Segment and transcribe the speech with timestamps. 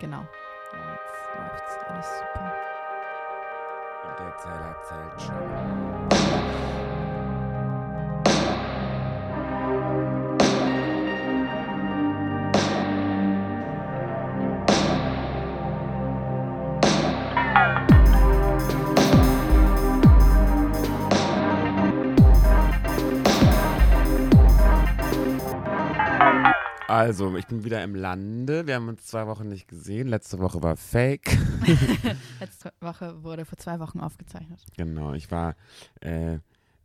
[0.00, 0.24] Genau.
[0.72, 2.54] Ja, jetzt läuft's alles super.
[4.02, 6.69] Und der Zeller zählt schon.
[27.00, 28.66] Also, ich bin wieder im Lande.
[28.66, 30.06] Wir haben uns zwei Wochen nicht gesehen.
[30.06, 31.34] Letzte Woche war Fake.
[32.40, 34.62] Letzte Woche wurde vor zwei Wochen aufgezeichnet.
[34.76, 35.56] Genau, ich war
[36.02, 36.40] äh,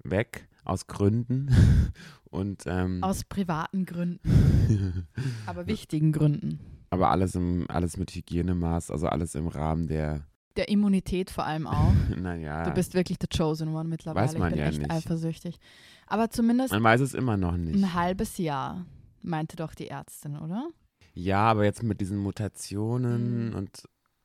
[0.05, 1.49] weg aus Gründen.
[2.29, 5.05] Und, ähm, Aus privaten Gründen,
[5.47, 6.59] aber wichtigen Gründen.
[6.91, 10.25] aber alles, im, alles mit Hygienemaß, also alles im Rahmen der,
[10.55, 11.93] Der Immunität vor allem auch.
[12.17, 14.25] naja, Du bist wirklich the chosen one mittlerweile.
[14.27, 14.91] Weiß man ich bin ja echt nicht.
[14.91, 15.59] eifersüchtig.
[16.07, 17.75] Aber zumindest man weiß es immer noch nicht.
[17.75, 18.85] ein halbes Jahr,
[19.25, 20.69] meinte doch die Ärztin, oder?
[21.13, 23.55] Ja, aber jetzt mit diesen Mutationen Mhm.
[23.55, 23.83] und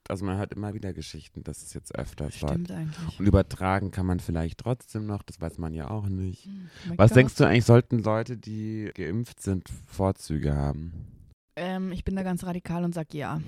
[0.09, 2.49] also man hört immer wieder Geschichten, dass es jetzt öfters war.
[2.51, 3.21] Stimmt eigentlich.
[3.21, 6.49] Und übertragen kann man vielleicht trotzdem noch, das weiß man ja auch nicht.
[6.89, 7.17] Oh Was Gott.
[7.19, 11.07] denkst du eigentlich, sollten Leute, die geimpft sind, Vorzüge haben?
[11.55, 13.41] Ähm, ich bin da ganz radikal und sag ja.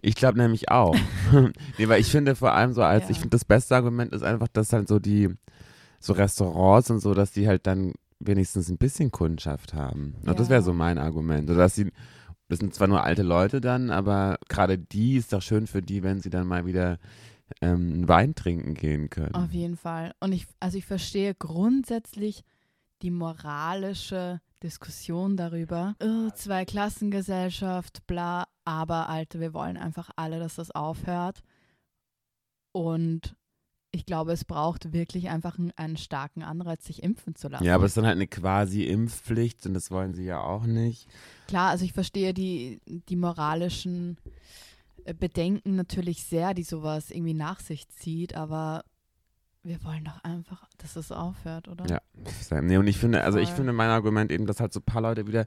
[0.00, 0.94] Ich glaube nämlich auch.
[1.78, 3.10] nee, weil ich finde vor allem so als, Ja.
[3.10, 5.28] ich finde das beste Argument ist einfach, dass halt so die,
[6.00, 10.14] so Restaurants und so, dass die halt dann wenigstens ein bisschen Kundschaft haben.
[10.26, 10.64] Und das wäre Ja.
[10.64, 11.48] so mein Argument.
[11.48, 11.92] Oder dass sie,
[12.48, 16.02] das sind zwar nur alte Leute dann, aber gerade die ist doch schön für die,
[16.02, 16.98] wenn sie dann mal wieder
[17.62, 19.34] ähm, Wein trinken gehen können.
[19.34, 20.12] Auf jeden Fall.
[20.20, 22.44] Und ich, also ich verstehe grundsätzlich
[23.02, 25.94] die moralische Diskussion darüber.
[26.02, 31.42] Oh, Zweiklassengesellschaft, bla, aber Alter, wir wollen einfach alle, dass das aufhört.
[32.72, 33.34] Und
[33.90, 37.64] ich glaube, es braucht wirklich einfach einen, einen starken Anreiz, sich impfen zu lassen.
[37.64, 40.64] Ja, aber es ist dann halt eine quasi Impfpflicht und das wollen sie ja auch
[40.64, 41.08] nicht.
[41.46, 44.18] Klar, also ich verstehe die, die moralischen
[45.04, 48.84] äh, Bedenken natürlich sehr, die sowas irgendwie nach sich zieht, aber
[49.62, 51.86] wir wollen doch einfach, dass es aufhört, oder?
[51.86, 52.60] Ja.
[52.60, 55.02] Nee, und ich finde, also ich finde mein Argument eben, dass halt so ein paar
[55.02, 55.46] Leute wieder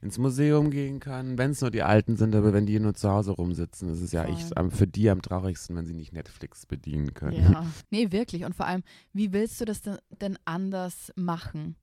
[0.00, 3.10] ins Museum gehen können, wenn es nur die Alten sind, aber wenn die nur zu
[3.10, 7.14] Hause rumsitzen, ist es ja am- für die am traurigsten, wenn sie nicht Netflix bedienen
[7.14, 7.50] können.
[7.52, 7.66] Ja.
[7.90, 8.44] Nee, wirklich.
[8.44, 8.82] Und vor allem,
[9.12, 11.74] wie willst du das denn- denn anders machen?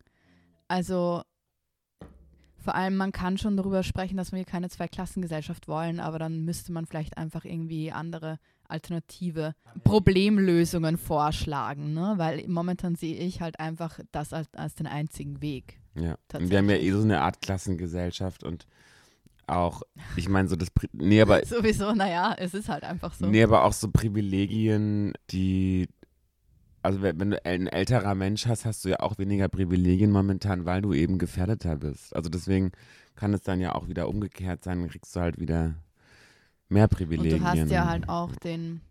[0.70, 1.24] Also,
[2.58, 6.72] vor allem, man kann schon darüber sprechen, dass wir keine Zweiklassengesellschaft wollen, aber dann müsste
[6.72, 12.14] man vielleicht einfach irgendwie andere alternative Problemlösungen vorschlagen, ne?
[12.18, 15.80] Weil momentan sehe ich halt einfach das als, als den einzigen Weg.
[15.96, 16.18] Ja.
[16.34, 18.68] Und wir haben ja eh so eine Art Klassengesellschaft und
[19.48, 19.84] auch,
[20.16, 23.28] ich meine, so das, nee, aber, Sowieso, naja, es ist halt einfach so.
[23.28, 25.88] nee, aber auch so Privilegien, die,
[26.82, 30.82] also wenn du ein älterer Mensch hast, hast du ja auch weniger Privilegien momentan, weil
[30.82, 32.16] du eben gefährdeter bist.
[32.16, 32.72] Also deswegen
[33.16, 35.76] kann es dann ja auch wieder umgekehrt sein, dann kriegst du halt wieder
[36.68, 37.40] mehr Und Privilegien.
[37.40, 38.82] du hast ja halt auch den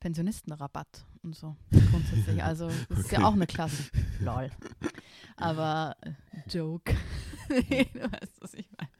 [0.00, 1.56] Pensionistenrabatt und so
[1.90, 2.42] grundsätzlich.
[2.42, 3.26] Also das ist ja Okay.
[3.26, 3.82] auch eine Klasse.
[4.20, 4.50] Lol.
[5.36, 6.12] Aber äh,
[6.48, 6.94] Joke.
[7.68, 8.90] nee, du weißt, was ich meine.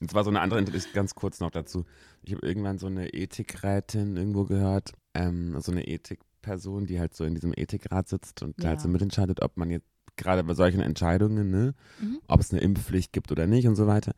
[0.00, 1.84] Und zwar so eine andere, ganz kurz noch dazu.
[2.22, 7.24] Ich habe irgendwann so eine Ethikrätin irgendwo gehört, ähm, so eine Ethikperson, die halt so
[7.24, 8.70] in diesem Ethikrat sitzt und Ja.
[8.70, 9.86] halt so mitentscheidet, ob man jetzt
[10.16, 12.20] gerade bei solchen Entscheidungen, ne, Mhm.
[12.28, 14.14] ob es eine Impfpflicht gibt oder nicht und so weiter.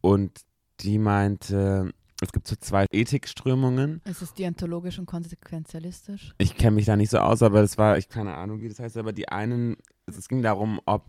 [0.00, 0.40] Und
[0.80, 1.92] die meinte,
[2.22, 4.00] es gibt so zwei Ethikströmungen.
[4.04, 6.34] Es ist deontologisch und konsequenzialistisch.
[6.38, 8.78] Ich kenne mich da nicht so aus, aber das war, ich keine Ahnung, wie das
[8.78, 11.06] heißt, aber die einen, es, es ging darum, ob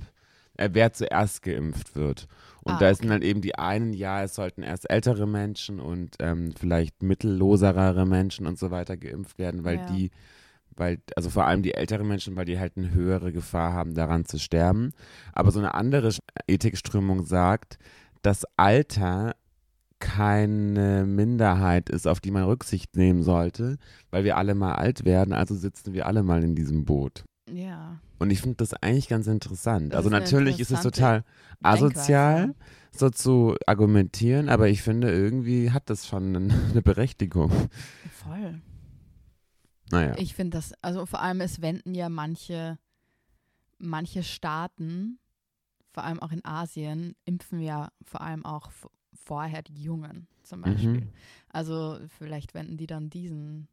[0.57, 2.27] äh, wer zuerst geimpft wird.
[2.63, 3.13] Und Ah, da sind okay.
[3.13, 8.45] halt eben die einen, ja, es sollten erst ältere Menschen und ähm, vielleicht mittelloserere Menschen
[8.47, 9.85] und so weiter geimpft werden, weil Ja.
[9.87, 10.11] die,
[10.75, 14.25] weil, also vor allem die älteren Menschen, weil die halt eine höhere Gefahr haben, daran
[14.25, 14.91] zu sterben.
[15.33, 16.09] Aber so eine andere
[16.47, 17.77] Ethikströmung sagt,
[18.21, 19.35] dass Alter
[20.03, 23.77] keine Minderheit ist, auf die man Rücksicht nehmen sollte,
[24.11, 27.23] weil wir alle mal alt werden, also sitzen wir alle mal in diesem Boot.
[27.49, 28.01] Ja.
[28.19, 29.93] Und ich finde das eigentlich ganz interessant.
[29.93, 31.23] Das also ist natürlich ist es total
[31.61, 32.55] asozial, Denkweise.
[32.91, 37.49] so zu argumentieren, aber ich finde, irgendwie hat das schon eine Berechtigung.
[38.11, 38.61] Voll.
[39.89, 40.15] Naja.
[40.17, 42.77] Ich finde das, also vor allem es wenden ja manche,
[43.77, 45.17] manche Staaten,
[45.93, 48.69] vor allem auch in Asien, impfen ja vor allem auch
[49.23, 51.01] vorher die Jungen zum Beispiel.
[51.01, 51.09] Mhm.
[51.49, 53.67] Also vielleicht wenden die dann diesen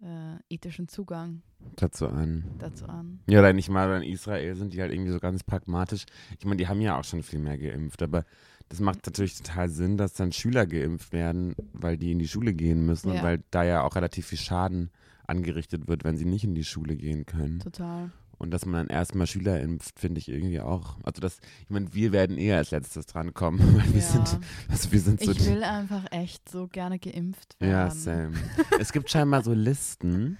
[0.00, 1.42] äh, ethischen Zugang
[1.76, 2.44] dazu an.
[2.58, 3.20] dazu an.
[3.26, 6.04] Ja, oder nicht mal in Israel sind die halt irgendwie so ganz pragmatisch.
[6.38, 8.24] Ich meine, die haben ja auch schon viel mehr geimpft, aber
[8.68, 12.54] das macht natürlich total Sinn, dass dann Schüler geimpft werden, weil die in die Schule
[12.54, 13.22] gehen müssen und Ja.
[13.22, 14.90] weil da ja auch relativ viel Schaden
[15.26, 17.58] angerichtet wird, wenn sie nicht in die Schule gehen können.
[17.58, 18.10] Total.
[18.38, 20.96] Und dass man dann erstmal Schüler impft, finde ich irgendwie auch.
[21.02, 24.06] Also das, ich meine, wir werden eher als letztes drankommen, weil wir Ja.
[24.06, 24.38] sind,
[24.68, 27.72] also wir sind so Ich will einfach echt so gerne geimpft werden.
[27.72, 28.32] Ja, same.
[28.78, 30.38] es gibt scheinbar so Listen.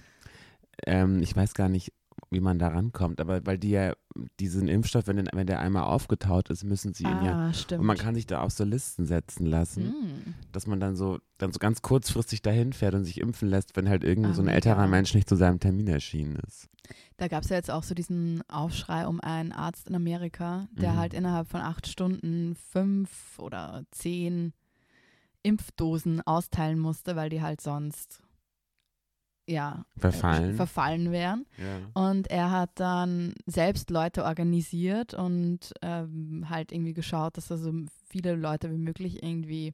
[0.85, 1.91] Ähm, ich weiß gar nicht,
[2.29, 3.93] wie man da rankommt, aber weil die ja
[4.39, 7.33] diesen Impfstoff, wenn, den, wenn der einmal aufgetaut ist, müssen sie ihn ja.
[7.49, 7.81] Ah, stimmt.
[7.81, 10.33] Und man kann sich da auf so Listen setzen lassen, Hm.
[10.51, 13.87] dass man dann so, dann so ganz kurzfristig dahin fährt und sich impfen lässt, wenn
[13.89, 16.67] halt irgend Ah, so ein älterer Mensch nicht zu seinem Termin erschienen ist.
[17.17, 20.93] Da gab es ja jetzt auch so diesen Aufschrei um einen Arzt in Amerika, der
[20.93, 20.97] Mhm.
[20.97, 24.53] halt innerhalb von acht Stunden fünf oder zehn
[25.43, 28.21] Impfdosen austeilen musste, weil die halt sonst
[29.49, 30.55] ja Verfallen.
[30.55, 31.45] verfallen wären.
[31.57, 32.01] ja.
[32.01, 37.73] Und er hat dann selbst Leute organisiert und ähm, halt irgendwie geschaut, dass da so
[38.09, 39.73] viele Leute wie möglich irgendwie.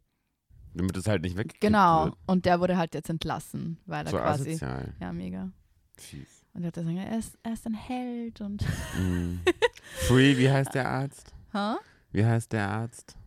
[0.73, 2.05] Damit es halt nicht weggekriegt Genau.
[2.05, 2.15] wird.
[2.25, 4.49] Und der wurde halt jetzt entlassen, weil er So quasi.
[4.51, 4.93] asozial.
[4.99, 5.51] Ja, mega.
[5.97, 6.43] Fies.
[6.53, 8.61] Und er hat gesagt, er ist, er ist ein Held und.
[8.97, 9.39] Mm.
[10.07, 11.33] Free, wie heißt der Arzt?
[11.53, 11.75] Hä?
[12.11, 13.17] Wie heißt der Arzt,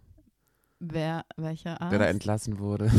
[0.81, 1.93] Wer, welcher Arzt?
[1.93, 2.91] der da entlassen wurde?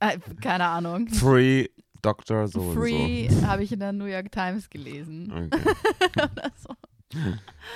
[0.00, 1.08] äh, keine Ahnung.
[1.08, 1.66] Free
[2.02, 2.48] Dr.
[2.48, 5.30] so Free und habe ich in der New York Times gelesen.
[5.30, 5.36] so.
[5.36, 5.74] Okay.
[6.16, 6.74] Oder so.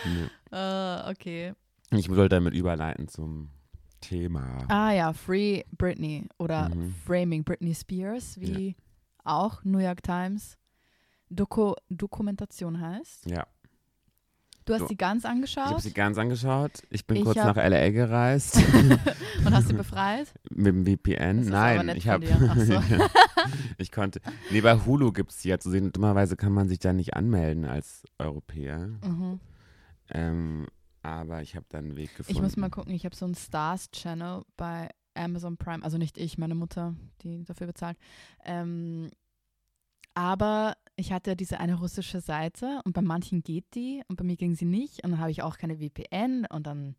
[0.05, 0.29] Nee.
[0.57, 1.55] Äh, okay.
[1.91, 3.51] Ich wollte damit überleiten zum
[4.01, 4.65] Thema.
[4.69, 6.95] Ah ja, Free Britney oder Mhm.
[7.07, 8.75] Framing Britney Spears, wie
[9.25, 10.57] auch New York Times
[11.31, 13.27] Doku Dokumentation heißt.
[13.31, 13.47] Ja,
[14.65, 16.73] Du hast sie ganz ich habe angeschaut sie ganz angeschaut.
[16.91, 18.57] Ich bin Ich kurz nach LA gereist
[19.45, 20.33] und hast sie befreit.
[20.51, 21.47] mit dem VPN.
[21.47, 22.27] Nein, ich habe.
[22.27, 22.81] so.
[23.79, 24.21] ich konnte.
[24.51, 25.93] Nee, bei Hulu gibt es die ja zu sehen.
[25.93, 28.79] Dummerweise kann man sich da nicht anmelden als Europäer.
[29.05, 29.41] Mhm.
[30.11, 30.67] Ähm,
[31.03, 32.37] aber ich habe da einen Weg gefunden.
[32.37, 36.39] Ich muss mal gucken, ich habe so einen Stars-Channel bei Amazon Prime, also nicht ich,
[36.39, 37.99] meine Mutter, die dafür bezahlt.
[38.45, 39.11] Ähm,
[40.15, 44.37] aber ich hatte diese eine russische Seite und bei manchen geht die und bei mir
[44.37, 46.95] ging sie nicht und dann habe ich auch keine VPN und dann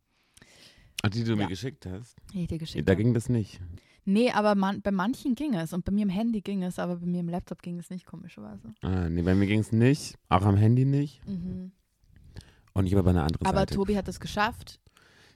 [1.04, 1.48] Ach, die du mir Ja.
[1.50, 2.16] geschickt hast.
[2.32, 2.88] hätte ich dir geschickt.
[2.90, 3.60] Da ging das nicht.
[4.06, 6.96] nee, aber man, bei manchen ging es und bei mir im Handy ging es, aber
[6.98, 8.74] bei mir im Laptop ging es nicht, komischerweise.
[8.82, 10.16] Ah, nee, bei mir ging es nicht.
[10.30, 11.26] Auch am Handy nicht.
[11.28, 11.72] Mhm.
[12.74, 13.76] Und ich habe aber eine andere Aber Seite.
[13.76, 14.80] Tobi hat es geschafft,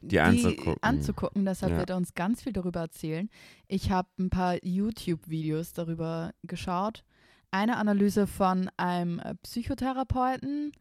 [0.01, 0.81] Die anzugucken.
[0.81, 1.45] anzugucken.
[1.45, 1.77] Deshalb Ja.
[1.79, 3.29] wird er uns ganz viel darüber erzählen.
[3.67, 7.03] Ich habe ein paar YouTube-Videos darüber geschaut.
[7.51, 10.71] Eine Analyse von einem äh, Psychotherapeuten,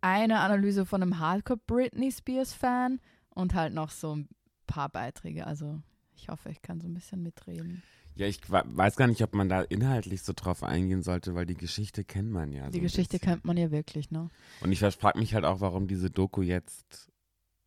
[0.00, 3.00] eine Analyse von einem Hardcore Britney Spears-Fan
[3.30, 4.28] und halt noch so ein
[4.66, 5.46] paar Beiträge.
[5.46, 5.80] Also
[6.14, 7.82] ich hoffe, ich kann so ein bisschen mitreden.
[8.16, 11.54] Ja, ich weiß gar nicht, ob man da inhaltlich so drauf eingehen sollte, weil die
[11.56, 12.64] Geschichte kennt man ja.
[12.64, 13.32] so Die ein Geschichte bisschen.
[13.32, 14.30] kennt man ja wirklich, ne?
[14.62, 17.10] Und ich frage mich halt auch, warum diese Doku jetzt,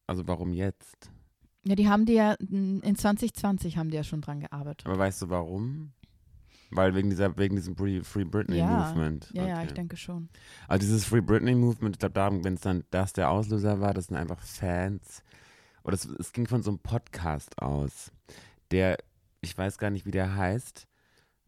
[0.07, 1.11] also warum jetzt?
[1.65, 4.87] Ja, die haben die ja, in 2020 haben die ja schon dran gearbeitet.
[4.87, 5.93] Aber weißt du warum?
[6.71, 8.67] Weil wegen dieser, wegen diesem Free, Free Britney Ja.
[8.67, 9.31] Movement.
[9.33, 9.65] Ja, ja, Okay.
[9.67, 10.29] ich denke schon.
[10.67, 14.07] Also dieses Free Britney Movement, ich glaube, wenn es dann das der Auslöser war, das
[14.07, 15.23] sind einfach Fans.
[15.83, 18.11] Oder es, es ging von so einem Podcast aus,
[18.69, 18.97] der,
[19.41, 20.87] ich weiß gar nicht, wie der heißt,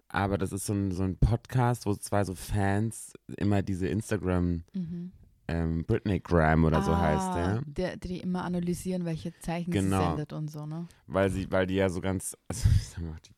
[0.07, 4.63] aber das ist so ein, so ein Podcast, wo zwei so Fans immer diese Instagram
[4.73, 5.11] Mhm.
[5.47, 7.61] ähm, Britney Gram oder so heißt Ah, der.
[7.65, 7.97] der.
[7.97, 9.99] Die immer analysieren, welche Zeichen Genau.
[10.01, 10.87] sie sendet und so, ne?
[11.07, 13.31] Weil sie, weil die ja so ganz, also ich sag mal, die,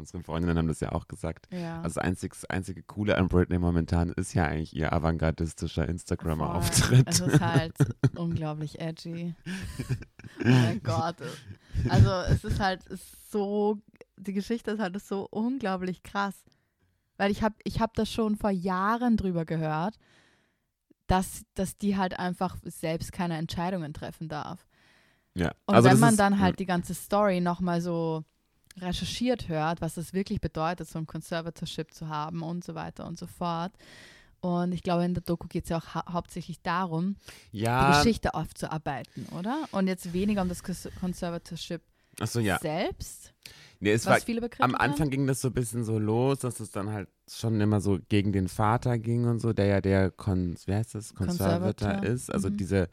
[0.00, 1.46] unsere Freundinnen haben das ja auch gesagt.
[1.52, 1.76] Ja.
[1.82, 5.88] Also das einzig, einzige Coole an Britney momentan ist ja eigentlich ihr avantgardistischer.
[5.88, 7.08] Instagram-Auftritt.
[7.08, 7.74] Es ist halt
[8.16, 9.34] unglaublich edgy.
[9.46, 11.16] Oh mein Gott.
[11.88, 13.78] Also es ist halt ist so,
[14.16, 16.34] die Geschichte ist halt so unglaublich krass.
[17.16, 19.96] Weil ich habe ich hab das schon vor Jahren drüber gehört,
[21.06, 24.66] dass, dass die halt einfach selbst keine Entscheidungen treffen darf.
[25.34, 25.52] ja.
[25.66, 28.24] Und also wenn das man dann halt die ganze Story nochmal so
[28.80, 33.18] recherchiert hört, was es wirklich bedeutet, so ein Conservatorship zu haben und so weiter und
[33.18, 33.72] so fort.
[34.40, 37.16] Und ich glaube, in der Doku geht es ja auch hau hauptsächlich darum,
[37.52, 39.68] die ja, Geschichte aufzuarbeiten, oder?
[39.72, 41.82] Und jetzt weniger um das Cons- Conservatorship
[42.18, 42.58] achso, ja.
[42.58, 43.34] selbst,
[43.82, 46.60] Nee, es was war, viele am Anfang ging das so ein bisschen so los, dass
[46.60, 50.10] es dann halt schon immer so gegen den Vater ging und so, der ja der,
[50.10, 52.30] Kon wie heißt das, Conservator Conservator, ist.
[52.30, 52.58] Also mhm.
[52.58, 52.88] diese,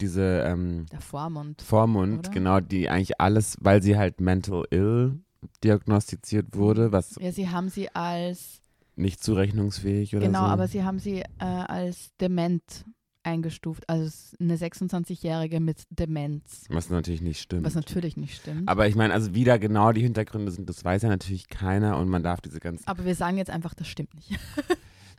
[0.00, 1.62] diese ähm, Der Vormund.
[1.62, 2.30] Vormund, Oder?
[2.30, 5.20] genau, die eigentlich alles, weil sie halt mental ill
[5.64, 8.60] diagnostiziert wurde, was Ja, sie haben sie als,
[8.96, 10.46] nicht zurechnungsfähig oder genau, so.
[10.46, 12.84] aber sie haben sie äh, als dement
[13.22, 13.88] eingestuft.
[13.88, 17.64] Also eine 26-Jährige mit Demenz, was natürlich nicht stimmt.
[17.64, 18.68] was natürlich nicht stimmt.
[18.68, 21.98] aber ich meine, also wie da genau die Hintergründe sind, das weiß ja natürlich keiner
[21.98, 24.30] und man darf diese ganzen Aber wir sagen jetzt einfach, das stimmt nicht.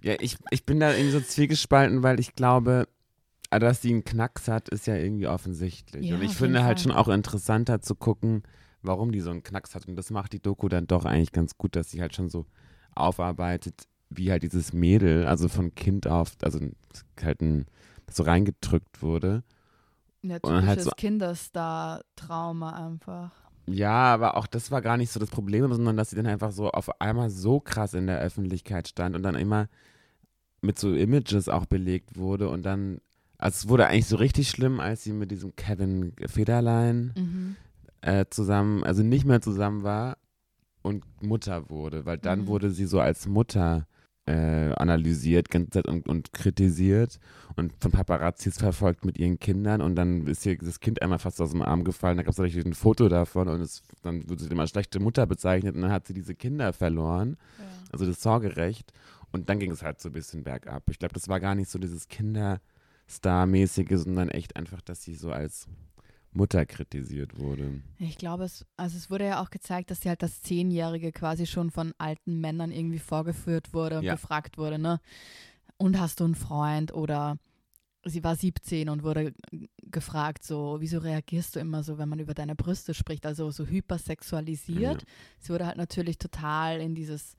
[0.01, 2.88] Ja, ich, ich bin da irgendwie so zwiegespalten, weil ich glaube,
[3.49, 6.05] ah, dass sie einen Knacks hat, ist ja irgendwie offensichtlich.
[6.07, 6.91] Ja, und ich finde halt Fall.
[6.91, 8.43] schon auch interessanter zu gucken,
[8.81, 9.87] warum die so einen Knacks hat.
[9.87, 12.45] Und das macht die Doku dann doch eigentlich ganz gut, dass sie halt schon so
[12.95, 16.59] aufarbeitet, wie halt dieses Mädel, also von Kind auf, also
[17.23, 17.65] halt ein,
[18.09, 19.43] so reingedrückt wurde.
[20.21, 23.31] Ja, dann typisches halt so- Kinderstar-Trauma einfach.
[23.67, 26.51] Ja, aber auch das war gar nicht so das Problem, sondern dass sie dann einfach
[26.51, 29.67] so auf einmal so krass in der Öffentlichkeit stand und dann immer
[30.61, 32.99] mit so Images auch belegt wurde und dann,
[33.39, 37.55] also es wurde eigentlich so richtig schlimm, als sie mit diesem Kevin Federlein Mhm.
[38.01, 40.17] äh, zusammen, also nicht mehr zusammen war
[40.81, 42.48] und Mutter wurde, weil dann Mhm.
[42.48, 43.88] wurde sie so als Mutter
[44.25, 47.19] äh, analysiert ganze Zeit und, und kritisiert
[47.55, 51.41] und von Paparazzis verfolgt mit ihren Kindern und dann ist ihr das Kind einmal fast
[51.41, 54.43] aus dem Arm gefallen, da gab es natürlich ein Foto davon und es, dann wurde
[54.43, 57.65] sie immer schlechte Mutter bezeichnet und dann hat sie diese Kinder verloren, Ja.
[57.91, 58.93] also das Sorgerecht
[59.31, 60.84] und dann ging es halt so ein bisschen bergab.
[60.91, 62.08] Ich glaube, das war gar nicht so dieses
[63.09, 65.67] Kinderstar-mäßige, sondern echt einfach, dass sie so als
[66.31, 67.81] Mutter kritisiert wurde.
[67.97, 71.47] Ich glaube, es, also es wurde ja auch gezeigt, dass sie halt das Zehnjährige quasi
[71.47, 74.13] schon von alten Männern irgendwie vorgeführt wurde und Ja.
[74.13, 74.99] gefragt wurde, ne?
[75.77, 76.93] Und hast du einen Freund?
[76.93, 77.39] Oder
[78.05, 79.33] sie war 17 und wurde
[79.81, 83.25] gefragt, so, wieso reagierst du immer so, wenn man über deine Brüste spricht?
[83.25, 85.03] Also so hypersexualisiert.
[85.39, 87.37] Sie wurde halt natürlich total in dieses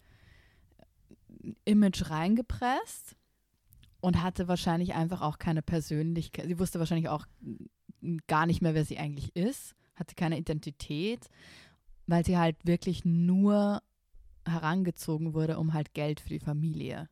[1.64, 3.16] Image reingepresst
[4.00, 6.46] und hatte wahrscheinlich einfach auch keine Persönlichkeit.
[6.46, 7.26] Sie wusste wahrscheinlich auch
[8.26, 11.28] gar nicht mehr, wer sie eigentlich ist, hatte keine Identität,
[12.06, 13.82] weil sie halt wirklich nur
[14.46, 17.08] herangezogen wurde, um halt Geld für die Familie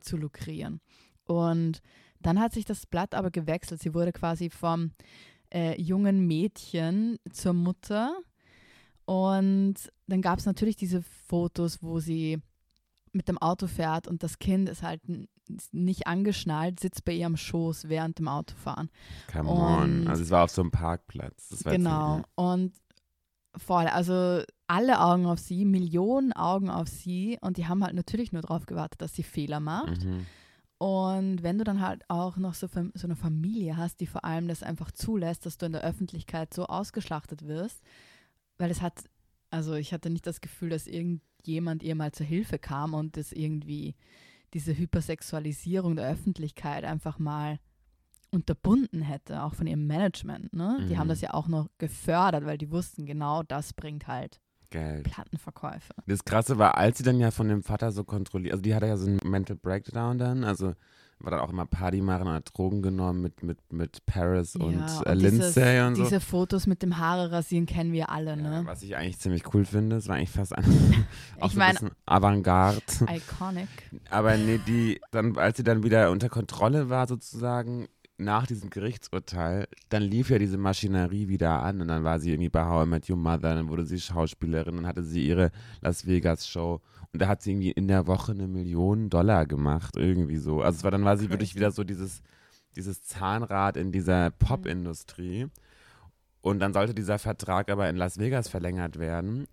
[0.00, 0.80] zu lukrieren.
[1.24, 1.82] Und
[2.20, 3.80] dann hat sich das Blatt aber gewechselt.
[3.80, 4.92] Sie wurde quasi vom
[5.52, 8.18] äh, jungen Mädchen zur Mutter.
[9.04, 9.74] Und
[10.06, 12.38] dann gab es natürlich diese Fotos, wo sie
[13.12, 15.00] mit dem Auto fährt und das Kind ist halt
[15.72, 18.88] nicht angeschnallt, sitzt bei ihrem Schoß während dem Autofahren.
[19.32, 20.08] Come Und- on.
[20.08, 21.62] Also es war auf so einem Parkplatz.
[21.64, 22.18] Genau.
[22.18, 22.72] nicht- Und
[23.56, 28.30] voll, also alle Augen auf sie, Millionen Augen auf sie und die haben halt natürlich
[28.32, 30.04] nur darauf gewartet, dass sie Fehler macht.
[30.04, 30.26] Mhm.
[30.78, 34.46] Und wenn du dann halt auch noch so, so eine Familie hast, die vor allem
[34.48, 37.82] das einfach zulässt, dass du in der Öffentlichkeit so ausgeschlachtet wirst,
[38.56, 38.94] weil es hat,
[39.50, 43.32] also ich hatte nicht das Gefühl, dass irgendjemand ihr mal zur Hilfe kam und das
[43.32, 43.94] irgendwie
[44.54, 47.58] diese Hypersexualisierung der Öffentlichkeit einfach mal
[48.32, 50.52] unterbunden hätte, auch von ihrem Management.
[50.52, 50.86] Ne?
[50.88, 51.10] Die haben Mhm.
[51.10, 54.40] das ja auch noch gefördert, weil die wussten, genau das bringt halt
[54.70, 55.02] Geld.
[55.04, 55.92] Plattenverkäufe.
[56.06, 58.86] Das Krasse war, als sie dann ja von dem Vater so kontrolliert, also die hatte
[58.86, 60.74] ja so einen Mental Breakdown dann, also
[61.20, 64.72] war dann auch immer Party machen und hat Drogen genommen mit, mit, mit Paris und,
[64.72, 66.02] Ja, äh, dieses- Lindsay und so.
[66.04, 68.62] Diese Fotos mit dem Haare rasieren kennen wir alle, Ja, ne?
[68.64, 70.64] was ich eigentlich ziemlich cool finde, es war eigentlich fast ein,
[71.40, 72.80] auch Ich so ein mein- bisschen Avantgarde.
[73.02, 73.68] Iconic.
[74.10, 77.86] Aber nee, die, dann, als sie dann wieder unter Kontrolle war sozusagen,
[78.16, 82.50] nach diesem Gerichtsurteil, dann lief ja diese Maschinerie wieder an und dann war sie irgendwie
[82.50, 85.50] bei How I Met Your Mother, dann wurde sie Schauspielerin, dann hatte sie ihre
[85.80, 89.96] Las Vegas Show und da hat sie irgendwie in der Woche eine Million Dollar gemacht,
[89.96, 90.62] irgendwie so.
[90.62, 91.60] Also es war, dann war sie wirklich Crazy.
[91.60, 92.22] wieder so dieses,
[92.76, 95.48] dieses Zahnrad in dieser Pop-Industrie
[96.40, 99.46] und dann sollte dieser Vertrag aber in Las Vegas verlängert werden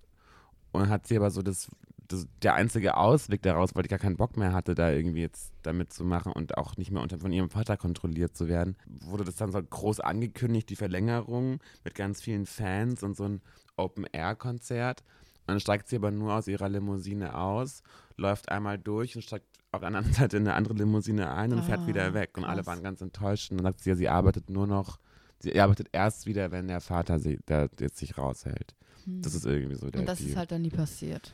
[0.71, 1.69] und hat sie aber so das,
[2.07, 5.51] das der einzige Ausweg daraus, weil ich gar keinen Bock mehr hatte, da irgendwie jetzt
[5.63, 9.23] damit zu machen und auch nicht mehr unter, von ihrem Vater kontrolliert zu werden, wurde
[9.23, 13.41] das dann so groß angekündigt, die Verlängerung mit ganz vielen Fans und so ein
[13.75, 15.03] Open-Air-Konzert.
[15.47, 17.81] Dann steigt sie aber nur aus ihrer Limousine aus,
[18.17, 21.63] läuft einmal durch und steigt auf der anderen Seite in eine andere Limousine ein und
[21.63, 22.37] fährt Ah, wieder weg.
[22.37, 22.67] Und alle krass.
[22.67, 23.51] waren ganz enttäuscht.
[23.51, 24.99] Und dann sagt sie ja, sie arbeitet nur noch,
[25.39, 28.75] sie arbeitet erst wieder, wenn der Vater sie, der jetzt sich raushält.
[29.05, 29.21] Hm.
[29.21, 30.29] Das ist irgendwie so der und das Deal.
[30.31, 31.33] ist halt dann nie passiert.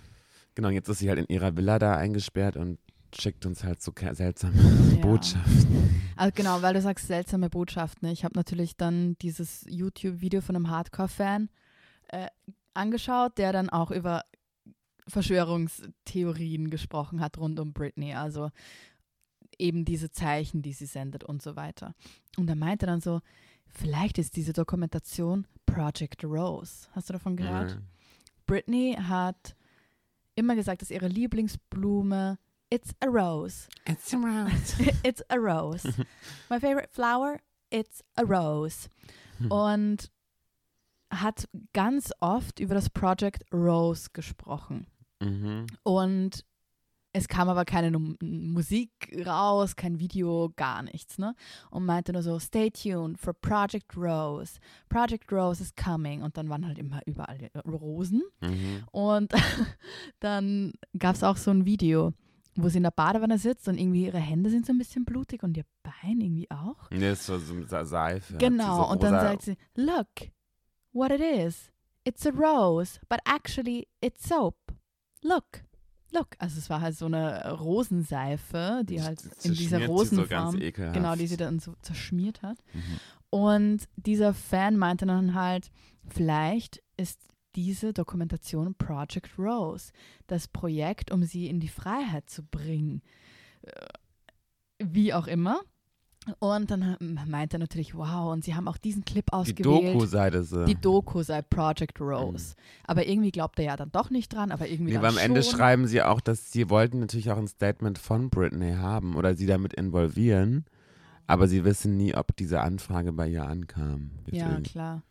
[0.55, 2.77] Genau, und jetzt ist sie halt in ihrer Villa da eingesperrt und
[3.15, 4.55] schickt uns halt so seltsame
[4.96, 5.01] Ja.
[5.01, 6.01] Botschaften.
[6.15, 8.08] Also genau, weil du sagst seltsame Botschaften.
[8.10, 11.50] Ich habe natürlich dann dieses YouTube-Video von einem Hardcore-Fan
[12.10, 12.27] äh,
[12.74, 14.24] angeschaut, der dann auch über
[15.08, 18.13] Verschwörungstheorien gesprochen hat rund um Britney.
[18.13, 18.51] Also
[19.58, 21.96] eben diese Zeichen, die sie sendet und so weiter.
[22.38, 23.22] Und er meinte dann so,
[23.68, 26.88] vielleicht ist diese Dokumentation Project Rose.
[26.92, 27.72] Hast du davon gehört?
[27.72, 27.77] Ja.
[28.46, 29.56] Britney hat
[30.36, 32.38] immer gesagt, dass ihre Lieblingsblume
[32.70, 33.68] It's a rose.
[33.86, 34.51] It's around.
[35.03, 35.88] it's a rose.
[36.50, 37.39] My favorite flower,
[37.70, 38.89] it's a rose.
[39.50, 40.10] Und
[41.22, 44.88] hat ganz oft über das Project Rose gesprochen.
[45.22, 45.67] Mhm.
[45.84, 46.46] Und
[47.15, 48.89] es kam aber keine Nu- Musik
[49.25, 51.36] raus, kein Video, gar nichts, ne?
[51.70, 54.60] Und meinte nur so, stay tuned for Project Rose.
[54.89, 56.24] Project Rose is coming.
[56.24, 58.24] Und dann waren halt immer überall Rosen.
[58.41, 58.84] Mhm.
[58.91, 59.32] Und
[60.20, 62.13] dann gab es auch so ein Video,
[62.55, 65.43] wo sie in der Badewanne sitzt und irgendwie ihre Hände sind so ein bisschen blutig
[65.43, 66.89] und ihr Bein irgendwie auch.
[66.91, 68.38] Nee, das war so mit Sa- Seife.
[68.38, 70.08] Genau, so und dann sagt sie, look,
[70.94, 71.72] what it is.
[72.06, 74.56] It's a rose, but actually it's soap.
[75.22, 75.64] Look.
[76.12, 76.36] look.
[76.40, 80.96] Also es war halt so eine Rosenseife, die halt Das in dieser so Rosenform, ekelhaft.
[80.96, 82.58] genau, die sie dann so zerschmiert hat.
[82.74, 83.00] Mhm.
[83.30, 85.72] Und dieser Fan meinte dann halt,
[86.08, 87.20] vielleicht ist
[87.56, 89.92] diese Dokumentation Project Rose,
[90.28, 93.02] das Projekt, um sie in die Freiheit zu bringen.
[93.62, 93.88] Äh,
[94.84, 95.62] Wie auch immer.
[96.39, 96.96] Und dann
[97.27, 99.94] meinte er natürlich, wow, und sie haben auch diesen Clip Die ausgewählt.
[99.94, 100.53] Doku sei das.
[100.53, 102.56] äh, die Doku sei Project Rose.
[102.86, 105.44] Aber irgendwie glaubt er ja dann doch nicht dran, aber irgendwie Nee, aber am Ende
[105.44, 105.58] schon.
[105.58, 109.46] schreiben sie auch, dass sie wollten natürlich auch ein Statement von Britney haben oder sie
[109.48, 110.65] damit involvieren.
[111.27, 114.12] Aber sie wissen nie, ob diese Anfrage bei ihr ankam.
[114.32, 114.63] Ja, Deswegen.
[114.63, 115.03] klar.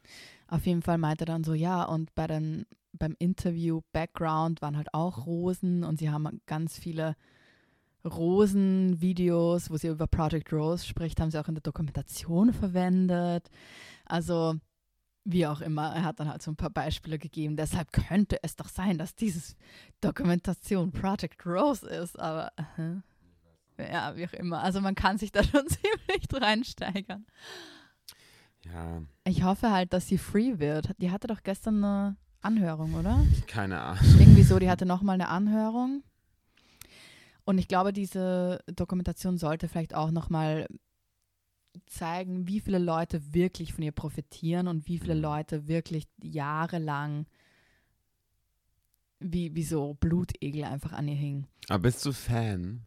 [0.48, 4.76] Auf jeden Fall meinte er dann so, ja, und bei den, beim Interview Background waren
[4.76, 7.16] halt auch Rosen und sie haben ganz viele
[8.04, 13.48] Rosen-Videos, wo sie über Project Rose spricht, haben sie auch in der Dokumentation verwendet.
[14.04, 14.54] Also,
[15.24, 17.56] wie auch immer, er hat dann halt so ein paar Beispiele gegeben.
[17.56, 19.56] Deshalb könnte es doch sein, dass dieses
[20.00, 24.62] Dokumentation Project Rose ist, aber äh, ja, wie auch immer.
[24.62, 27.26] Also man kann sich da schon ziemlich reinsteigern.
[28.64, 30.90] Ja, Ich hoffe halt, dass sie free wird.
[30.98, 33.24] Die hatte doch gestern eine Anhörung, oder?
[33.46, 34.04] keine Ahnung.
[34.18, 36.02] Irgendwie so, die hatte nochmal eine Anhörung.
[37.44, 40.66] Und ich glaube, diese Dokumentation sollte vielleicht auch nochmal
[41.86, 45.22] zeigen, wie viele Leute wirklich von ihr profitieren und wie viele Mhm.
[45.22, 47.26] Leute wirklich jahrelang
[49.24, 51.46] wie, wie so Blutegel einfach an ihr hingen.
[51.68, 52.82] Aber bist du Fan?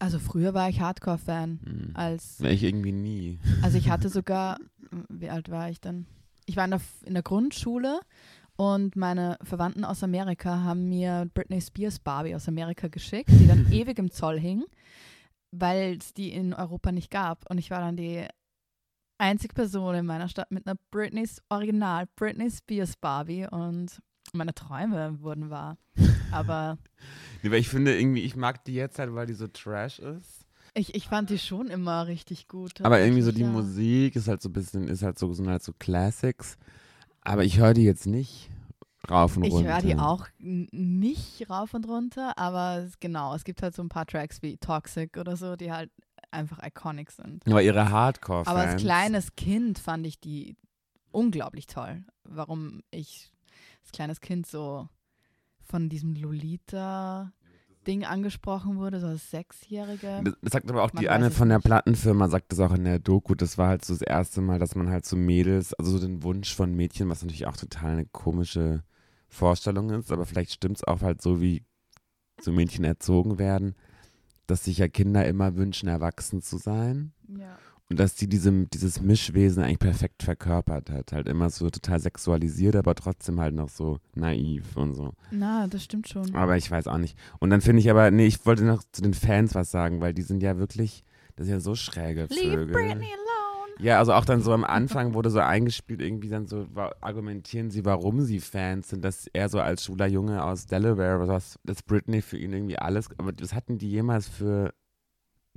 [0.00, 1.60] Also früher war ich Hardcore-Fan.
[1.64, 1.90] Hm.
[1.94, 3.38] Als, Ich irgendwie nie.
[3.62, 4.58] also ich hatte sogar,
[5.08, 6.06] wie alt war ich dann?
[6.44, 8.00] Ich war in der, in der Grundschule
[8.56, 13.66] und meine Verwandten aus Amerika haben mir Britney Spears Barbie aus Amerika geschickt, die dann
[13.72, 14.64] ewig im Zoll hing,
[15.50, 17.48] weil es die in Europa nicht gab.
[17.50, 18.26] Und ich war dann die
[19.18, 24.00] einzige Person in meiner Stadt mit einer Britney's Original Britney Spears Barbie und
[24.32, 25.78] meine Träume wurden wahr.
[26.32, 26.78] Aber
[27.42, 30.46] Nee, weil ich finde irgendwie, ich mag die jetzt halt, weil die so trash ist.
[30.74, 32.80] ich, ich fand die schon immer richtig gut.
[32.80, 33.48] Aber irgendwie so die ja.
[33.48, 36.56] Musik ist halt so ein bisschen, ist halt so, sind halt so Classics.
[37.26, 38.50] Aber ich höre die jetzt nicht
[39.10, 39.74] rauf und Ich runter.
[39.74, 43.88] höre die auch nicht rauf und runter, aber es- genau, es gibt halt so ein
[43.88, 45.90] paar Tracks wie Toxic oder so, die halt
[46.30, 47.46] einfach iconic sind.
[47.46, 48.48] Aber ihre Hardcore-Fans.
[48.48, 50.56] Aber als kleines Kind fand ich die
[51.12, 52.04] unglaublich toll.
[52.24, 53.30] Warum ich
[53.82, 54.88] als kleines Kind so
[55.62, 56.14] von diesem
[57.86, 60.22] Lolita-Ding angesprochen wurde, so als Sechsjährige.
[60.24, 61.60] Das, das sagt aber auch Man die eine von der.
[61.60, 63.34] Plattenfirma, sagt das auch in der Doku.
[63.34, 66.22] Das war halt so das erste Mal, dass man halt so Mädels, also so den
[66.22, 68.82] Wunsch von Mädchen, was natürlich auch total eine komische
[69.28, 71.64] Vorstellung ist, aber vielleicht stimmt es auch halt so, wie
[72.40, 73.74] so Mädchen erzogen werden,
[74.46, 77.12] dass sich ja Kinder immer wünschen, erwachsen zu sein.
[77.26, 77.58] Ja.
[77.88, 81.12] Und dass die diesem, dieses Mischwesen eigentlich perfekt verkörpert hat.
[81.12, 85.12] Halt immer so total sexualisiert, aber trotzdem halt noch so naiv und so.
[85.30, 86.34] Na, das stimmt schon.
[86.34, 87.16] Aber ich weiß auch nicht.
[87.38, 90.14] Und dann finde ich aber, nee, ich wollte noch zu den Fans was sagen, weil
[90.14, 91.04] die sind ja wirklich,
[91.36, 92.72] das sind ja so schräge Leave Vögel.
[92.72, 93.56] Britney alone.
[93.78, 96.66] Ja, also auch dann so am Anfang wurde so eingespielt, irgendwie dann so
[97.00, 101.58] argumentieren sie, warum sie Fans sind, dass er so als schwuler Junge aus Delaware, was,
[101.62, 104.72] dass Britney für ihn irgendwie alles, aber was hatten die jemals für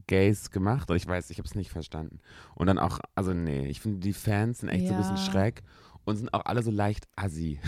[0.07, 0.89] Gays gemacht?
[0.89, 2.19] Oder ich weiß, ich habe es nicht verstanden.
[2.55, 5.21] Und dann auch, also nee, ich finde die Fans sind echt so ein bisschen Ja.
[5.23, 5.63] schräg
[6.05, 7.59] und sind auch alle so leicht assi.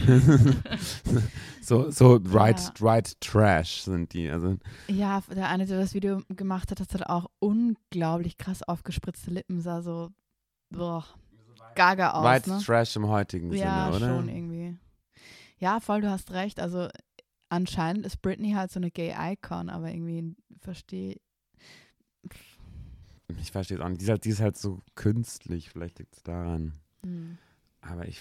[1.60, 2.72] so, so right, Ja.
[2.80, 4.30] right trash sind die.
[4.30, 4.56] Also
[4.88, 9.60] Ja, der eine, der das Video gemacht hat, hat halt auch unglaublich krass aufgespritzte Lippen,
[9.60, 10.10] sah so
[10.70, 11.04] boah,
[11.74, 12.24] gaga aus.
[12.24, 12.58] white ne?
[12.64, 14.16] trash im heutigen Ja, Sinne, oder?
[14.16, 14.76] schon irgendwie.
[15.58, 16.60] Ja, voll, du hast recht.
[16.60, 16.88] Also
[17.48, 21.16] anscheinend ist Britney halt so eine Gay-Icon, aber irgendwie verstehe
[23.40, 24.00] Ich verstehe es auch nicht.
[24.00, 26.72] Die ist, halt, die ist halt so künstlich, vielleicht liegt es daran.
[27.04, 27.38] hm.
[27.82, 28.20] Aber ich,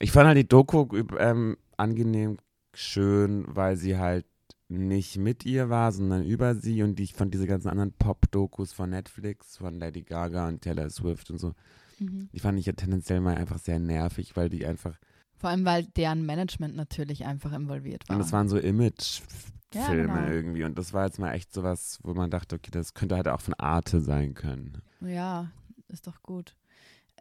[0.00, 0.86] ich fand halt die Doku
[1.18, 2.36] ähm, angenehm
[2.74, 4.26] schön, weil sie halt
[4.68, 8.72] nicht mit ihr war, sondern über sie und die, ich fand diese ganzen anderen Pop-Dokus
[8.72, 11.54] von Netflix, von Lady Gaga und Taylor Swift und so,
[11.98, 12.28] Mhm.
[12.32, 14.98] die fand ich ja tendenziell mal einfach sehr nervig, weil die einfach,
[15.36, 18.16] Vor allem, weil deren Management natürlich einfach involviert war.
[18.16, 20.26] und das waren so Image-Filme Ja, genau.
[20.26, 23.28] irgendwie und das war jetzt mal echt sowas, wo man dachte, okay, das könnte halt
[23.28, 24.82] auch von Arte sein können.
[25.00, 25.50] Ja,
[25.88, 26.54] ist doch gut.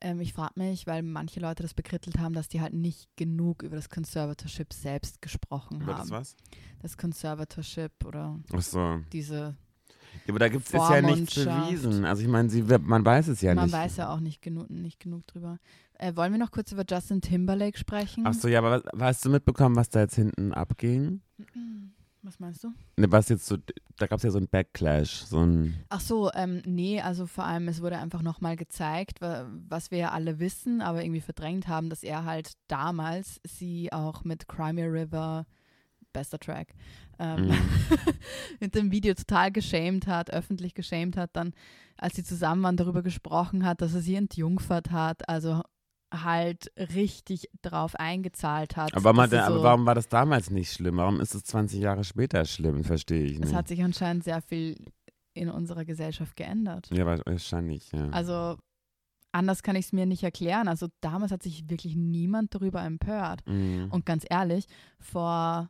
[0.04, 3.62] Ähm, ich frage mich, weil manche Leute das bekrittelt haben, dass die halt nicht genug
[3.62, 6.10] über das Conservatorship selbst gesprochen Über haben.
[6.10, 6.36] das was?
[6.82, 9.00] Das Conservatorship oder Ach so.
[9.14, 9.56] diese,
[10.26, 12.04] Ja, aber da gibt es ja nichts bewiesen.
[12.06, 13.74] Also ich meine, man weiß es ja man nicht.
[13.74, 15.60] weiß ja auch nicht genug, nicht genug drüber.
[16.00, 18.24] Äh, wollen wir noch kurz über Justin Timberlake sprechen?
[18.26, 21.22] Ach so, ja, aber was, hast du mitbekommen, was da jetzt hinten abging?
[22.24, 22.72] Was meinst du?
[22.98, 23.58] Ne, was jetzt so,
[23.98, 27.46] da gab es ja so ein Backlash, so ein, Ach so, ähm, nee, also vor
[27.46, 31.68] allem, es wurde einfach nochmal gezeigt, wa- was wir ja alle wissen, aber irgendwie verdrängt
[31.68, 35.48] haben, dass er halt damals sie auch mit Crimea River
[36.14, 36.76] bester Track,
[37.18, 37.54] ähm, Mhm.
[38.60, 41.54] mit dem Video total geschämt hat, öffentlich geschämt hat, dann,
[41.98, 45.64] als sie zusammen waren, darüber gesprochen hat, dass er sie entjungfert hat, also
[46.14, 48.94] halt richtig drauf eingezahlt hat.
[48.96, 50.98] Aber, sie er, aber so- warum war das damals nicht schlimm?
[50.98, 52.84] Warum ist es 20 Jahre später schlimm?
[52.84, 53.54] Verstehe ich Es nicht.
[53.54, 54.76] hat sich anscheinend sehr viel
[55.34, 56.90] in unserer Gesellschaft geändert.
[56.92, 58.10] ja, wahrscheinlich, ja.
[58.10, 58.58] Also
[59.32, 60.68] anders kann ich es mir nicht erklären.
[60.68, 63.42] Also damals hat sich wirklich niemand darüber empört.
[63.48, 63.88] Mhm.
[63.92, 64.66] Und ganz ehrlich,
[65.00, 65.70] vor,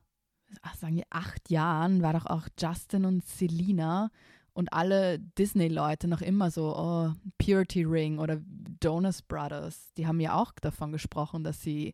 [0.64, 4.10] ach, sagen wir, acht Jahren war doch auch Justin und Selena
[4.54, 8.42] und alle Disney-Leute noch immer so, oh, Purity Ring oder
[8.84, 9.92] Jonas Brothers.
[9.98, 11.94] Die haben ja auch davon gesprochen, dass sie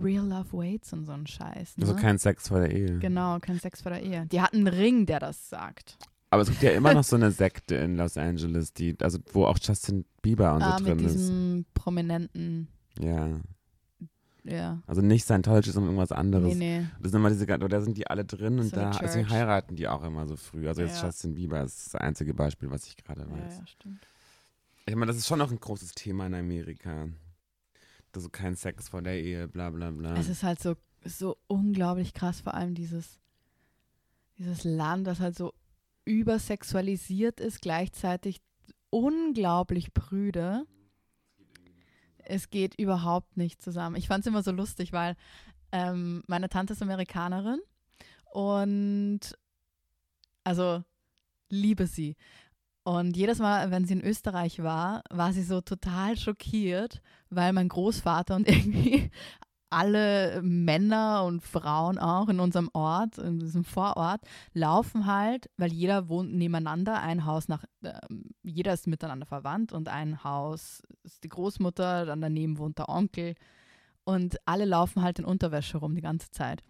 [0.00, 1.76] Real Love Waits und so ein Scheiß.
[1.76, 1.84] Ne?
[1.84, 2.98] Also kein Sex vor der Ehe.
[2.98, 4.26] genau, kein Sex vor der Ehe.
[4.26, 5.98] Die hatten einen Ring, der das sagt.
[6.30, 9.46] Aber es gibt ja immer noch so eine Sekte in Los Angeles, die, also wo
[9.46, 11.14] auch Justin Bieber und so ah, drin mit ist.
[11.14, 12.68] diesem prominenten,
[12.98, 13.40] Ja.
[14.44, 14.82] Ja.
[14.86, 16.54] Also nicht Scientology, sondern irgendwas anderes.
[16.54, 16.86] Nee, nee.
[17.00, 19.36] Das sind immer diese, da sind die alle drin und So da deswegen Church.
[19.38, 20.66] heiraten die auch immer so früh.
[20.68, 21.06] Also jetzt Ja.
[21.06, 23.58] Justin Bieber ist das einzige Beispiel, was ich gerade weiß.
[23.58, 24.06] ja, stimmt.
[24.86, 27.08] Ich meine, das ist schon noch ein großes Thema in Amerika.
[28.14, 30.16] Also kein Sex vor der Ehe, bla bla bla.
[30.16, 30.74] Es ist halt so,
[31.04, 33.20] so unglaublich krass, vor allem dieses,
[34.38, 35.52] dieses Land, das halt so
[36.06, 38.40] übersexualisiert ist, gleichzeitig
[38.90, 40.64] unglaublich prüde.
[42.30, 43.96] Es geht überhaupt nicht zusammen.
[43.96, 45.16] Ich fand es immer so lustig, weil
[45.72, 47.60] ähm, meine Tante ist Amerikanerin
[48.32, 49.20] und
[50.44, 50.82] also
[51.48, 52.16] liebe sie.
[52.82, 57.68] Und jedes Mal, wenn sie in Österreich war, war sie so total schockiert, weil mein
[57.68, 59.10] Großvater und irgendwie
[59.70, 64.20] alle Männer und Frauen auch in unserem Ort, in diesem Vorort,
[64.52, 67.92] laufen halt, weil jeder wohnt nebeneinander, ein Haus nach, äh,
[68.42, 73.34] jeder ist miteinander verwandt und ein Haus ist die Großmutter, dann daneben wohnt der Onkel
[74.04, 76.62] und alle laufen halt in Unterwäsche rum die ganze Zeit.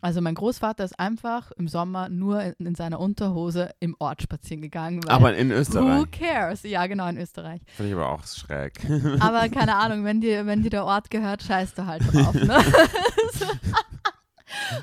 [0.00, 4.62] Also mein Großvater ist einfach im Sommer nur in, in seiner Unterhose im Ort spazieren
[4.62, 5.06] gegangen.
[5.08, 6.10] Aber in who Österreich.
[6.10, 6.62] cares?
[6.64, 7.60] Ja, genau, in Österreich.
[7.76, 8.80] Finde ich aber auch schräg.
[9.20, 12.34] Aber keine Ahnung, wenn dir, wenn dir der Ort gehört, scheißt du halt drauf.
[12.34, 12.58] Ne?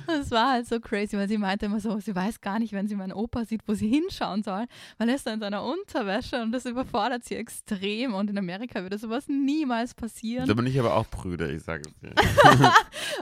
[0.08, 2.88] Das war halt so crazy, weil sie meinte immer so, sie weiß gar nicht, wenn
[2.88, 4.65] sie meinen Opa sieht, wo sie hinschauen soll,
[4.97, 8.82] weil er ist da in seiner Unterwäsche und das überfordert sie extrem und in Amerika
[8.82, 10.55] würde sowas niemals Da passieren.
[10.55, 12.13] bin ich aber auch prüde, ich sage es dir.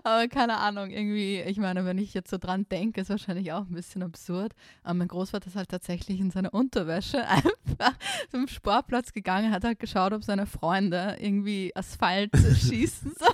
[0.03, 3.61] Aber keine Ahnung, irgendwie, ich meine, wenn ich jetzt so dran denke, ist wahrscheinlich auch
[3.61, 4.53] ein bisschen absurd.
[4.83, 7.93] Aber mein Großvater ist halt tatsächlich in seiner Unterwäsche einfach
[8.31, 13.13] zum Sportplatz gegangen, hat halt geschaut, ob seine Freunde irgendwie Asphalt schießen.
[13.17, 13.25] So,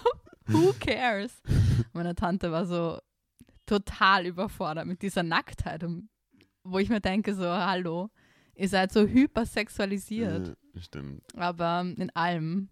[0.47, 1.41] who cares?
[1.93, 2.99] Meine Tante war so
[3.65, 5.85] total überfordert mit dieser Nacktheit,
[6.63, 8.09] wo ich mir denke, so, hallo,
[8.55, 11.23] ihr seid so hypersexualisiert, Äh, Stimmt.
[11.35, 12.69] aber in allem.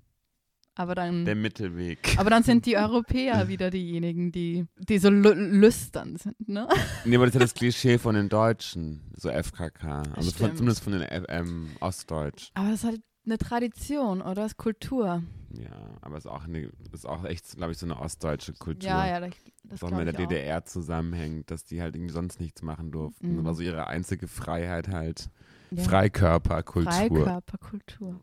[0.73, 1.25] Aber dann.
[1.25, 2.15] Der Mittelweg.
[2.17, 6.67] Aber dann sind die Europäer wieder diejenigen, die, die so lü lüstern sind, ne?
[7.03, 10.03] Nee, aber das ist ja das Klischee von den Deutschen, so FKK.
[10.15, 12.51] Also von, zumindest von den ähm, Ostdeutsch.
[12.53, 15.23] Aber das ist halt eine Tradition oder das ist Kultur.
[15.53, 18.89] Ja, aber es ist auch, eine, ist auch echt, glaube ich, so eine ostdeutsche Kultur.
[18.89, 19.31] Ja, ja, das,
[19.63, 20.29] das Das auch mit der ich auch.
[20.29, 23.33] DDR zusammenhängt, dass die halt irgendwie sonst nichts machen durften.
[23.33, 23.35] Mhm.
[23.37, 25.29] Das war so ihre einzige Freiheit halt.
[25.71, 25.83] Ja.
[25.83, 26.91] Freikörperkultur.
[26.91, 28.19] Freikörperkultur.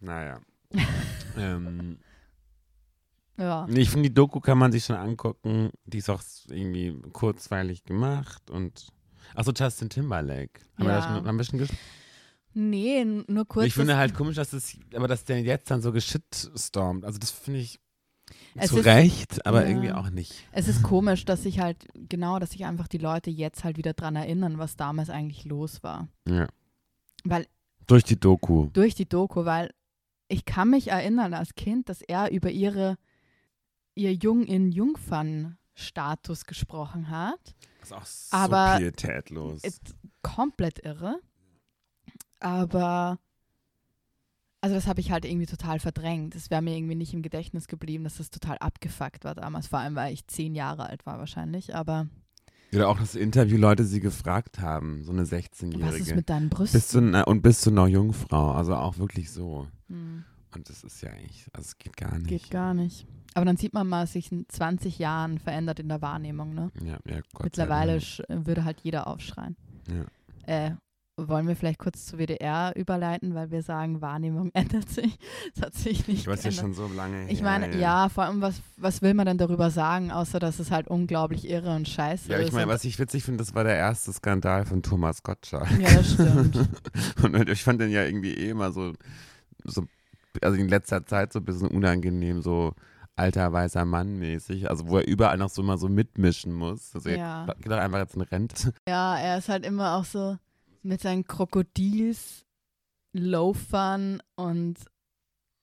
[0.00, 0.40] Naja.
[1.38, 1.98] ähm,
[3.38, 3.66] Ja.
[3.68, 5.70] ich finde, die Doku kann man sich schon angucken.
[5.84, 8.88] Die ist auch irgendwie kurzweilig gemacht und.
[9.34, 10.60] Achso, Justin Timberlake.
[10.76, 11.00] Haben wir Ja.
[11.00, 11.78] da schon ein bisschen gesprochen?
[12.54, 13.66] Nee, nur kurz.
[13.66, 17.04] Ich finde das- halt komisch, dass es, aber dass der jetzt dann so geschitstormt.
[17.04, 17.80] Also das finde ich
[18.54, 19.68] Es zu ist- Recht, aber ja.
[19.68, 20.34] irgendwie auch nicht.
[20.52, 23.94] Es ist komisch, dass sich halt, genau, dass sich einfach die Leute jetzt halt wieder
[23.94, 26.08] dran erinnern, was damals eigentlich los war.
[26.28, 26.46] Ja.
[27.24, 27.46] Weil
[27.86, 28.68] Durch die Doku.
[28.72, 29.72] durch die Doku, weil
[30.28, 32.96] ich kann mich erinnern als Kind, dass er über ihre
[33.94, 37.54] ihr Jung in Jungfern Status gesprochen hat.
[37.80, 39.62] Das ist auch so Aber- pietätlos.
[39.64, 41.18] Ist komplett irre.
[42.42, 43.18] Aber
[44.60, 46.36] also das habe ich halt irgendwie total verdrängt.
[46.36, 49.80] Es wäre mir irgendwie nicht im Gedächtnis geblieben, dass das total abgefuckt war damals, vor
[49.80, 51.74] allem weil ich zehn Jahre alt war wahrscheinlich.
[51.74, 52.06] Aber
[52.72, 56.14] Oder auch das Interview Leute sie gefragt haben, so eine was ist 16-Jährige.
[56.14, 56.78] mit deinen Brüsten?
[56.78, 58.52] Bist du, und bist du noch Jungfrau?
[58.52, 59.66] Also auch wirklich so.
[59.88, 60.24] Hm,
[60.54, 62.28] Und das ist ja eigentlich, also es geht gar nicht.
[62.28, 63.06] geht gar nicht.
[63.34, 66.54] Aber dann sieht man mal, sich in 20 Jahren verändert in der Wahrnehmung.
[66.54, 66.70] Ne?
[66.84, 69.56] Ja, ja, Gott Mittlerweile würde halt jeder aufschreien.
[69.88, 70.04] Ja.
[70.46, 70.76] Äh,
[71.16, 75.18] wollen wir vielleicht kurz zu WDR überleiten, weil wir sagen, Wahrnehmung ändert sich.
[75.54, 76.26] Es hat sich nicht.
[76.26, 79.26] Du warst ja schon so lange Ich meine, ja, vor allem, was, was will man
[79.26, 82.52] denn darüber sagen, außer dass es halt unglaublich irre und scheiße Ja, ich ist.
[82.54, 85.70] meine, was ich witzig finde, das war der erste Skandal von Thomas Gottschalk.
[85.78, 86.68] ja, das stimmt.
[87.22, 88.92] Und ich fand den ja irgendwie eh immer so,
[89.64, 89.84] so,
[90.40, 92.72] also in letzter Zeit so ein bisschen unangenehm, so
[93.16, 96.94] alter weißer Mann mäßig, also wo er überall noch so mal so mitmischen muss.
[96.94, 97.44] Also Ja.
[97.46, 98.72] er geht doch einfach jetzt in Rente.
[98.88, 100.36] Ja, er ist halt immer auch so
[100.82, 102.44] mit seinen Krokodils,
[103.12, 104.78] Loafern und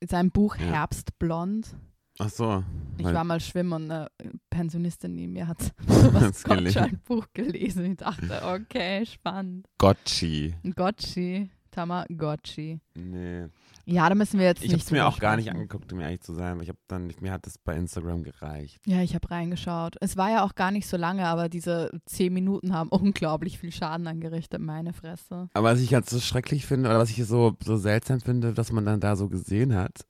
[0.04, 0.66] seinem Buch Ja.
[0.68, 1.76] Herbstblond.
[2.20, 2.64] Ach so.
[2.98, 4.10] Ich war mal schwimmen und eine
[4.50, 6.44] Pensionistin neben mir hat sowas.
[6.44, 7.92] Gottschalk-Buch gelesen.
[7.92, 9.68] Ich dachte, okay, spannend.
[9.78, 10.54] Gotchi.
[10.76, 12.82] Gotchi, Tamagotchi.
[12.96, 13.48] Nee.
[13.92, 16.00] Ja, da müssen wir jetzt Ich habe nicht es mir auch gar nicht angeguckt, um
[16.00, 16.60] ehrlich zu sein.
[16.62, 18.80] Ich habe dann, mir hat das bei Instagram gereicht.
[18.86, 19.96] Ja, ich habe reingeschaut.
[20.00, 23.72] Es war ja auch gar nicht so lange, aber diese zehn Minuten haben unglaublich viel
[23.72, 25.50] Schaden angerichtet, meine Fresse.
[25.54, 28.72] Aber was ich halt so schrecklich finde, oder was ich so, so seltsam finde, dass
[28.72, 30.06] man dann da so gesehen hat,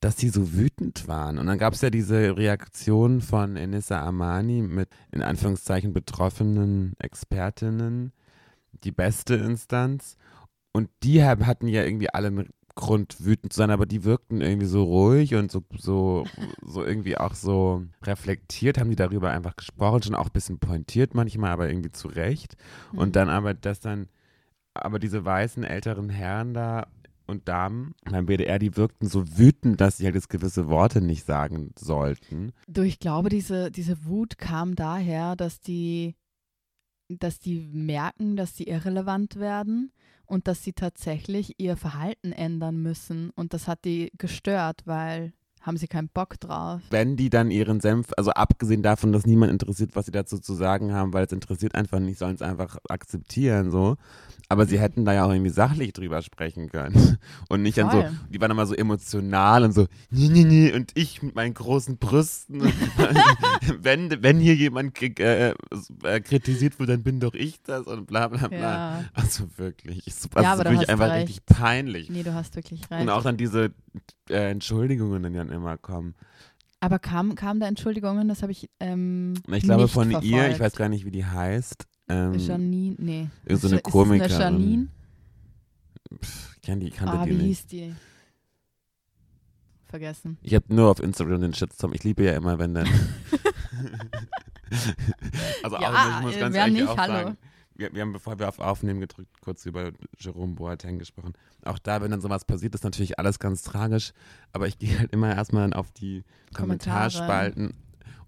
[0.00, 1.38] dass die so wütend waren.
[1.38, 8.12] Und dann gab es ja diese Reaktion von Enissa Amani mit in Anführungszeichen betroffenen Expertinnen,
[8.84, 10.16] die beste Instanz.
[10.72, 14.66] Und die hatten ja irgendwie alle einen Grund, wütend zu sein, aber die wirkten irgendwie
[14.66, 16.24] so ruhig und so, so,
[16.62, 21.14] so irgendwie auch so reflektiert, haben die darüber einfach gesprochen, schon auch ein bisschen pointiert
[21.14, 22.56] manchmal, aber irgendwie zu Recht.
[22.90, 22.98] Hm.
[22.98, 24.08] Und dann aber, dass dann,
[24.74, 26.86] aber diese weißen älteren Herren da
[27.26, 31.24] und Damen beim BDR, die wirkten so wütend, dass sie halt jetzt gewisse Worte nicht
[31.24, 32.52] sagen sollten.
[32.68, 36.14] Du, ich glaube, diese, diese Wut kam daher, dass die,
[37.08, 39.92] dass die merken, dass sie irrelevant werden
[40.26, 43.30] und dass sie tatsächlich ihr Verhalten ändern müssen.
[43.30, 45.32] Und das hat die gestört, weil
[45.66, 46.80] haben sie keinen Bock drauf.
[46.90, 50.54] Wenn die dann ihren Senf, also abgesehen davon, dass niemand interessiert, was sie dazu zu
[50.54, 53.96] sagen haben, weil es interessiert einfach nicht, sollen es einfach akzeptieren, so.
[54.48, 57.18] Aber sie hätten da ja auch irgendwie sachlich drüber sprechen können.
[57.48, 58.12] Und nicht dann so, Voll.
[58.30, 61.98] die waren immer so emotional und so, nee, nee, nee, und ich mit meinen großen
[61.98, 62.62] Brüsten.
[63.80, 65.54] wenn, wenn hier jemand kri- äh,
[66.04, 68.58] äh, kritisiert wird, dann bin doch ich das und bla bla bla.
[68.58, 69.04] Ja.
[69.14, 71.28] Also wirklich, ich, das Ja, ist wirklich einfach recht.
[71.28, 72.10] richtig peinlich.
[72.10, 73.02] Nee, du hast wirklich recht.
[73.02, 73.72] Und auch dann diese
[74.30, 76.14] äh, Entschuldigungen, die dann immer kommen.
[76.80, 78.28] Aber kam, kam da Entschuldigungen?
[78.28, 80.60] Das habe ich ähm, Ich glaube von ihr, ich verfolgt.
[80.60, 81.86] weiß gar nicht, wie die heißt.
[82.08, 83.28] Ähm, Janine, nee.
[83.44, 84.32] irgend so eine Ist Komikerin.
[84.32, 84.88] Eine Janine?
[86.22, 87.44] pff, kann die, kannte Ah, die wie nicht.
[87.46, 87.94] hieß die?
[89.86, 90.36] Vergessen.
[90.42, 91.92] Ich habe nur auf Instagram den Shitstorm.
[91.94, 92.88] Ich liebe ja immer, wenn dann.
[95.62, 97.12] also Ja, auch, ich muss äh, ganz ehrlich nicht, auch hallo.
[97.12, 97.36] sagen,
[97.76, 101.34] wir, wir haben, bevor wir auf Aufnehmen gedrückt, kurz über Jerome Boateng gesprochen.
[101.64, 104.12] Auch da, wenn dann sowas passiert, ist natürlich alles ganz tragisch.
[104.52, 107.10] Aber ich gehe halt immer erstmal auf die Kommentare.
[107.10, 107.74] Kommentarspalten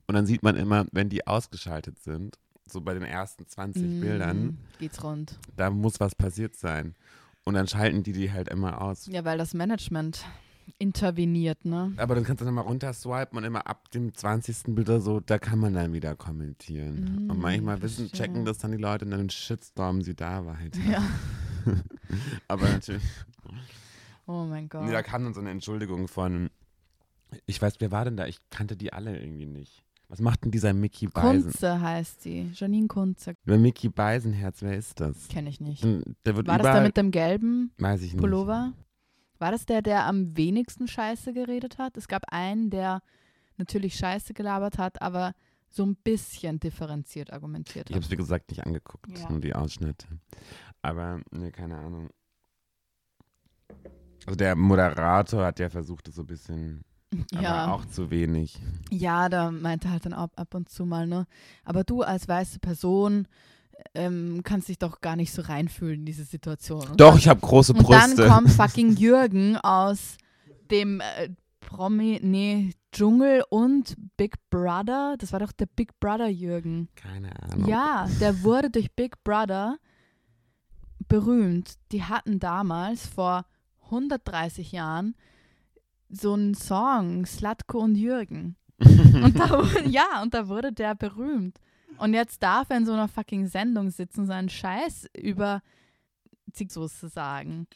[0.06, 2.38] und dann sieht man immer, wenn die ausgeschaltet sind,
[2.70, 5.38] so bei den ersten 20 Mm, Bildern, Geht's rund.
[5.56, 6.94] da muss was passiert sein.
[7.44, 9.06] Und dann schalten die die halt immer aus.
[9.06, 10.24] Ja, weil das Management
[10.78, 11.92] interveniert, ne?
[11.96, 14.74] Aber dann kannst du nochmal runterswipen und immer ab dem 20.
[14.74, 17.26] Bild oder so, da kann man dann wieder kommentieren.
[17.26, 18.26] Mm, und manchmal wissen, verstehe.
[18.28, 20.78] checken das dann die Leute und dann shitstormen sie da weiter.
[20.88, 21.02] Ja.
[22.48, 23.02] Aber natürlich,
[24.26, 24.84] Oh mein Gott.
[24.84, 26.50] nee, da kam dann so eine Entschuldigung von,
[27.46, 28.26] ich weiß, wer war denn da?
[28.26, 29.82] Ich kannte die alle irgendwie nicht.
[30.08, 31.50] Was macht denn dieser Mickey Beisen?
[31.50, 32.50] Kunze heißt die.
[32.54, 33.34] Janine Kunze.
[33.44, 35.28] Über Mickey Beisenherz, wer ist das?
[35.28, 35.84] Kenne ich nicht.
[35.84, 38.20] Der wird War das der mit dem gelben weiß ich nicht.
[38.20, 38.72] Pullover?
[39.38, 41.96] War das der, der am wenigsten Scheiße geredet hat?
[41.96, 43.02] Es gab einen, der
[43.58, 45.34] natürlich Scheiße gelabert hat, aber
[45.70, 48.06] so ein bisschen differenziert argumentiert Ich habe hat.
[48.06, 49.28] es, wie gesagt, nicht angeguckt, Ja.
[49.30, 50.06] nur die Ausschnitte.
[50.80, 52.08] Aber, ne, keine Ahnung.
[54.26, 56.82] Also der Moderator hat ja versucht, es so ein bisschen,
[57.32, 58.58] aber Ja, auch zu wenig.
[58.90, 61.26] ja, da meinte halt dann ab, ab und zu mal, ne?
[61.64, 63.26] Aber du als weiße Person
[63.94, 66.86] ähm, kannst dich doch gar nicht so reinfühlen in diese Situation.
[66.86, 68.16] Und Doch, dann, ich habe große Und Brüste.
[68.16, 70.16] dann kommt fucking Jürgen aus
[70.70, 75.16] dem äh, Promi, nee, Dschungel und Big Brother.
[75.18, 76.88] Das war doch der Big Brother Jürgen.
[76.96, 77.68] keine Ahnung.
[77.68, 79.76] Ja, der wurde durch Big Brother
[81.08, 81.74] berühmt.
[81.92, 83.46] Die hatten damals vor
[83.84, 85.14] 130 Jahren
[86.10, 88.56] so einen Song, Slatko und Jürgen.
[88.80, 91.58] Und da, wurde- ja, und da wurde der berühmt.
[91.98, 95.62] Und jetzt darf er in so einer fucking Sendung sitzen, seinen Scheiß über
[96.68, 97.66] sozusagen.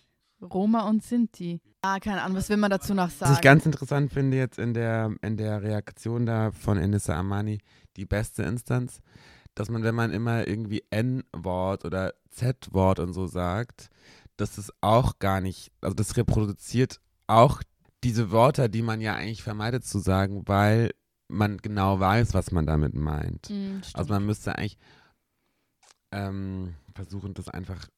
[0.41, 1.61] Roma und Sinti.
[1.83, 3.33] Ah, keine Ahnung, was will man dazu noch Was sagen?
[3.35, 7.59] ich ganz interessant finde jetzt in der, in der Reaktion da von Enissa Amani,
[7.97, 9.01] die beste Instanz,
[9.55, 13.89] dass man, wenn man immer irgendwie N-Wort oder Z-Wort und so sagt,
[14.37, 17.63] dass es auch gar nicht, also das reproduziert auch
[18.05, 20.91] diese Wörter, die man ja eigentlich vermeidet zu sagen, weil
[21.29, 23.47] man genau weiß, was man damit meint.
[23.47, 23.91] Stimmt.
[23.95, 24.79] Also man müsste eigentlich
[26.11, 27.89] ähm, versuchen, das einfach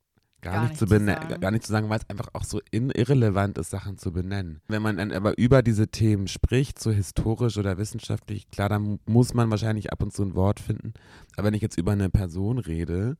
[0.40, 1.40] gar, Gar nicht, zu benennen, sagen.
[1.40, 4.60] gar nicht zu sagen, weil es einfach auch so irrelevant ist, Sachen zu benennen.
[4.68, 9.34] Wenn man dann aber über diese Themen spricht, so historisch oder wissenschaftlich, klar, dann muss
[9.34, 10.92] man wahrscheinlich ab und zu ein Wort finden.
[11.36, 13.16] Aber wenn ich jetzt über eine Person rede,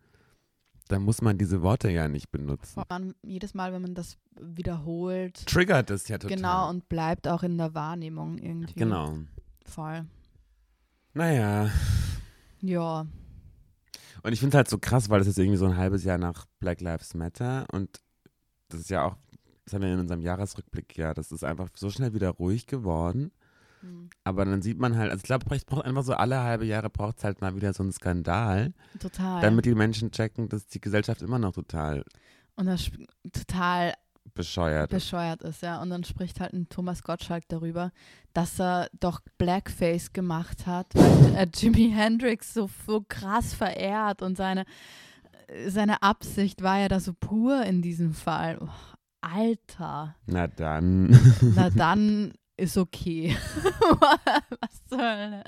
[0.88, 2.83] dann muss man diese Worte ja nicht benutzen.
[2.88, 6.37] Man, jedes Mal, wenn man das wiederholt, Triggert es ja total.
[6.37, 8.75] genau, und bleibt auch in der Wahrnehmung irgendwie.
[8.75, 9.18] Genau.
[9.64, 10.05] Voll.
[11.14, 11.70] Naja.
[12.61, 13.07] Ja.
[14.23, 16.18] Und ich finde es halt so krass, weil das ist irgendwie so ein halbes Jahr
[16.18, 18.01] nach Black Lives Matter und
[18.68, 19.16] das ist ja auch,
[19.64, 23.33] das haben wir in unserem Jahresrückblick ja, das ist einfach so schnell wieder ruhig geworden.
[23.85, 24.11] Hm.
[24.25, 26.90] Aber dann sieht man halt, also ich glaube, es braucht einfach so alle halbe Jahre
[26.90, 29.42] braucht es halt mal wieder so einen Skandal, Total.
[29.42, 32.05] damit die Menschen checken, dass die Gesellschaft immer noch total
[32.57, 32.90] und das
[33.33, 33.94] total
[34.33, 35.83] bescheuert bescheuert ist, ja.
[35.83, 37.92] Und dann spricht halt ein Thomas Gottschalk darüber,
[38.33, 44.37] dass er doch Blackface gemacht hat, weil er Jimi Hendrix so, so krass verehrt und
[44.37, 44.64] seine,
[45.68, 48.59] seine Absicht war ja da so pur in diesem Fall.
[48.61, 48.68] Oh,
[49.20, 51.18] Alter, Na dann.
[51.55, 53.37] na dann ist okay.
[54.61, 55.45] Was zur Hölle?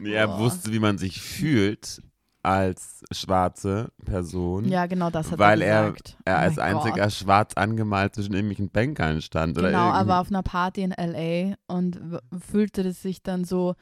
[0.00, 0.38] Nee, er Boah.
[0.40, 2.02] wusste, wie man sich fühlt
[2.42, 4.66] als schwarze Person.
[4.66, 6.16] Ja, genau das hat Weil er er- gesagt.
[6.24, 7.12] Er Oh als einziger Gott.
[7.12, 9.58] schwarz angemalt zwischen irgendwelchen Bankern stand.
[9.58, 9.98] Oder Genau, irgendwie.
[10.00, 11.98] aber auf einer Party in LA und
[12.38, 13.74] fühlte es sich dann so,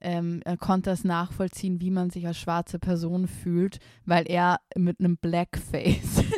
[0.00, 5.00] ähm, er konnte es nachvollziehen, wie man sich als schwarze Person fühlt, weil er mit
[5.00, 6.22] einem Blackface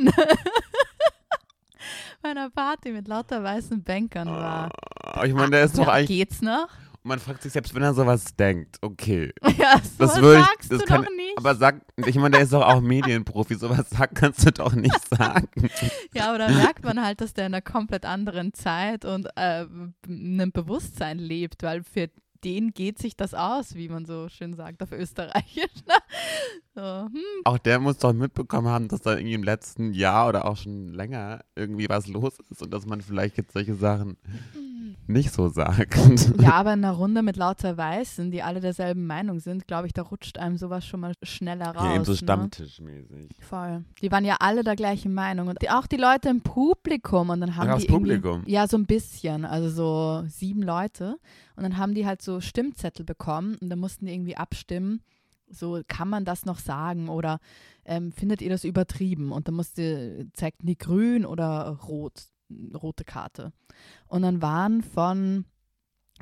[2.23, 4.71] bei einer Party mit lauter weißen Bankern war.
[5.03, 6.09] Aber ich meine, der ist doch eigentlich.
[6.19, 6.69] Geht's noch?
[7.03, 9.33] Man fragt sich selbst, wenn er sowas denkt, okay.
[9.57, 11.39] Ja, so Das würde ich- sagst das du kann- doch nicht.
[11.39, 15.09] Aber sag, ich meine, der ist doch auch Medienprofi, sowas sagt, kannst du doch nicht
[15.17, 15.49] sagen.
[16.15, 19.67] Ja, aber da merkt man halt, dass der in einer komplett anderen Zeit und äh,
[20.09, 22.11] einem Bewusstsein lebt, weil für
[22.45, 25.85] den geht sich das aus, wie man so schön sagt auf Österreichisch.
[25.87, 25.95] Ne?
[26.75, 30.45] So, hm, Auch der muss doch mitbekommen haben, dass da irgendwie im letzten Jahr oder
[30.45, 34.17] auch schon länger irgendwie was los ist und dass man vielleicht jetzt solche Sachen
[35.07, 35.97] nicht so sagt.
[36.41, 39.93] Ja, aber in einer Runde mit lauter Weißen, die alle derselben Meinung sind, glaube ich,
[39.93, 41.85] da rutscht einem sowas schon mal schneller raus.
[41.85, 42.19] Ja, eben so ne?
[42.19, 43.31] stammtischmäßig.
[43.41, 43.85] Voll.
[44.03, 45.49] Die waren ja alle der gleichen Meinung.
[45.49, 47.31] Und die, auch die Leute im Publikum.
[47.31, 48.43] Und dann haben Ach, die Publikum?
[48.47, 49.45] Ja, so ein bisschen.
[49.45, 51.19] Also so sieben Leute.
[51.57, 53.57] Und dann haben die halt so Stimmzettel bekommen.
[53.61, 55.03] Und dann mussten die irgendwie abstimmen.
[55.49, 57.09] So, kann man das noch sagen?
[57.09, 57.39] Oder
[57.85, 59.33] ähm, findet ihr das übertrieben?
[59.33, 62.25] Und dann musste, zeigten die grün oder rot,
[62.75, 63.53] rote Karte.
[64.07, 65.45] Und dann waren von,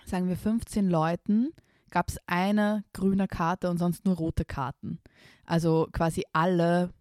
[0.04, 1.52] sagen wir, 15 Leuten,
[1.90, 5.00] gab es eine grüne Karte und sonst nur rote Karten.
[5.44, 6.92] Also quasi alle,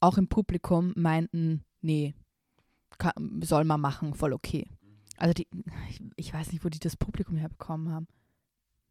[0.00, 2.14] auch im Publikum, meinten, nee,
[2.98, 4.68] ka- soll man machen, voll okay.
[5.16, 5.48] Also die,
[5.88, 8.06] ich, ich weiß nicht, wo die das Publikum herbekommen haben.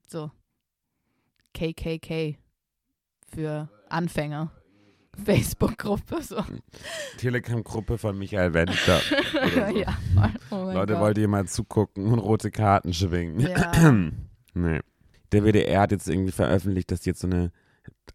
[0.07, 0.31] So,
[1.53, 2.37] KKK
[3.27, 4.51] für Anfänger.
[5.23, 6.43] Facebook-Gruppe, so.
[7.17, 9.01] Telegram-Gruppe von Michael Wendler.
[9.35, 9.77] So.
[9.77, 9.97] ja.
[10.49, 11.01] Oh Leute, Gott.
[11.01, 13.39] wollt ihr mal zugucken und rote Karten schwingen?
[13.39, 13.71] Ja.
[14.53, 14.79] nee.
[15.31, 17.51] Der WDR hat jetzt irgendwie veröffentlicht, dass die jetzt so eine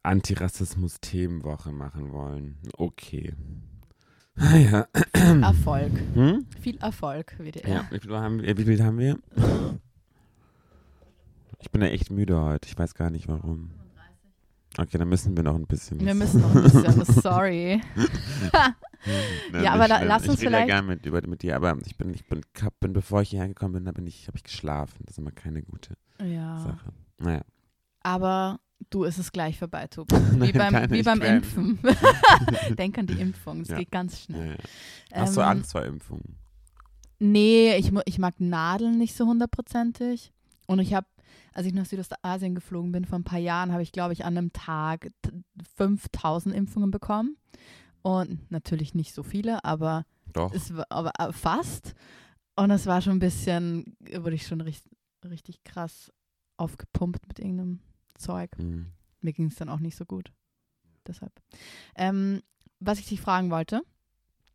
[0.02, 2.58] Antirassismus-Themenwoche machen wollen.
[2.76, 3.34] Okay.
[4.36, 4.88] Ah ja.
[5.42, 5.92] Erfolg.
[6.14, 6.46] Hm?
[6.60, 7.68] Viel Erfolg, WDR.
[7.68, 9.18] Ja, wie viel, haben wir, wie viel haben wir?
[11.60, 12.68] Ich bin ja echt müde heute.
[12.68, 13.70] Ich weiß gar nicht warum.
[14.78, 15.98] Okay, dann müssen wir noch ein bisschen.
[16.00, 17.80] Wir müssen noch ein bisschen, sorry.
[19.52, 20.08] Nein, Ja, aber schlimm.
[20.08, 22.42] lass uns ich ja vielleicht- gerne mit, über, mit dir, aber ich bin, ich bin,
[22.80, 24.98] bin, bevor ich hierher gekommen bin, da bin ich, habe ich geschlafen.
[25.06, 26.58] Das ist immer keine gute Ja.
[26.60, 26.92] Sache.
[27.18, 27.40] Naja.
[28.02, 30.14] Aber du ist es gleich vorbei, Tobi.
[30.40, 31.78] Wie beim, wie ich beim Impfen.
[32.78, 33.76] Denk an die Impfung, es Ja.
[33.78, 34.56] geht ganz Ja, schnell.
[35.10, 35.16] ja.
[35.22, 36.36] Hast du Ähm, Angst vor Impfungen?
[37.18, 40.32] Nee, ich, ich mag Nadeln nicht so hundertprozentig.
[40.66, 41.06] Und ich habe,
[41.52, 44.36] als ich nach Südostasien geflogen bin vor ein paar Jahren, habe ich, glaube ich, an
[44.38, 45.32] einem Tag t-
[45.76, 47.36] 5000 Impfungen bekommen.
[48.02, 50.52] Und natürlich nicht so viele, aber Doch.
[50.54, 51.94] es war aber äh, fast.
[52.56, 54.90] Und es war schon ein bisschen, wurde ich schon richtig,
[55.24, 56.10] richtig krass
[56.56, 57.80] aufgepumpt mit irgendeinem
[58.16, 58.50] Zeug.
[58.56, 58.92] Hm.
[59.20, 60.32] Mir ging es dann auch nicht so gut.
[61.06, 61.32] Deshalb.
[61.94, 62.42] Ähm,
[62.78, 63.82] was ich dich fragen wollte,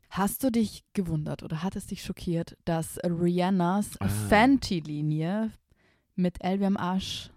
[0.09, 4.07] hast du dich gewundert oder hat es dich schockiert, dass Rihannas Ah.
[4.07, 5.51] Fenty-Linie
[6.15, 7.31] mit LWM Arsch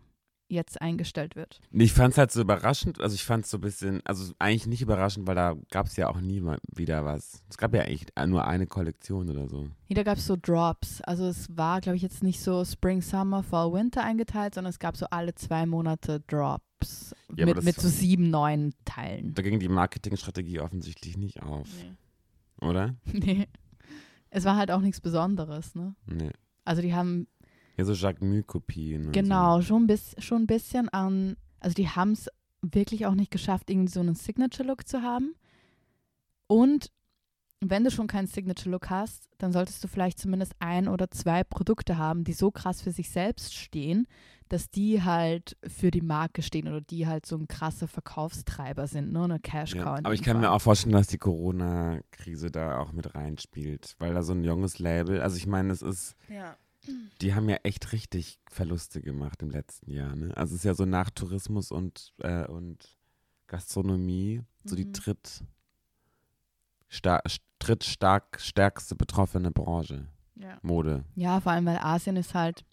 [0.51, 1.61] jetzt eingestellt wird?
[1.71, 4.33] Nee, Ich fand es halt so überraschend, also ich fand es so ein bisschen, also
[4.39, 7.43] eigentlich nicht überraschend, weil da gab es ja auch nie mal wieder was.
[7.51, 9.69] Es gab ja eigentlich nur eine Kollektion oder so.
[9.85, 11.03] Hier, da gab es so Drops.
[11.03, 14.79] Also es war, glaube ich, jetzt nicht so Spring, Summer, Fall, Winter eingeteilt, sondern es
[14.79, 19.35] gab so alle zwei Monate Drops Ja, mit, mit so sieben neuen Teilen.
[19.35, 21.69] Da ging die Marketingstrategie offensichtlich nicht auf,
[22.63, 22.95] oder?
[23.13, 23.49] Nee.
[24.31, 25.95] Es war halt auch nichts Besonderes, ne?
[26.07, 26.31] Nee.
[26.65, 27.27] Also die haben
[27.79, 29.13] Ja, so Jacques Mue-Kopien.
[29.13, 32.29] Genau, schon, bis, schon ein bisschen an, also die haben es
[32.61, 35.35] wirklich auch nicht geschafft, irgendwie so einen Signature-Look zu haben.
[36.49, 36.91] Und
[37.61, 41.99] wenn du schon keinen Signature-Look hast, dann solltest du vielleicht zumindest ein oder zwei Produkte
[41.99, 44.07] haben, die so krass für sich selbst stehen,
[44.49, 49.13] dass die halt für die Marke stehen oder die halt so ein krasser Verkaufstreiber sind,
[49.13, 49.25] ne?
[49.25, 49.85] Eine Cash Cow.
[49.85, 50.43] Ja, aber ich kann Fall.
[50.43, 54.79] mir auch vorstellen, dass die Corona-Krise da auch mit reinspielt, weil da so ein junges
[54.79, 56.57] Label, also ich meine, es ist, Ja.
[57.21, 60.15] Die haben ja echt richtig Verluste gemacht im letzten Jahr.
[60.17, 60.37] Ne?
[60.37, 62.97] Also es ist ja so nach Tourismus und, äh, und
[63.47, 64.93] Gastronomie, so die Mhm.
[64.93, 65.45] dritt,
[66.91, 67.23] star
[67.59, 70.59] dritt stark stärkste betroffene Branche, Ja.
[70.63, 71.05] Mode.
[71.17, 72.65] ja, vor allem, weil Asien ist halt,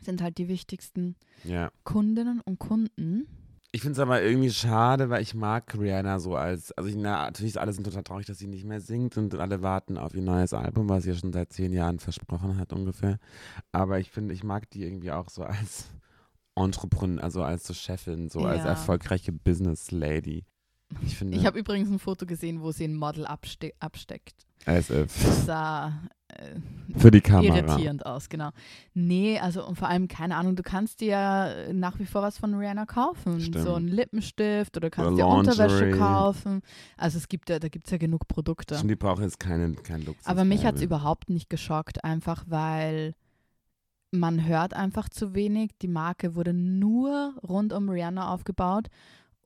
[0.00, 1.70] sind halt die wichtigsten Ja.
[1.82, 3.26] Kundinnen und Kunden.
[3.74, 7.24] Ich finde es aber irgendwie schade, weil ich mag Rihanna so als, also ich, na,
[7.24, 10.22] natürlich alle sind total traurig, dass sie nicht mehr singt und alle warten auf ihr
[10.22, 13.18] neues Album, was sie ja schon seit zehn Jahren versprochen hat ungefähr.
[13.72, 15.90] Aber ich finde, ich mag die irgendwie auch so als
[16.54, 18.70] Entrepreneur, also als so Chefin, so als Ja.
[18.70, 20.44] erfolgreiche Business Lady.
[21.02, 24.46] Ich finde, Ich habe übrigens ein Foto gesehen, wo sie ein Model abste absteckt.
[24.66, 25.22] as if.
[25.22, 25.92] Das sah
[26.28, 26.56] äh,
[26.96, 27.56] Für die Kamera.
[27.56, 28.50] irritierend aus, genau.
[28.94, 32.38] Nee, also und vor allem, keine Ahnung, du kannst dir ja nach wie vor was
[32.38, 33.40] von Rihanna kaufen.
[33.40, 33.64] Stimmt.
[33.64, 36.62] So einen Lippenstift oder kannst Oder dir Unterwäsche kaufen.
[36.96, 38.76] Also es gibt ja, da gibt es ja genug Produkte.
[38.76, 40.26] Schon, die brauchen jetzt keinen kein Luxus.
[40.26, 43.14] Aber mich hat es überhaupt nicht geschockt, einfach weil
[44.10, 45.72] man hört einfach zu wenig.
[45.82, 48.88] Die Marke wurde nur rund um Rihanna aufgebaut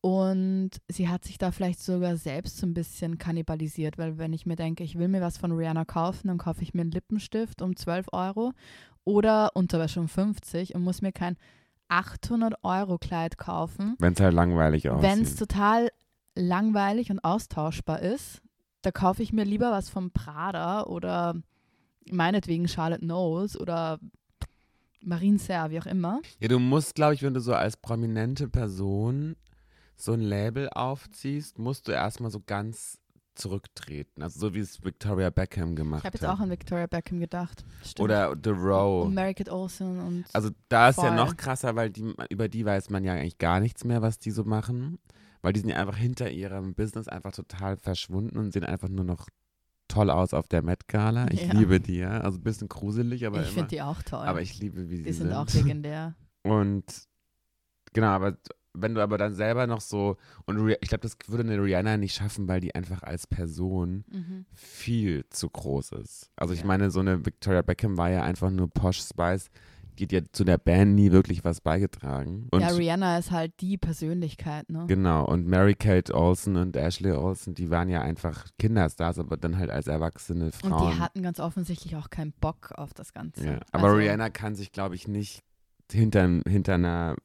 [0.01, 4.47] und sie hat sich da vielleicht sogar selbst so ein bisschen kannibalisiert, weil wenn ich
[4.47, 7.63] mir denke, ich will mir was von Rihanna kaufen, dann kaufe ich mir einen Lippenstift
[7.63, 8.53] um 12 Euro
[9.05, 11.37] oder Unterwäsche um 50 und muss mir kein
[11.89, 15.03] 800 Euro Kleid kaufen, Wenn es halt langweilig aussieht.
[15.11, 15.89] wenn es total
[16.37, 18.41] langweilig und austauschbar ist,
[18.83, 21.35] da kaufe ich mir lieber was vom Prada oder
[22.11, 23.99] meinetwegen Charlotte Knowles oder
[25.03, 26.21] Marine Serre, wie auch immer.
[26.41, 29.37] Ja, du musst, glaube ich, wenn du so als prominente Person
[30.01, 32.99] so ein Label aufziehst, musst du erstmal so ganz
[33.35, 34.23] zurücktreten.
[34.23, 36.23] Also so wie es Victoria Beckham gemacht Ich habe hat.
[36.23, 37.65] jetzt auch an Victoria Beckham gedacht.
[37.85, 38.05] Stimmt.
[38.05, 39.07] Oder The Row.
[39.07, 41.15] und Kate Olsen und Also da ist ja Voll.
[41.17, 44.31] noch krasser, weil die, über die weiß man ja eigentlich gar nichts mehr, was die
[44.33, 44.99] so machen.
[45.41, 49.05] Weil die sind ja einfach hinter ihrem Business einfach total verschwunden und sehen einfach nur
[49.05, 49.29] noch
[49.87, 51.31] toll aus auf der Met Gala.
[51.31, 51.53] Ich Ja.
[51.55, 52.21] liebe die, ja.
[52.21, 54.27] Also ein bisschen gruselig, aber ich finde die auch toll.
[54.27, 55.37] aber ich liebe, wie sie die sind sind.
[55.37, 56.15] auch legendär.
[56.43, 56.85] Und
[57.93, 58.37] genau, aber
[58.83, 60.17] wenn du aber dann selber noch so,
[60.47, 64.47] und ich glaube, das würde eine Rihanna nicht schaffen, weil die einfach als Person Mhm.
[64.55, 66.31] viel zu groß ist.
[66.37, 66.67] Also ich Ja.
[66.67, 69.51] meine, so eine Victoria Beckham war ja einfach nur Posh Spice,
[69.99, 72.47] die hat ja zu der Band nie wirklich was beigetragen.
[72.53, 74.85] Und ja, Rihanna ist halt die Persönlichkeit, ne?
[74.87, 79.59] genau, und Mary Kate Olsen und Ashley Olsen, die waren ja einfach Kinderstars, aber dann
[79.59, 80.95] halt als erwachsene Und Frauen.
[80.95, 83.45] die hatten ganz offensichtlich auch keinen Bock auf das Ganze.
[83.45, 83.61] ja.
[83.73, 85.43] Aber also, Rihanna kann sich, glaube ich, nicht
[85.91, 87.17] hinter, hinter einer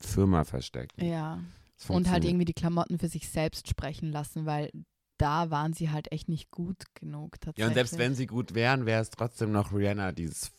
[0.00, 1.04] Firma verstecken.
[1.04, 1.40] Ja.
[1.88, 4.70] Und halt irgendwie die Klamotten für sich selbst sprechen lassen, weil
[5.18, 7.60] da waren sie halt echt nicht gut genug tatsächlich.
[7.62, 10.52] Ja, und selbst wenn sie gut wären, wäre es trotzdem noch Rihanna, die es,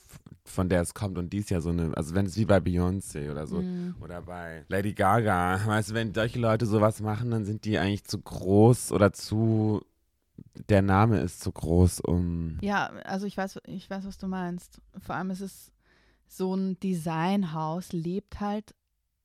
[0.46, 1.18] von der es kommt.
[1.18, 3.62] Und die ist ja so eine, also wenn es wie bei Beyoncé oder so.
[3.62, 5.62] Mm, Oder bei Lady Gaga.
[5.66, 9.82] Weißt du, wenn solche Leute sowas machen, dann sind die eigentlich zu groß oder zu.
[10.70, 12.58] Der Name ist zu groß, um.
[12.62, 14.82] Ja, also ich weiß, ich weiß, was du meinst.
[15.00, 15.72] Vor allem ist es
[16.28, 18.76] so ein Designhaus lebt halt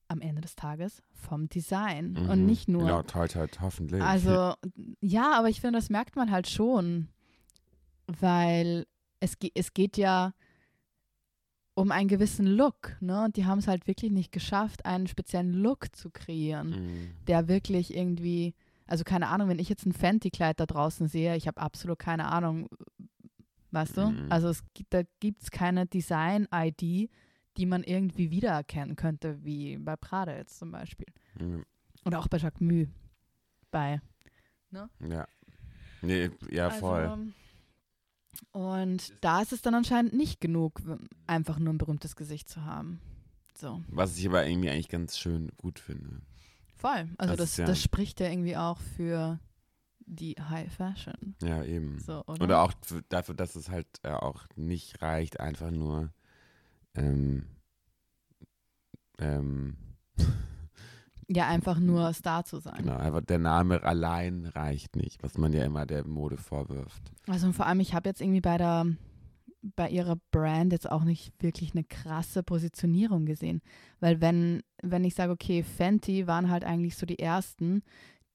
[0.08, 2.46] am Ende des Tages vom Design und Mhm.
[2.46, 4.02] nicht nur Ja, toll, toll, hoffentlich.
[4.02, 4.54] Also,
[5.00, 7.08] ja, aber ich finde, das merkt man halt schon,
[8.06, 8.86] weil
[9.20, 10.34] es, es geht ja
[11.74, 13.24] um einen gewissen Look, ne?
[13.24, 17.10] Und die haben es halt wirklich nicht geschafft, einen speziellen Look zu kreieren, Mhm.
[17.26, 18.54] der wirklich irgendwie,
[18.86, 22.26] also keine Ahnung, wenn ich jetzt ein Fenty-Kleid da draußen sehe, ich habe absolut keine
[22.30, 22.68] Ahnung,
[23.72, 24.10] weißt du?
[24.10, 24.26] Mhm.
[24.28, 27.10] Also es da gibt es keine Design-ID,
[27.56, 31.06] die man irgendwie wiedererkennen könnte, wie bei Prada jetzt zum Beispiel.
[31.38, 31.64] Mhm.
[32.04, 32.88] Oder auch bei Jacquemus.
[33.70, 34.00] Bei
[34.70, 35.26] Ja.
[36.02, 37.02] Nee, ja, voll.
[37.06, 37.18] Also,
[38.52, 40.82] und da ist es dann anscheinend nicht genug,
[41.26, 43.00] einfach nur ein berühmtes Gesicht zu haben.
[43.56, 46.20] So, Was ich aber irgendwie eigentlich ganz schön gut finde.
[46.76, 47.08] voll.
[47.18, 49.38] Also Das das, ja- das spricht ja irgendwie auch für
[50.06, 51.34] die High Fashion.
[51.42, 51.98] Ja, eben.
[52.00, 52.42] So, oder?
[52.44, 52.72] Oder auch
[53.08, 56.12] dafür, dass es halt äh, auch nicht reicht, einfach nur
[56.94, 57.46] ähm,
[59.18, 59.76] ähm,
[61.28, 62.76] ja, einfach nur Star zu sein.
[62.78, 67.12] genau, einfach der Name allein reicht nicht, was man ja immer der Mode vorwirft.
[67.26, 68.86] Also und vor allem, ich habe jetzt irgendwie bei der
[69.76, 73.62] bei ihrer Brand jetzt auch nicht wirklich eine krasse Positionierung gesehen.
[74.00, 77.82] Weil wenn, wenn ich sage, okay, Fenty waren halt eigentlich so die ersten,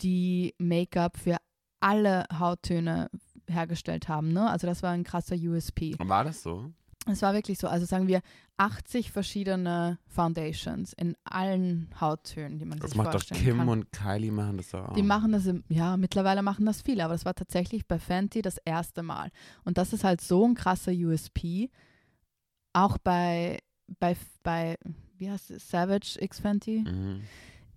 [0.01, 1.37] die Make-up für
[1.79, 3.09] alle Hauttöne
[3.47, 4.33] hergestellt haben.
[4.33, 4.49] Ne?
[4.49, 5.95] Also das war ein krasser USP.
[5.99, 6.71] War das so?
[7.07, 8.21] Es war wirklich so, also sagen wir
[8.57, 13.69] 80 verschiedene Foundations in allen Hauttönen, die man Das sich macht doch vorstellen Kim kann.
[13.69, 14.93] und Kylie machen das auch.
[14.93, 18.41] Die machen das, im, ja, mittlerweile machen das viele, aber das war tatsächlich bei Fenty
[18.41, 19.31] das erste Mal.
[19.63, 21.69] Und das ist halt so ein krasser USP.
[22.73, 23.59] Auch bei,
[23.99, 24.77] bei, bei
[25.17, 27.21] wie heißt es, Savage X Fenty, Mhm.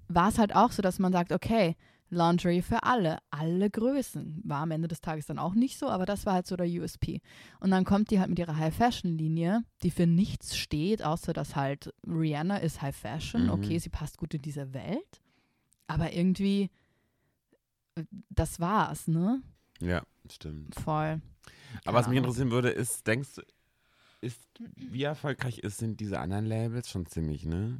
[0.08, 1.76] war es halt auch so, dass man sagt, okay,
[2.12, 4.42] Laundry für alle, alle Größen.
[4.44, 6.66] War am Ende des Tages dann auch nicht so, aber das war halt so der
[6.66, 7.20] USP.
[7.58, 11.92] Und dann kommt die halt mit ihrer High-Fashion-Linie, die für nichts steht, außer dass halt
[12.06, 13.44] Rihanna ist High-Fashion.
[13.44, 13.50] Mhm.
[13.50, 15.22] Okay, sie passt gut in diese Welt,
[15.86, 16.70] aber irgendwie,
[17.94, 19.42] äh, das war's, ne?
[19.80, 20.74] Ja, stimmt.
[20.74, 21.20] Voll.
[21.86, 23.42] Aber was mich interessieren würde, ist, denkst du,
[24.20, 24.38] ist,
[24.76, 27.78] wie erfolgreich ist, sind diese anderen Labels schon ziemlich, ne?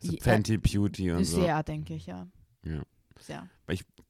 [0.00, 1.40] So Ja, Fenty Beauty und so.
[1.40, 2.26] Sehr, denke ich, ja.
[2.64, 2.82] Ja.
[3.20, 3.48] Sehr.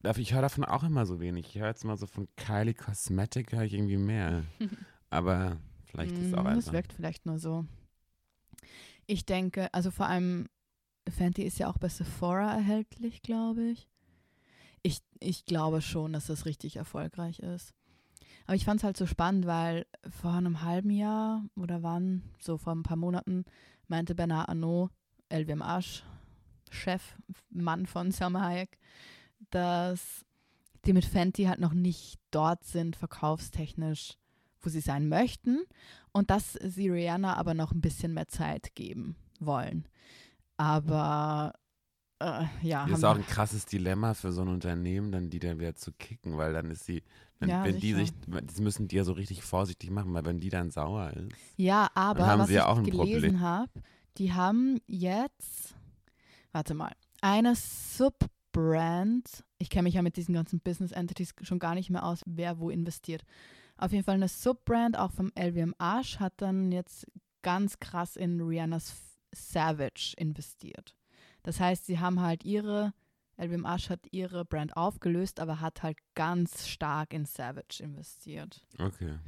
[0.03, 1.47] Darf- Ich höre davon auch immer so wenig.
[1.49, 4.45] Ich höre jetzt mal so von Kylie Cosmetic, höre ich irgendwie mehr.
[5.11, 6.73] Aber vielleicht ist es auch Mm, Das einfach.
[6.73, 7.65] wirkt vielleicht nur so.
[9.07, 10.49] Ich denke, also vor allem,
[11.09, 13.89] Fenty ist ja auch bei Sephora erhältlich, glaube ich.
[14.83, 15.01] ich.
[15.21, 17.73] Ich glaube schon, dass das richtig erfolgreich ist.
[18.47, 22.57] Aber ich fand es halt so spannend, weil vor einem halben Jahr oder wann, so
[22.59, 23.45] vor ein paar Monaten,
[23.87, 24.91] meinte Bernard Arnault,
[25.33, 26.03] LVMH, Chef,
[27.51, 28.79] Mann von Selma Hayek,
[29.51, 30.25] dass
[30.85, 34.15] die mit Fenty halt noch nicht dort sind, verkaufstechnisch,
[34.61, 35.61] wo sie sein möchten
[36.13, 39.87] und dass sie Rihanna aber noch ein bisschen mehr Zeit geben wollen.
[40.57, 41.55] Aber
[42.21, 45.59] äh, ja, Das ist auch ein krasses Dilemma für so ein Unternehmen, dann die dann
[45.59, 47.03] wieder zu kicken, weil dann ist sie,
[47.41, 50.39] wenn, Ja, wenn die sich, das müssen die ja so richtig vorsichtig machen, weil wenn
[50.41, 51.35] die dann sauer ist.
[51.57, 53.71] ja, aber haben was sie ja ich ein gelesen habe,
[54.19, 55.75] die haben jetzt,
[56.53, 59.45] warte mal, eine Subbrand.
[59.59, 62.59] Ich kenne mich ja mit diesen ganzen Business Entities schon gar nicht mehr aus, wer
[62.59, 63.25] wo investiert.
[63.77, 67.07] Auf jeden Fall eine Subbrand, auch vom LVMH, hat dann jetzt
[67.43, 68.95] ganz krass in Rihannas
[69.35, 70.95] Savage investiert.
[71.43, 72.93] Das heißt, sie haben halt ihre,
[73.37, 78.65] LVMH hat ihre Brand aufgelöst, aber hat halt ganz stark in Savage investiert.
[78.79, 79.19] Okay.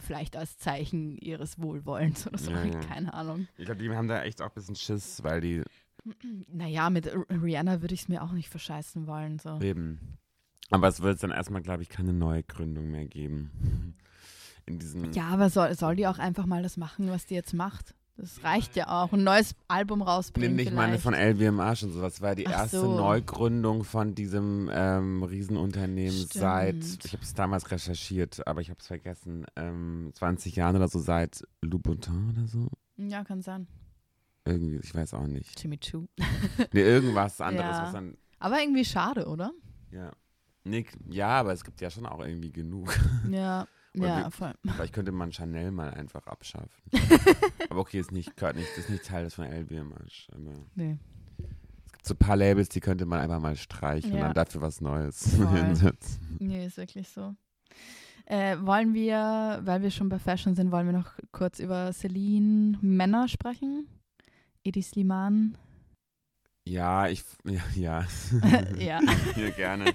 [0.00, 2.80] Vielleicht als Zeichen ihres Wohlwollens oder so, Ja, ja.
[2.80, 3.48] keine Ahnung.
[3.56, 5.62] Ich glaube, die haben da echt auch ein bisschen Schiss, weil die
[6.52, 9.38] Naja, mit Rihanna würde ich es mir auch nicht verscheißen wollen.
[9.38, 9.58] So.
[9.60, 10.18] eben.
[10.70, 13.96] Aber es wird dann erstmal, glaube ich, keine neue Gründung mehr geben.
[14.66, 15.12] In diesen.
[15.12, 17.94] Ja, aber soll, soll die auch einfach mal das machen, was die jetzt macht?
[18.18, 19.12] Das reicht ja auch.
[19.12, 20.58] Ein neues Album rausbringen.
[20.58, 21.02] ich meine vielleicht.
[21.02, 22.20] von LVMH und sowas.
[22.22, 22.96] war die Ach erste so.
[22.96, 26.32] Neugründung von diesem ähm, Riesenunternehmen Stimmt.
[26.32, 30.88] seit, ich habe es damals recherchiert, aber ich habe es vergessen, ähm, 20 Jahren oder
[30.88, 32.68] so, seit Louboutin oder so.
[32.96, 33.66] Ja, kann sein.
[34.46, 35.60] Irgendwie, ich weiß auch nicht.
[35.62, 36.06] Jimmy Choo.
[36.72, 37.82] Nee, irgendwas anderes, Ja.
[37.82, 39.52] was dann, Aber irgendwie schade, oder?
[39.90, 40.10] ja.
[40.68, 42.92] Nee, ja, aber es gibt ja schon auch irgendwie genug.
[43.30, 44.54] Ja, Oder ja, wir- voll.
[44.74, 46.68] Vielleicht könnte man Chanel mal einfach abschaffen.
[47.70, 49.46] aber okay, ist nicht, gehört nicht, ist nicht Teil des von.
[49.46, 49.54] Aber
[50.74, 50.98] Nee.
[51.86, 54.24] es gibt so ein paar Labels, die könnte man einfach mal streichen und Ja.
[54.26, 56.36] dann dafür was Neues hinsetzen.
[56.40, 57.34] Nee, ist wirklich so.
[58.26, 62.76] Äh, wollen wir, weil wir schon bei Fashion sind, wollen wir noch kurz über Celine
[62.80, 63.86] Männer sprechen?
[64.64, 65.56] Edi Sliman.
[66.66, 68.06] Ja, ich, ja, ja.
[68.78, 69.00] ja.
[69.56, 69.94] gerne.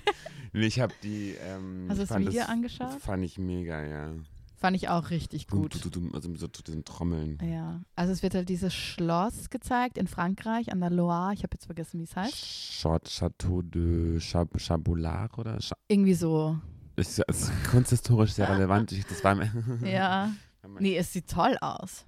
[0.53, 3.01] Ich habe die, ähm, Hast du das Video das, angeschaut?
[3.01, 4.13] Fand ich mega, ja.
[4.55, 5.73] Fand ich auch richtig gut.
[6.13, 7.39] Also so zu diesen Trommeln.
[7.41, 11.33] Ja, also es wird halt dieses Schloss gezeigt in Frankreich an der Loire.
[11.33, 13.07] Ich habe jetzt vergessen, wie es heißt.
[13.07, 15.57] Chateau de Chab Chaboulard oder?
[15.87, 16.59] Irgendwie so.
[16.95, 18.91] ist, ist kunsthistorisch sehr relevant.
[18.91, 19.51] Ich, das war mir.
[19.83, 20.31] Ja.
[20.79, 22.05] Nee, es sieht toll aus.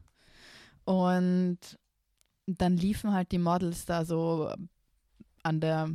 [0.86, 1.58] Und
[2.46, 4.54] dann liefen halt die Models da so
[5.44, 5.90] an der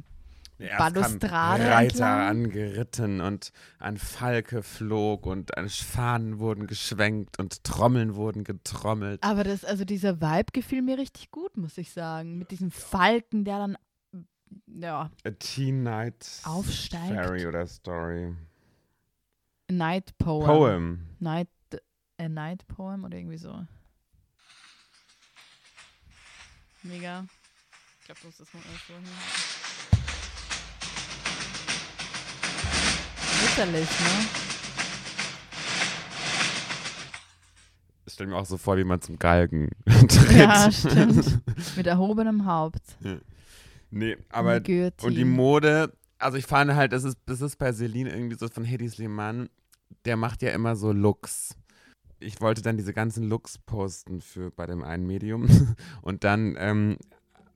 [0.58, 2.20] kam Balustrade Reiter entlang.
[2.20, 9.22] angeritten und ein Falke flog und ein Fahnen wurden geschwenkt und Trommeln wurden getrommelt.
[9.22, 12.38] Aber das, also dieser Vibe gefiel mir richtig gut, muss ich sagen.
[12.38, 13.78] Mit diesem Falken, der dann
[14.66, 17.14] ja, A Teen Night Aufsteigt.
[17.14, 18.34] Fairy oder Story.
[19.70, 20.46] Night Poem.
[20.46, 21.00] Poem.
[21.20, 21.48] Night,
[22.18, 23.66] a Night Poem oder irgendwie so.
[26.82, 27.26] Mega.
[28.00, 30.18] Ich glaube, du musst das mal irgendwo hinhalten.
[33.42, 34.26] Ritterlich, ne?
[38.06, 40.32] Ich stelle mir auch so vor, wie man zum Galgen tritt.
[40.32, 41.40] Ja, stimmt.
[41.76, 42.82] Mit erhobenem Haupt.
[43.90, 45.06] nee, aber Guillotine.
[45.08, 48.48] und die Mode, also ich fand halt, das ist, das ist bei Celine irgendwie so
[48.48, 49.48] von Hedy Sliman,
[50.04, 51.54] der macht ja immer so Looks.
[52.20, 55.46] Ich wollte dann diese ganzen Looks posten für bei dem einen Medium
[56.02, 56.96] und dann ähm,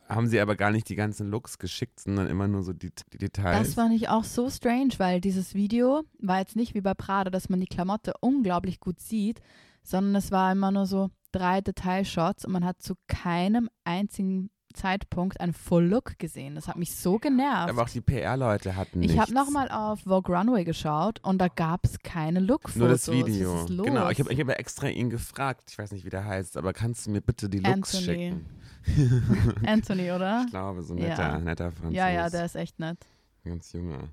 [0.09, 3.19] haben sie aber gar nicht die ganzen Looks geschickt, sondern immer nur so die, die
[3.19, 3.67] Details.
[3.67, 7.31] Das fand ich auch so strange, weil dieses Video war jetzt nicht wie bei Prada,
[7.31, 9.41] dass man die Klamotte unglaublich gut sieht,
[9.83, 15.41] sondern es war immer nur so drei Detailshots und man hat zu keinem einzigen Zeitpunkt
[15.41, 16.55] einen Full Look gesehen.
[16.55, 17.71] Das hat mich so genervt.
[17.71, 19.15] aber auch die PR-Leute hatten nichts.
[19.15, 22.77] ich habe nochmal auf Vogue Runway geschaut und da gab es keine Look-Fotos.
[22.77, 23.67] Nur das Video.
[23.67, 26.57] Genau, ich habe ich hab ja extra ihn gefragt, ich weiß nicht, wie der heißt,
[26.57, 28.05] aber kannst du mir bitte die Looks Anthony.
[28.05, 28.47] schicken?
[29.67, 30.43] Anthony, oder?
[30.45, 31.09] Ich glaube, so ein Ja.
[31.09, 31.95] netter, netter Franzose.
[31.97, 32.99] Ja, ja, der ist echt nett.
[33.45, 34.09] Ganz junger.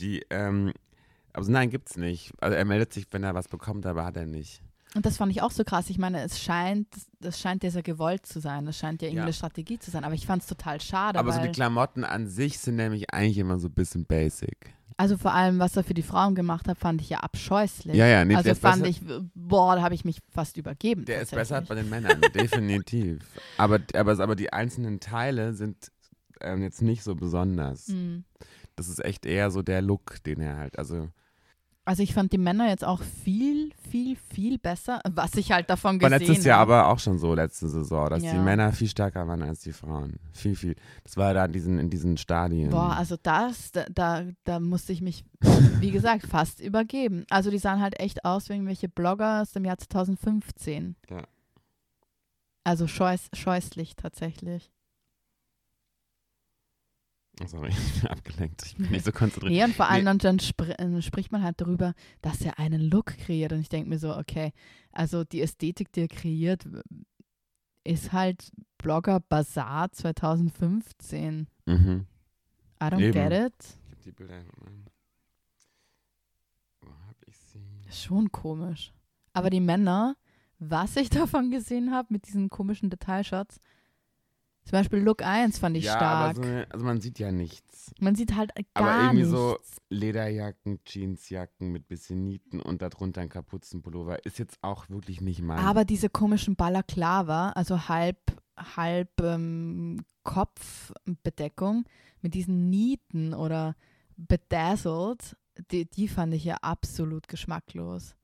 [0.00, 0.72] Die, ähm,
[1.32, 2.32] also nein, gibt's nicht.
[2.40, 4.62] Also er meldet sich, wenn er was bekommt, aber hat er nicht.
[4.94, 5.88] Und das fand ich auch so krass.
[5.88, 6.88] Ich meine, es scheint,
[7.20, 8.66] das scheint ja sehr gewollt zu sein.
[8.66, 9.12] Das scheint ja Ja.
[9.12, 10.02] irgendeine Strategie zu sein.
[10.04, 11.18] Aber ich fand es total schade.
[11.18, 14.74] aber so die Klamotten an sich sind nämlich eigentlich immer so ein bisschen basic.
[14.96, 17.94] also vor allem, was er für die Frauen gemacht hat, fand ich ja abscheußlich.
[17.96, 19.00] Ja, ja, nee, also fand ich,
[19.34, 21.04] boah, da habe ich mich fast übergeben.
[21.06, 23.20] Der ist besser bei den Männern, definitiv.
[23.56, 25.90] Aber, aber, aber die einzelnen Teile sind
[26.42, 27.88] ähm, jetzt nicht so besonders.
[27.88, 28.24] Mhm.
[28.76, 31.08] Das ist echt eher so der Look, den er halt, also
[31.86, 36.00] Also ich fand die Männer jetzt auch viel, viel, viel besser, was ich halt davon
[36.00, 36.74] War gesehen letztes Jahr habe.
[36.76, 38.32] aber auch schon so, letzte Saison, dass Ja.
[38.32, 40.20] die Männer viel stärker waren als die Frauen.
[40.32, 40.76] Viel, viel.
[41.04, 42.70] Das war da in diesen, in diesen Stadien.
[42.70, 45.24] Boah, also das, da, da, da musste ich mich,
[45.80, 47.24] wie gesagt, fast übergeben.
[47.30, 50.96] Also die sahen halt echt aus wie irgendwelche Blogger aus dem Jahr 2015.
[51.08, 51.24] Ja.
[52.62, 54.70] Also scheuß, scheußlich tatsächlich.
[57.42, 58.62] Oh, sorry, ich bin abgelenkt.
[58.66, 59.52] Ich bin nicht so konzentriert.
[59.52, 60.18] Nee, und vor allem Nee.
[60.18, 63.52] dann, spr äh, spricht man halt darüber, dass er einen Look kreiert.
[63.52, 64.52] Und ich denke mir so, okay,
[64.92, 66.68] also die Ästhetik, die er kreiert,
[67.84, 71.46] ist halt Blogger Bazaar 2015.
[71.66, 72.06] Mhm.
[72.82, 73.12] I don't Eben.
[73.12, 73.54] get it.
[73.88, 74.42] Ich hab die Bilder.
[76.80, 77.60] Wo hab ich sie?
[77.90, 78.92] Schon komisch.
[79.32, 80.16] Aber die Männer,
[80.58, 83.60] was ich davon gesehen habe mit diesen komischen Detailshots,
[84.64, 86.24] zum Beispiel Look 1 fand ich ja, stark.
[86.30, 87.92] aber so, eine- also man sieht ja nichts.
[87.98, 89.30] Man sieht halt Aber gar irgendwie nichts.
[89.30, 89.58] so
[89.88, 95.58] Lederjacken, Jeansjacken mit bisschen Nieten und darunter ein Kapuzenpullover ist jetzt auch wirklich nicht mein.
[95.58, 98.18] Aber diese komischen Balaklava, also halb,
[98.76, 101.84] halb ähm, Kopfbedeckung
[102.20, 103.74] mit diesen Nieten oder
[104.16, 105.36] bedazzled,
[105.70, 108.14] die, die fand ich ja absolut geschmacklos.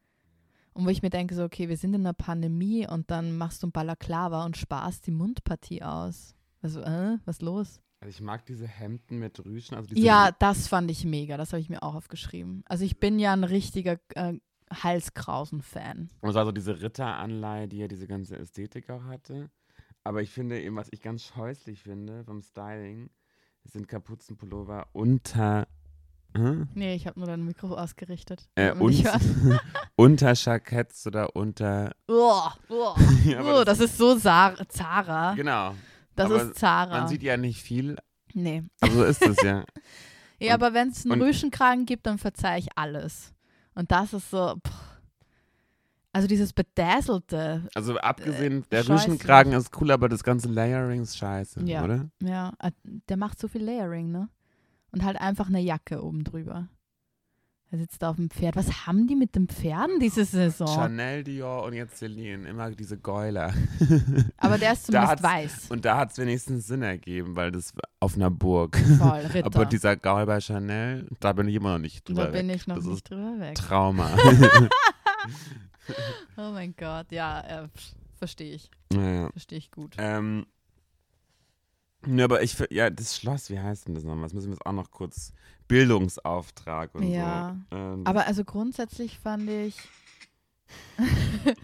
[0.77, 3.63] Und wo ich mir denke, so, okay, wir sind in einer Pandemie und dann machst
[3.63, 6.35] du ein Balaklava und sparst die Mundpartie aus.
[6.63, 7.81] Also, äh, was los?
[8.01, 9.77] also ich mag diese Hemden mit Rüschen.
[9.77, 11.37] Also diese Ja, das fand ich mega.
[11.37, 12.63] Das habe ich mir auch aufgeschrieben.
[12.67, 14.35] Also ich bin ja ein richtiger äh,
[14.73, 16.11] Halskrausen-Fan.
[16.21, 19.51] Und es war so diese Ritteranleihe, die ja diese ganze Ästhetik auch hatte.
[20.05, 23.11] Aber ich finde eben, was ich ganz scheußlich finde vom Styling,
[23.65, 25.67] sind Kapuzenpullover unter,
[26.37, 26.69] hm?
[26.75, 28.49] Nee, ich habe nur dein Mikro ausgerichtet.
[28.55, 29.63] äh, damit man nicht un hört.
[29.97, 31.93] unter Jacketts oder unter.
[32.09, 32.97] Uah, uah.
[33.25, 35.35] Ja, Oh, das ist so Zara.
[35.35, 35.75] Genau.
[36.15, 37.01] Das aber ist Zara.
[37.01, 37.97] Man sieht ja nicht viel,
[38.35, 38.63] nee.
[38.81, 39.65] aber so ist es ja.
[40.41, 43.33] Ja, aber wenn es einen und- Rüschenkragen gibt, dann verzeihe ich alles.
[43.75, 44.57] Und das ist so.
[44.67, 44.75] Pff.
[46.13, 47.69] Also dieses Bedazzelte.
[47.75, 48.99] Also abgesehen, der scheußlich.
[49.09, 51.85] Rüschenkragen ist cool, aber das ganze Layering ist scheiße, Ja.
[51.85, 52.09] oder?
[52.23, 52.71] Ja, äh,
[53.11, 54.31] der macht so viel Layering, ne?
[54.93, 56.69] Und halt einfach eine Jacke oben drüber.
[57.73, 58.55] Er sitzt da auf dem Pferd.
[58.55, 60.69] Was haben die mit den Pferden diese Saison?
[60.69, 63.53] Chanel, Dior und jetzt Celine, immer diese Geuler.
[64.37, 65.71] Aber der ist zumindest weiß.
[65.71, 68.77] Und da hat es wenigstens Sinn ergeben, weil das auf einer Burg.
[68.99, 69.47] Voll, Ritter.
[69.47, 72.57] Aber dieser Gaul bei Chanel, da bin ich immer noch nicht drüber da bin weg.
[72.57, 73.57] ich noch das nicht drüber weg.
[73.57, 74.11] Trauma.
[76.37, 77.69] Oh mein Gott, ja, äh,
[78.17, 78.71] verstehe ich.
[78.93, 79.31] naja.
[79.31, 79.95] Verstehe ich gut.
[79.99, 80.47] Ähm,
[82.05, 84.25] ne, aber ich, ja, das Schloss, wie heißt denn das nochmal?
[84.25, 85.33] Das müssen wir jetzt auch noch kurz,
[85.69, 87.77] Bildungsauftrag und Ja, so.
[87.77, 89.77] Ähm, Aber also grundsätzlich fand ich,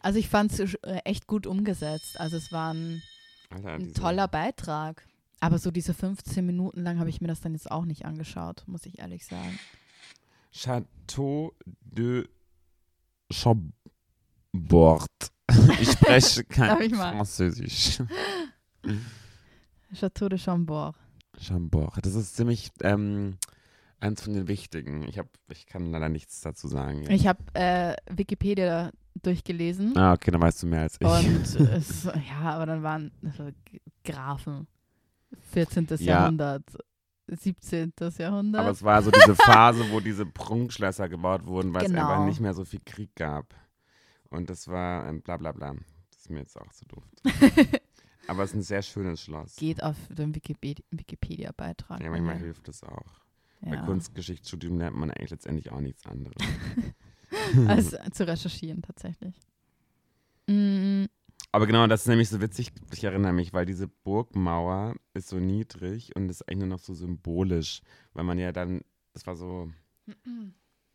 [0.00, 2.20] also ich fand es echt gut umgesetzt.
[2.20, 3.02] Also es war ein,
[3.50, 5.06] Alter, ein toller Beitrag.
[5.40, 8.64] Aber so diese 15 Minuten lang habe ich mir das dann jetzt auch nicht angeschaut,
[8.66, 9.58] muss ich ehrlich sagen.
[10.52, 12.28] Chateau de
[13.32, 13.72] Chambord.
[15.80, 16.90] Ich spreche kein?
[16.94, 18.02] Französisch.
[19.94, 20.96] Chateau de Chambord.
[21.38, 22.04] Chambord.
[22.04, 23.36] Das ist ziemlich ähm,
[24.00, 25.02] eins von den wichtigen.
[25.08, 27.08] Ich, hab, ich kann leider nichts dazu sagen.
[27.10, 28.90] Ich habe äh, Wikipedia
[29.22, 31.06] durchgelesen ah, okay, dann weißt du mehr als ich.
[31.06, 34.68] und es, ja, aber dann waren so G- Grafen.
[35.50, 35.86] 14.
[35.90, 35.96] Ja.
[36.20, 36.62] Jahrhundert,
[37.26, 37.92] 17.
[38.16, 38.60] Jahrhundert.
[38.62, 42.08] Aber es war so diese Phase, wo diese Prunkschlösser gebaut wurden, weil es Genau.
[42.08, 43.52] einfach nicht mehr so viel Krieg gab.
[44.30, 45.74] Und das war ähm, bla bla bla.
[46.10, 47.02] Das ist mir jetzt auch zu doof.
[48.28, 49.56] Aber es ist ein sehr schönes Schloss.
[49.56, 52.00] Geht auf den Wikipedi- Wikipedia-Beitrag.
[52.00, 53.20] Ja, manchmal Also, hilft es auch.
[53.62, 53.84] Bei ja.
[53.84, 56.36] Kunstgeschichtsstudium lernt man eigentlich letztendlich auch nichts anderes.
[57.66, 59.34] als zu recherchieren tatsächlich.
[60.46, 61.04] Mm,
[61.52, 65.36] Aber genau, das ist nämlich so witzig, ich erinnere mich, weil diese Burgmauer ist so
[65.38, 67.80] niedrig und ist eigentlich nur noch so symbolisch,
[68.12, 69.70] weil man ja dann, das war so,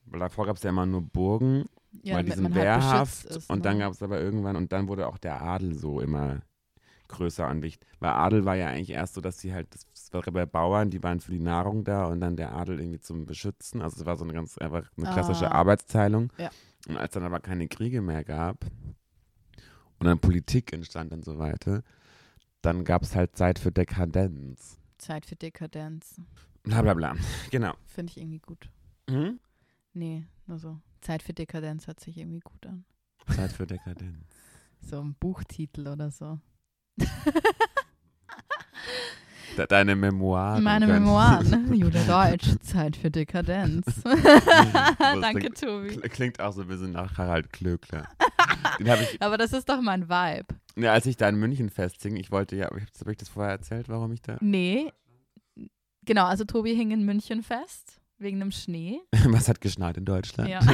[0.05, 1.65] weil davor gab es ja immer nur Burgen,
[2.03, 3.61] Ja, weil die sind halt wehrhaft ist, und ne?
[3.63, 6.41] dann gab es aber irgendwann, und dann wurde auch der Adel so immer
[7.07, 7.85] größer an Wicht.
[7.99, 11.01] Weil Adel war ja eigentlich erst so, dass sie halt, das war bei Bauern, die
[11.03, 13.81] waren für die Nahrung da und dann der Adel irgendwie zum Beschützen.
[13.81, 15.55] Also es war so eine ganz einfach eine klassische Ah.
[15.55, 16.31] Arbeitsteilung.
[16.37, 16.49] Ja.
[16.87, 18.65] Und als dann aber keine Kriege mehr gab
[19.99, 21.83] und dann Politik entstand und so weiter,
[22.61, 24.77] dann gab es halt Zeit für Dekadenz.
[24.97, 26.15] Zeit für Dekadenz.
[26.63, 27.15] Bla bla bla.
[27.51, 27.73] Genau.
[27.85, 28.69] Finde ich irgendwie gut.
[29.09, 29.39] Mhm.
[29.93, 30.79] Nee, nur so.
[31.01, 32.85] Zeit für Dekadenz hört sich irgendwie gut an.
[33.35, 34.25] Zeit für Dekadenz.
[34.81, 36.39] So ein Buchtitel oder so.
[39.57, 40.63] De deine Memoiren.
[40.63, 41.73] Meine können- Memoiren.
[41.79, 43.85] Julia Deutsch, Zeit für Dekadenz.
[44.03, 45.89] Danke, klingt- Tobi.
[45.89, 48.07] Kl- Klingt auch so ein bisschen nach Harald Klöckler.
[48.79, 50.45] Ich, Aber das ist doch mein Vibe.
[50.75, 53.29] ne, als ich da in München festhing, ich wollte ja, habe ich, hab ich das
[53.29, 54.91] vorher erzählt, warum ich da, Nee.
[56.05, 58.99] Genau, also Tobi hing in München fest, wegen dem Schnee.
[59.27, 60.49] was hat geschneit in Deutschland?
[60.49, 60.59] Ja.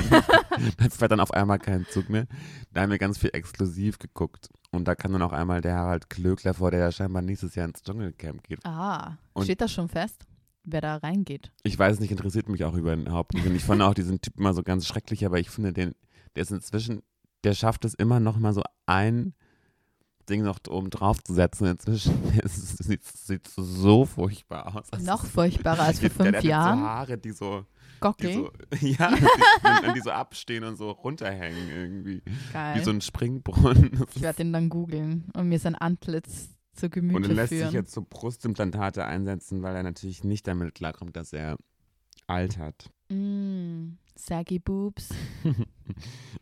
[0.77, 2.27] Das war dann auf einmal kein Zug mehr.
[2.73, 4.49] Da haben wir ganz viel exklusiv geguckt.
[4.71, 7.65] Und da kam dann auch einmal der Harald Klöckler vor, der ja scheinbar nächstes Jahr
[7.67, 8.59] ins Dschungelcamp geht.
[8.65, 10.25] Ah, Und- steht das schon fest,
[10.63, 11.51] wer da reingeht?
[11.63, 13.45] Ich weiß es nicht, interessiert mich auch überhaupt nicht.
[13.47, 15.95] Und ich fand auch diesen Typ mal so ganz schrecklich, aber ich finde, den,
[16.35, 17.01] der ist inzwischen,
[17.45, 19.33] der schafft es immer noch mal so ein
[20.29, 21.65] Ding noch oben drauf zu setzen.
[21.65, 22.13] Inzwischen
[22.43, 24.87] es sieht, sieht so furchtbar aus.
[24.91, 26.79] Das Noch furchtbarer als vor fünf hat so Jahren.
[26.79, 28.51] Haare, die so, die Gocki, so,
[28.85, 32.21] ja, die, die so abstehen und so runterhängen irgendwie.
[32.25, 32.83] Wie geil.
[32.83, 34.05] so ein Springbrunnen.
[34.15, 37.65] Ich werde den dann googeln und mir sein Antlitz zu Und Gemüte er lässt führen.
[37.65, 41.57] sich jetzt so Brustimplantate einsetzen, weil er natürlich nicht damit klarkommt, dass er
[42.27, 42.89] altert.
[43.09, 45.09] Mm, saggy Boobs.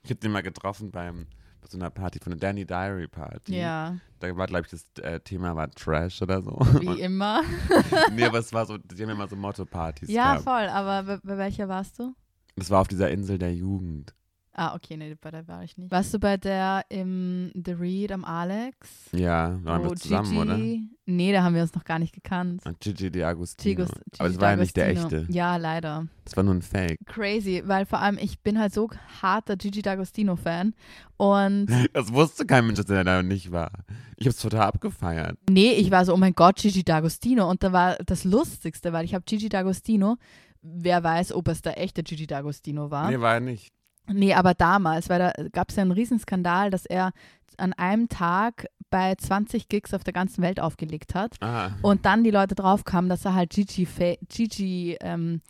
[0.04, 1.28] Ich habe den mal getroffen beim bei
[1.72, 3.58] so einer Party von der Danny Diary Party.
[3.58, 6.58] Ja, Da war, glaube ich, das äh, Thema war Trash oder so.
[6.80, 7.44] wie Und, immer.
[8.14, 10.44] nee, aber es war so, die haben ja immer so Motto-Partys ja, gehabt.
[10.44, 10.68] voll.
[10.70, 12.14] Aber bei, bei welcher warst du?
[12.56, 14.14] Das war auf dieser Insel der Jugend.
[14.60, 15.92] Ah, okay, nee, bei der war ich nicht.
[15.92, 18.90] Warst du bei der im The Read am Alex?
[19.12, 20.58] Ja, waren wir zusammen, Gigi, oder?
[21.06, 22.66] Nee, da haben wir uns noch gar nicht gekannt.
[22.66, 23.62] Und Gigi D'Agostino.
[23.64, 25.28] Gigos- aber Gigi das war ja nicht der echte.
[25.30, 26.08] Ja, leider.
[26.26, 26.98] Das war nur ein Fake.
[27.06, 28.90] Crazy, weil vor allem ich bin halt so
[29.22, 30.74] harter Gigi D'Agostino-Fan.
[31.18, 33.70] Und Das wusste kein Mensch, dass er da nicht war.
[34.16, 35.38] Ich habe es total abgefeiert.
[35.48, 37.44] nee, ich war so, oh mein Gott, Gigi D'Agostino.
[37.48, 40.16] Und da war das Lustigste, weil ich habe Gigi D'Agostino,
[40.64, 43.12] wer weiß, ob es der echte Gigi D'Agostino war.
[43.12, 43.72] Nee, war er nicht.
[44.08, 47.12] Nee, aber damals, weil da gab es ja einen Riesenskandal, dass er
[47.58, 51.36] an einem Tag bei 20 Gigs auf der ganzen Welt aufgelegt hat.
[51.42, 55.42] Ah, Und dann die Leute drauf kamen, dass er halt Gigi, Fa Gigi ähm,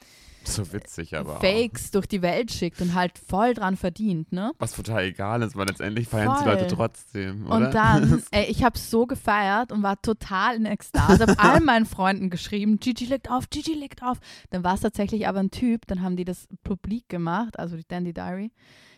[0.56, 1.42] so witzig aber auch.
[1.42, 4.52] Fakes durch die Welt schickt und halt voll dran verdient, ne?
[4.60, 6.54] Was total egal ist, weil letztendlich feiern die Voll.
[6.54, 7.56] Leute trotzdem, oder?
[7.56, 11.28] Und dann, ey, ich habe so gefeiert und war total in Ekstase.
[11.28, 14.20] Hab allen meinen Freunden geschrieben, Gigi legt auf, Gigi legt auf.
[14.50, 17.88] Dann war es tatsächlich aber ein Typ, dann haben die das publik gemacht, also die
[17.88, 18.52] Dandy Diary,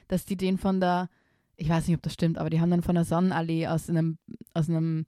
[0.08, 1.10] dass die den von der,
[1.56, 4.18] ich weiß nicht, ob das stimmt, aber die haben dann von der Sonnenallee aus einem,
[4.54, 5.06] aus einem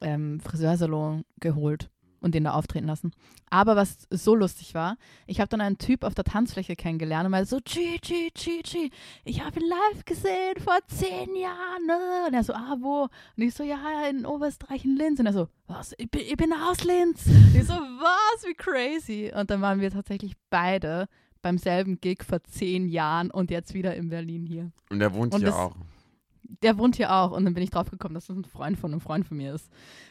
[0.00, 1.91] ähm, Friseursalon geholt
[2.22, 3.12] und den da auftreten lassen.
[3.50, 4.96] Aber was so lustig war,
[5.26, 8.90] ich habe dann einen Typ auf der Tanzfläche kennengelernt und meinte so, Gigi, Gigi,
[9.24, 11.86] ich habe ihn live gesehen vor zehn Jahren.
[11.86, 12.24] Ne?
[12.28, 13.02] Und er so, ah, wo?
[13.36, 15.20] Und ich so, ja, in Oberösterreich in Linz.
[15.20, 15.92] Und er so, was?
[15.98, 17.26] Ich bin, ich bin aus Linz.
[17.26, 18.44] Und ich so, was?
[18.46, 19.32] Wie crazy.
[19.34, 21.08] Und dann waren wir tatsächlich beide
[21.42, 24.70] beim selben Gig vor zehn Jahren und jetzt wieder in Berlin hier.
[24.90, 25.74] Und der wohnt Und hier das- auch.
[26.62, 28.92] Der wohnt hier auch und dann bin ich drauf gekommen, dass das ein Freund von
[28.92, 29.68] einem Freund von mir ist.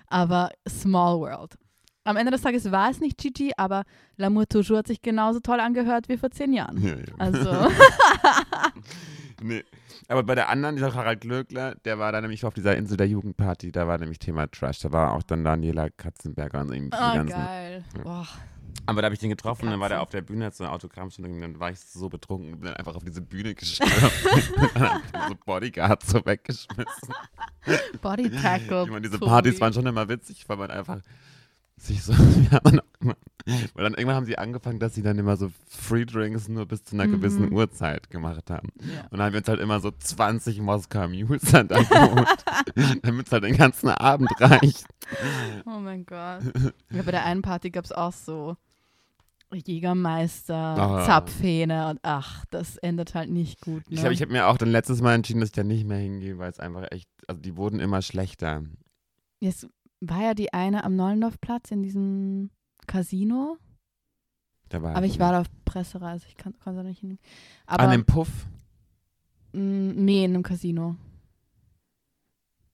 [0.07, 1.55] Aber Small World.
[2.03, 3.83] Am Ende des Tages war es nicht Gigi, aber
[4.17, 6.81] L'amour toujours hat sich genauso toll angehört wie vor zehn Jahren.
[6.81, 7.13] Ja, ja.
[7.19, 7.51] Also,
[9.43, 9.63] nee.
[10.07, 13.07] Aber bei der anderen, dieser Harald Glöckler, der war da nämlich auf dieser Insel der
[13.07, 14.79] Jugendparty, da war nämlich Thema Trash.
[14.79, 17.35] Da war auch dann Daniela Katzenberger und irgendwie die oh, ganzen.
[17.35, 17.83] geil.
[18.03, 18.27] Boah.
[18.87, 20.73] Aber da habe ich den getroffen, dann war der auf der Bühne, hat so eine
[20.73, 23.91] Autogrammstunde und dann war ich so betrunken und bin dann einfach auf diese Bühne gestürmt.
[25.29, 27.13] so Bodyguards so weggeschmissen.
[28.01, 28.83] Body Tackle.
[28.85, 29.29] Ich meine, diese Tobi.
[29.29, 30.99] Partys waren schon immer witzig, weil man einfach
[31.87, 32.13] sich so,
[33.03, 33.15] immer,
[33.73, 36.83] weil dann irgendwann haben sie angefangen, dass sie dann immer so Free Drinks nur bis
[36.83, 37.11] zu einer Mhm.
[37.13, 38.69] gewissen Uhrzeit gemacht haben.
[38.79, 39.01] Ja.
[39.09, 42.45] Und dann haben wir uns halt immer so 20 Moskau Mules dann da geholt,
[43.03, 44.85] damit es halt den ganzen Abend reicht.
[45.65, 46.41] Oh mein Gott.
[46.91, 48.55] Ja, bei der einen Party gab es auch so
[49.53, 51.05] Jägermeister, Ah.
[51.05, 53.89] Zapfhähne und ach, das endet halt nicht gut.
[53.89, 53.95] Ne?
[53.97, 55.97] Ich habe ich hab mir auch dann letztes Mal entschieden, dass ich da nicht mehr
[55.97, 58.63] hingehe, weil es einfach echt, also die wurden immer schlechter.
[59.41, 59.67] Jetzt
[60.01, 62.49] war ja die eine am Nollendorfplatz in diesem
[62.87, 63.57] Casino,
[64.69, 67.17] Da war aber ich war da auf Pressereise, ich kann, konnte da nicht hin.
[67.65, 68.47] Aber An dem Puff.
[69.53, 70.95] mh, nee, in einem Casino.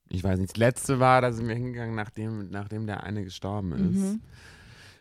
[0.09, 0.51] Ich weiß nicht.
[0.51, 3.95] Das letzte war, da sind wir hingegangen, nachdem, nachdem der eine gestorben ist.
[4.13, 4.21] Mhm.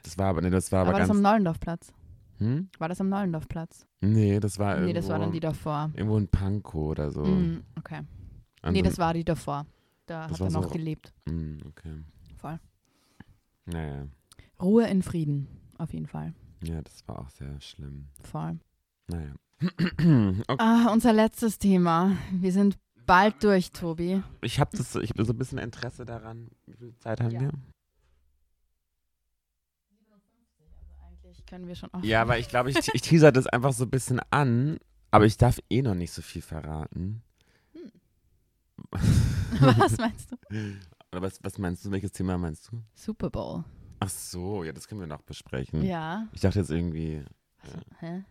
[0.02, 1.92] Das war aber, nee, das war aber, Aber das am Neulendorfplatz.
[2.38, 2.68] hm?
[2.78, 3.86] War das am Neulendorfplatz?
[4.00, 5.90] Nee, das war Nee, irgendwo, das war dann die davor.
[5.94, 7.24] irgendwo in Pankow oder so.
[7.24, 8.00] Mhm, okay.
[8.62, 9.64] An Nee, so- das war die davor.
[10.06, 11.12] Da hat war er noch so- gelebt.
[11.28, 12.02] Mm, okay.
[12.36, 12.58] Voll.
[13.66, 14.06] Naja.
[14.60, 16.34] Ruhe in Frieden, auf jeden Fall.
[16.62, 18.08] Ja, das war auch sehr schlimm.
[18.22, 18.58] Voll.
[19.08, 19.34] Naja.
[19.60, 20.42] okay.
[20.58, 22.16] Ah, unser letztes Thema.
[22.32, 24.22] Wir sind bald durch, Tobi.
[24.42, 26.48] Ich habe das, ich habe so ein bisschen Interesse daran.
[26.66, 27.40] Wie viel Zeit haben Ja.
[27.40, 27.52] wir?
[31.48, 32.02] Können wir schon auf.
[32.02, 34.78] Ja, aber ich glaube, ich, ich teaser das einfach so ein bisschen an,
[35.12, 37.22] aber ich darf eh noch nicht so viel verraten.
[39.60, 40.36] Was meinst du?
[41.12, 41.90] Oder was, was meinst du?
[41.90, 42.82] Welches Thema meinst du?
[42.94, 43.64] Super Bowl.
[44.00, 45.82] Ach so, ja, das können wir noch besprechen.
[45.82, 46.26] Ja.
[46.32, 47.24] Ich dachte jetzt irgendwie,
[48.00, 48.24] Hä?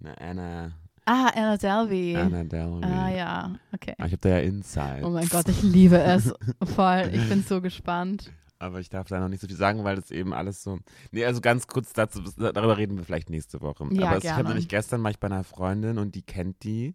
[0.00, 0.72] eine Anna,
[1.06, 2.16] Ah, Anna Delvey.
[2.16, 2.84] Anna Delvey.
[2.84, 3.94] Ah ja, okay.
[3.98, 5.02] Ah, Ich habe da ja Insight.
[5.02, 6.32] Oh mein Gott, ich liebe es.
[6.74, 7.10] Voll.
[7.12, 8.30] Ich bin so gespannt.
[8.60, 10.78] Aber ich darf da noch nicht so viel sagen, weil das eben alles so.
[11.12, 13.88] Nee, also ganz kurz dazu, darüber reden wir vielleicht nächste Woche.
[13.92, 16.62] Ja, Aber es, ich habe nämlich gestern war ich bei einer Freundin und die kennt
[16.62, 16.94] die.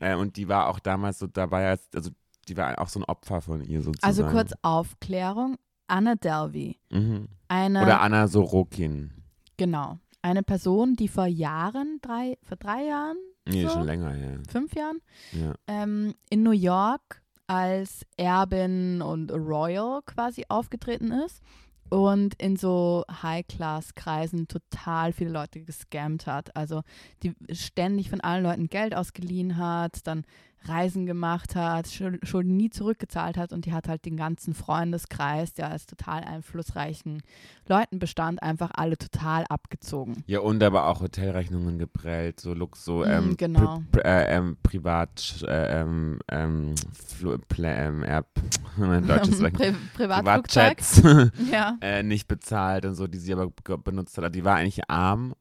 [0.00, 2.10] Äh, und die war auch damals so dabei, als, also
[2.50, 4.06] die war auch so ein Opfer von ihr sozusagen.
[4.06, 5.56] Also kurz Aufklärung.
[5.86, 6.78] Anna Delvey.
[6.90, 7.28] Mhm.
[7.48, 9.12] Eine, Oder Anna Sorokin.
[9.56, 9.98] genau.
[10.22, 13.16] Eine Person, die vor Jahren, drei, vor drei Jahren,
[13.48, 13.70] Nee, So?
[13.70, 14.38] schon länger her.
[14.48, 14.98] fünf Jahren,
[15.32, 15.54] Ja.
[15.66, 21.42] ähm, in New York als Erbin und Royal quasi aufgetreten ist
[21.88, 26.54] und in so High-Class-Kreisen total viele Leute gescammt hat.
[26.54, 26.82] Also
[27.22, 30.24] die ständig von allen Leuten Geld ausgeliehen hat, dann
[30.64, 35.52] Reisen gemacht hat, Schul- Schulden nie zurückgezahlt hat und die hat halt den ganzen Freundeskreis,
[35.54, 37.22] der aus total einflussreichen
[37.68, 40.22] Leuten bestand, einfach alle total abgezogen.
[40.26, 43.82] Ja, und aber auch Hotelrechnungen geprellt, so Lux, so Mm, ähm, genau.
[43.90, 46.74] pri äh, ähm, Privat, äh, ähm, ähm,
[47.06, 47.70] Flu Plä
[48.06, 48.22] ja,
[48.76, 49.54] mein Deutsch ist weg.
[49.54, 49.72] Pri.
[49.94, 51.02] Privatjets
[51.50, 51.76] Ja.
[51.80, 53.48] äh, nicht bezahlt und so, die sie aber
[53.78, 54.34] benutzt hat.
[54.34, 55.34] Die war eigentlich arm,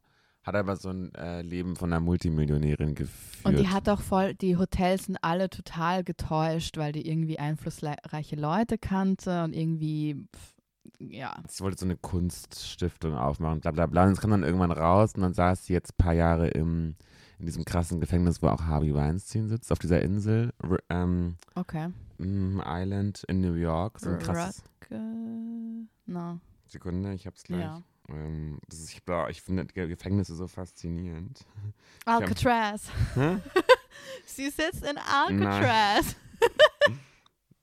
[0.49, 3.45] hat aber so ein äh, Leben von einer Multimillionärin geführt.
[3.45, 8.35] Und die hat auch voll, die Hotels sind alle total getäuscht, weil die irgendwie einflussreiche
[8.35, 10.55] Leute kannte und irgendwie, pf,
[10.99, 11.35] ja.
[11.47, 14.05] sie wollte so eine Kunststiftung aufmachen, bla bla bla.
[14.05, 16.95] Und es kam dann irgendwann raus und dann saß sie jetzt ein paar Jahre im,
[17.39, 20.51] in diesem krassen Gefängnis, wo auch Harvey Weinstein sitzt, auf dieser Insel,
[20.89, 21.89] ähm, Okay.
[22.19, 23.99] Island in New York.
[23.99, 24.63] So ein krasses.
[24.91, 26.39] Rutger- No.
[26.67, 27.61] Sekunde, ich hab's gleich.
[27.61, 27.81] Ja.
[28.09, 31.45] Ähm, das ist, ich, ich finde Ge- Gefängnisse so faszinierend.
[32.05, 32.89] Alcatraz.
[33.15, 33.37] Hä?
[34.25, 36.15] Sie sitzt in Alcatraz.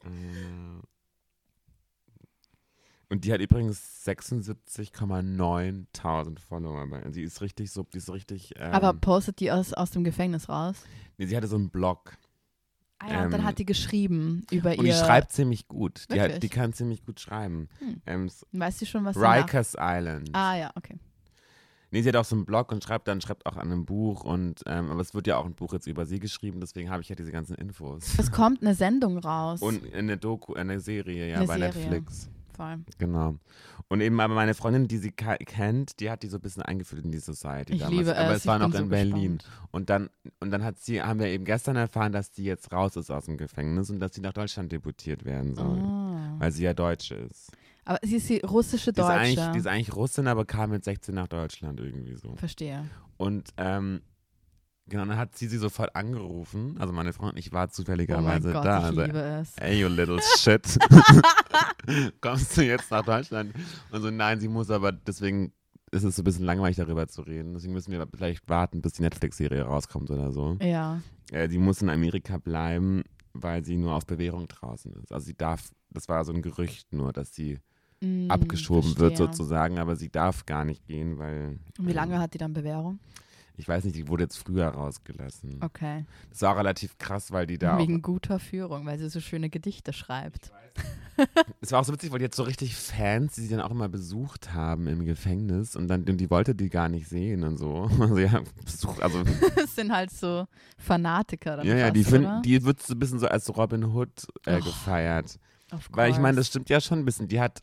[0.04, 0.08] Äh,
[3.08, 6.86] Und die hat übrigens 76,9.000 Follower.
[7.12, 8.52] Sie ist richtig so, die ist richtig.
[8.56, 10.76] Ähm, Aber postet die aus, aus dem Gefängnis raus?
[11.18, 12.16] nee, sie hatte so einen Blog.
[12.98, 14.94] Ah ja, und dann Ähm, hat die geschrieben über Und die ihr.
[14.94, 16.04] schreibt ziemlich gut.
[16.10, 17.68] Die, hat, die kann ziemlich gut schreiben.
[17.80, 18.00] Hm.
[18.06, 19.44] Ähm, Weißt du schon, was sie macht?
[19.48, 20.30] Rikers Island.
[20.32, 20.98] Ah ja, okay.
[21.90, 24.24] Nee, sie hat auch so einen Blog und schreibt dann, schreibt auch an einem Buch
[24.24, 27.00] und ähm, aber es wird ja auch ein Buch jetzt über sie geschrieben, deswegen habe
[27.00, 28.18] ich ja diese ganzen Infos.
[28.18, 29.62] Es kommt eine Sendung raus.
[29.62, 31.74] Und eine Doku, eine Serie, ja, Eine bei Serie.
[31.90, 32.28] Netflix.
[32.56, 32.78] Voll.
[32.98, 33.36] Genau.
[33.88, 37.04] Und eben aber meine Freundin, die sie kennt, die hat die so ein bisschen eingeführt
[37.04, 37.96] in die Society Ich damals.
[37.98, 39.38] liebe aber es, es war noch in so Berlin.
[39.38, 39.68] gespannt.
[39.70, 42.96] Und dann, und dann hat sie, haben wir eben gestern erfahren, dass die jetzt raus
[42.96, 45.78] ist aus dem Gefängnis und dass sie nach Deutschland deportiert werden soll.
[45.78, 46.34] Ah.
[46.38, 47.52] Weil sie ja Deutsche ist.
[47.84, 49.12] Aber sie ist die russische Die ist, Deutsche.
[49.20, 52.34] eigentlich, die ist eigentlich Russin, aber kam mit 16 nach Deutschland irgendwie so.
[52.34, 52.84] Verstehe.
[53.16, 54.00] Und ähm,
[54.88, 56.76] genau, dann hat sie sie sofort angerufen.
[56.78, 58.78] Also meine Freundin, ich war Oh mein zufälligerweise Gott, da.
[58.78, 59.56] ich Also, liebe es.
[59.58, 60.62] Ey, you little shit.
[62.20, 63.52] Kommst du jetzt nach Deutschland?
[63.90, 65.52] Und so, nein, sie muss aber, deswegen
[65.92, 67.54] ist es so ein bisschen langweilig, darüber zu reden.
[67.54, 70.56] Deswegen müssen wir vielleicht warten, bis die Netflix-Serie rauskommt oder so.
[70.60, 71.00] Ja.
[71.30, 75.12] Äh, sie muss in Amerika bleiben, weil sie nur auf Bewährung draußen ist.
[75.12, 77.58] Also sie darf, das war so ein Gerücht nur, dass sie
[78.02, 79.26] Mm, abgeschoben wird verstehe.
[79.28, 81.58] sozusagen, aber sie darf gar nicht gehen, weil.
[81.78, 82.98] Und Wie ähm, lange hat die dann Bewährung?
[83.56, 85.60] Ich weiß nicht, die wurde jetzt früher rausgelassen.
[85.62, 86.04] Okay.
[86.30, 89.48] Das war auch relativ krass, weil die da Wegen guter Führung, weil sie so schöne
[89.50, 90.52] Gedichte schreibt.
[91.62, 93.70] Es war auch so witzig, weil die jetzt so richtig Fans, die sie dann auch
[93.70, 97.56] immer besucht haben im Gefängnis und dann und die wollte die gar nicht sehen und
[97.56, 97.90] so.
[98.00, 99.22] Also ja, Besuch, also
[99.56, 100.46] Das sind halt so
[100.76, 104.26] Fanatiker dann ja, ja, die find, die wird so ein bisschen so als Robin Hood
[104.44, 105.38] äh, Oh, gefeiert.
[105.90, 107.28] Weil ich meine, das stimmt ja schon ein bisschen.
[107.28, 107.62] Die hat,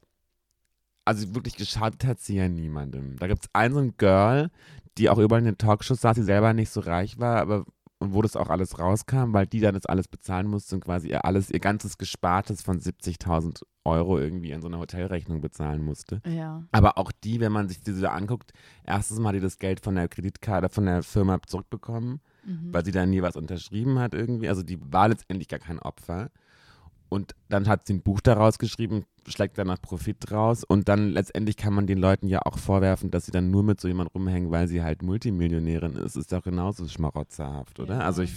[1.05, 3.17] also wirklich geschadet hat sie ja niemandem.
[3.17, 4.49] Da gibt es ein so ein Girl,
[4.97, 7.65] die auch überall in den Talkshows saß, die selber nicht so reich war, aber
[7.99, 11.07] und wo das auch alles rauskam, weil die dann das alles bezahlen musste und quasi
[11.07, 16.21] ihr alles, ihr ganzes Gespartes von 70.000 Euro irgendwie in so eine Hotelrechnung bezahlen musste.
[16.27, 16.63] Ja.
[16.73, 18.51] Aber auch die, wenn man sich diese da anguckt,
[18.85, 22.73] erstens mal hat die das Geld von der Kreditkarte, von der Firma zurückbekommen, Mhm.
[22.73, 24.49] weil sie da nie was unterschrieben hat irgendwie.
[24.49, 26.29] Also die war letztendlich gar kein Opfer.
[27.13, 31.57] Und dann hat sie ein Buch daraus geschrieben, schlägt danach Profit draus und dann letztendlich
[31.57, 34.49] kann man den Leuten ja auch vorwerfen, dass sie dann nur mit so jemand rumhängen,
[34.49, 36.15] weil sie halt Multimillionärin ist.
[36.15, 37.99] Ist doch genauso schmarotzerhaft, oder?
[37.99, 38.01] Ja.
[38.01, 38.31] Also ich,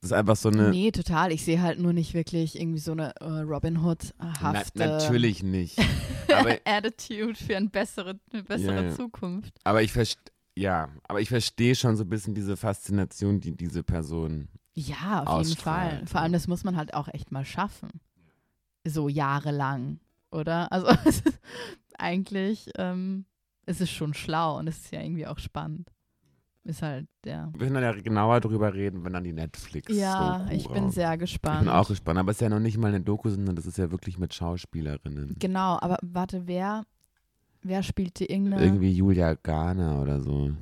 [0.00, 0.68] das ist einfach so eine.
[0.70, 1.32] Nee, total.
[1.32, 5.78] Ich sehe halt nur nicht wirklich irgendwie so eine äh, Robin Na, Hood-hafte natürlich nicht.
[6.32, 8.94] Aber, Attitude für eine bessere, eine bessere Ja, ja.
[8.94, 9.54] Zukunft.
[9.64, 10.32] aber ich verstehe.
[10.54, 14.48] Ja, aber ich verstehe schon so ein bisschen diese Faszination, die diese Person.
[14.74, 16.06] Ja, auf jeden Ausstrahlt, Fall.
[16.06, 17.90] Vor allem, das muss man halt auch echt mal schaffen.
[18.84, 20.00] So jahrelang,
[20.30, 20.68] oder?
[20.72, 21.40] Also es ist
[21.98, 23.26] eigentlich ähm,
[23.66, 25.88] es ist schon schlau und es ist ja irgendwie auch spannend.
[26.64, 27.50] Ist halt, ja.
[27.52, 29.92] Wir können dann ja genauer drüber reden, wenn dann die Netflix.
[29.96, 31.60] Ja, Doku ich bin sehr Ich gespannt.
[31.60, 33.78] bin auch gespannt, aber es ist ja noch nicht mal eine Doku, sondern das ist
[33.78, 35.34] ja wirklich mit Schauspielerinnen.
[35.40, 36.84] Genau, aber warte, wer,
[37.62, 38.62] wer spielte irgendeine.
[38.64, 40.52] Irgendwie Julia Garner oder so.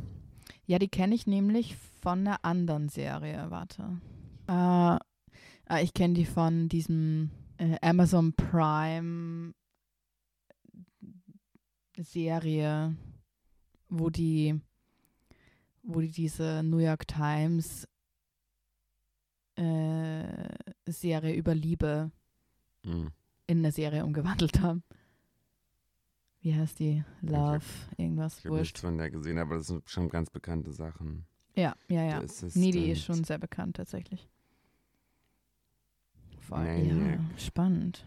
[0.70, 3.50] Ja, die kenne ich nämlich von einer anderen Serie.
[3.50, 4.00] Warte.
[4.46, 9.52] Äh, ah, ich kenne die von diesem äh, Amazon Prime
[11.98, 12.94] Serie,
[13.88, 14.60] wo die,
[15.82, 17.88] wo die diese New York Times
[19.56, 20.54] äh,
[20.86, 22.12] Serie über Liebe
[22.84, 23.10] Mhm.
[23.48, 24.84] in eine Serie umgewandelt haben.
[26.42, 27.04] Wie heißt die?
[27.20, 27.60] Love,
[27.98, 28.78] irgendwas, Ich habe nichts wurscht.
[28.78, 31.26] von der gesehen, aber das sind schon ganz bekannte Sachen.
[31.54, 32.18] Ja, ja, ja.
[32.20, 34.28] Assistant, Nee, die ist schon sehr bekannt tatsächlich.
[36.38, 37.20] Voll, ja, Maniac.
[37.36, 38.06] spannend.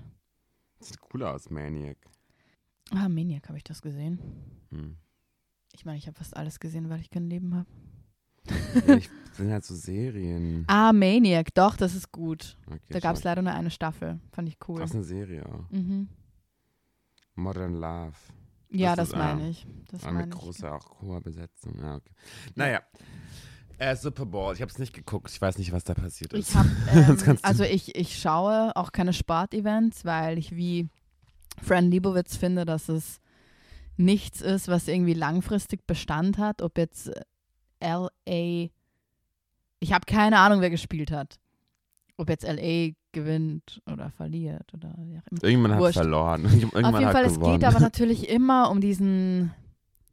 [0.79, 1.97] Sieht cool aus, Maniac.
[2.91, 4.19] Ah, Maniac habe ich das gesehen.
[4.71, 4.97] Hm.
[5.73, 7.69] Ich meine, ich habe fast alles gesehen, weil ich kein Leben habe.
[8.87, 10.65] Ja, ich sind halt so Serien.
[10.67, 12.57] Ah, Maniac, doch, das ist gut.
[12.67, 14.19] Okay, Da gab es leider nur eine Staffel.
[14.31, 14.79] Fand ich cool.
[14.79, 15.69] Das ist eine Serie auch.
[15.71, 16.09] Mhm.
[17.35, 18.13] Modern Love.
[18.69, 19.67] Ja, Das das, ist, meine ich.
[19.91, 20.39] Das War eine meine ich.
[20.39, 21.79] große, auch hohe Besetzung.
[21.79, 22.11] Ja, okay.
[22.55, 22.81] Naja.
[23.77, 24.53] Äh, Super Bowl.
[24.53, 25.29] Ich habe es nicht geguckt.
[25.31, 26.49] Ich weiß nicht, was da passiert ist.
[26.49, 26.55] Ich
[27.07, 30.89] Das ähm, also ich, ich schaue auch keine Sportevents, weil ich wie
[31.61, 33.19] Fran Libowitz finde, dass es
[33.97, 36.61] nichts ist, was irgendwie langfristig Bestand hat.
[36.61, 37.21] Ob jetzt äh,
[37.81, 38.69] LA,
[39.79, 41.39] ich habe keine Ahnung, wer gespielt hat.
[42.23, 45.43] Ob jetzt LA gewinnt oder verliert oder wie auch immer.
[45.43, 46.43] Irgendjemand hat verloren.
[46.45, 47.59] Irgendjemand Auf jeden Fall, es gewonnen.
[47.59, 49.53] geht aber natürlich immer um diesen,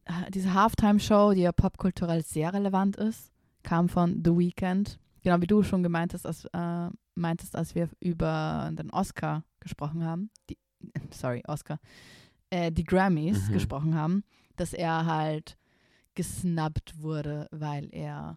[0.04, 3.32] äh, diese Halftime-Show, die ja popkulturell sehr relevant ist,
[3.62, 4.98] kam von The Weeknd.
[5.22, 10.04] Genau wie du schon gemeint hast, als, äh, meintest, als wir über den Oscar gesprochen
[10.04, 10.30] haben.
[10.50, 10.58] Die,
[11.11, 11.78] sorry, Oscar.
[12.50, 13.52] Äh, die Grammys Mhm.
[13.52, 14.24] gesprochen haben,
[14.56, 15.56] dass er halt
[16.14, 18.36] gesnubbt wurde, weil er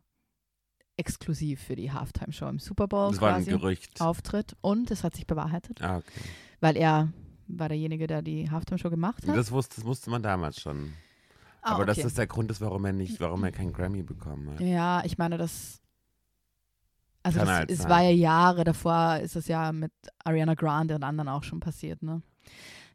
[0.97, 3.99] exklusiv für die Halftime-Show im Super Bowl das war ein Gerücht.
[4.01, 4.55] auftritt.
[4.61, 6.21] Und es hat sich bewahrheitet, Ah, okay.
[6.59, 7.11] weil er
[7.47, 9.35] war derjenige, der die Halftime-Show gemacht hat.
[9.35, 10.93] Das wusste, das wusste man damals schon.
[11.61, 11.93] Ah, aber okay.
[11.95, 14.59] das ist der Grund, ist, warum er nicht, warum er keinen Grammy bekommen hat.
[14.59, 15.79] Ja, ich meine, das.
[17.25, 17.89] Also Kann das, halt es sein.
[17.89, 19.93] war ja Jahre davor, ist es ja mit
[20.25, 22.21] Ariana Grande und anderen auch schon passiert, ne?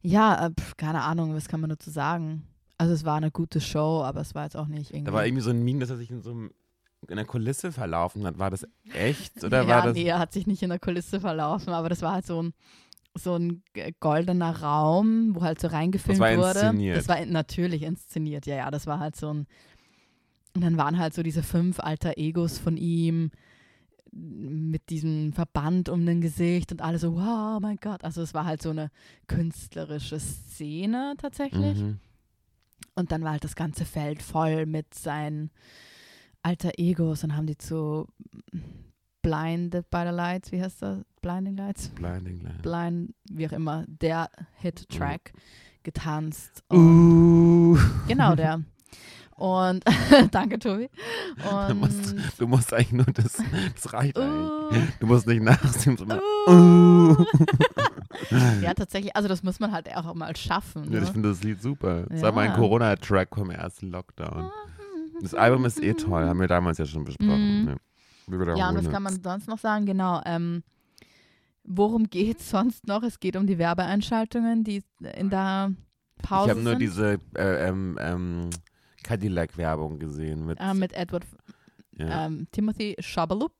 [0.02, 2.46] Ja, äh, pf, keine Ahnung, was kann man dazu sagen?
[2.76, 5.04] Also es war eine gute Show, aber es war jetzt auch nicht irgendwie.
[5.10, 6.50] Da war irgendwie so ein Meme, dass er sich in so einem,
[7.06, 8.38] in der Kulisse verlaufen hat.
[8.38, 9.94] War das echt oder ja, war das?
[9.94, 12.52] nee, er hat sich nicht in der Kulisse verlaufen, aber das war halt so ein
[13.14, 13.62] so ein
[14.00, 16.60] goldener Raum, wo halt so reingefilmt Das war wurde.
[16.60, 16.96] inszeniert.
[16.96, 19.46] Das war in- natürlich inszeniert, ja, ja, das war halt so ein
[20.54, 23.30] und dann waren halt so diese fünf alter Egos von ihm
[24.10, 28.02] mit diesem Verband um den Gesicht und alle so, wow, mein Gott.
[28.04, 28.90] Also es war halt so eine
[29.26, 31.78] künstlerische Szene tatsächlich.
[31.78, 31.98] Mhm.
[32.94, 35.50] Und dann war halt das ganze Feld voll mit seinen
[36.42, 38.06] alter Egos und haben die zu
[39.22, 40.98] Blinded by the Lights, wie heißt das?
[41.20, 41.88] Blinding Lights?
[41.90, 42.62] Blinding Light.
[42.62, 45.32] Blind, wie auch immer, der Hit-Track
[45.82, 46.62] getanzt.
[46.68, 47.78] Und Uh.
[48.06, 48.62] Genau der.
[49.36, 49.84] Und
[50.32, 50.88] danke, Tobi.
[51.68, 53.40] Du musst, Und du musst eigentlich nur das,
[53.74, 54.22] das reicht Uh.
[54.22, 54.84] eigentlich.
[55.00, 55.96] Du musst nicht nachsehen.
[55.96, 57.16] sondern- Uh.
[58.62, 60.84] ja, tatsächlich, also das muss man halt auch mal schaffen.
[60.92, 61.12] Ja, ich Ne?
[61.12, 62.04] finde das Lied super.
[62.08, 64.50] Das war mein Corona-Track vom ersten Lockdown.
[65.22, 67.62] Das Album ist eh toll, haben wir damals ja schon besprochen.
[67.62, 67.68] Mhm.
[67.68, 67.76] Ja.
[68.56, 69.86] Ja, und was kann man sonst noch sagen?
[69.86, 70.20] Genau.
[70.26, 70.62] Ähm,
[71.64, 73.02] worum geht es sonst noch?
[73.02, 74.82] Es geht um die Werbeeinschaltungen, die
[75.16, 75.72] in der
[76.22, 76.82] Pause Ich habe nur sind.
[76.82, 78.50] diese äh, ähm, ähm,
[79.04, 81.24] Cadillac-Werbung gesehen mit äh, mit Edward
[81.98, 82.26] ja.
[82.26, 83.50] ähm, Timothy Chalamet.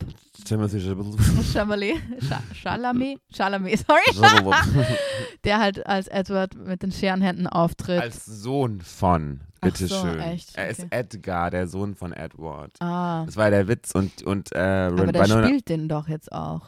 [0.44, 1.16] Timothy Chalamet.
[1.52, 1.96] Chalamet.
[2.28, 3.18] Cha- Chalamet.
[3.32, 4.54] Chalamet, sorry.
[5.44, 8.00] Der halt als Edward mit den Scherenhänden auftritt.
[8.00, 9.88] Als Sohn von, bitteschön.
[9.88, 10.56] so, echt?
[10.56, 10.88] Er ist Okay.
[10.90, 12.72] Edgar, der Sohn von Edward.
[12.80, 14.58] ah, Das war der Witz und, und äh,
[14.92, 16.62] aber der spielt den doch jetzt auch,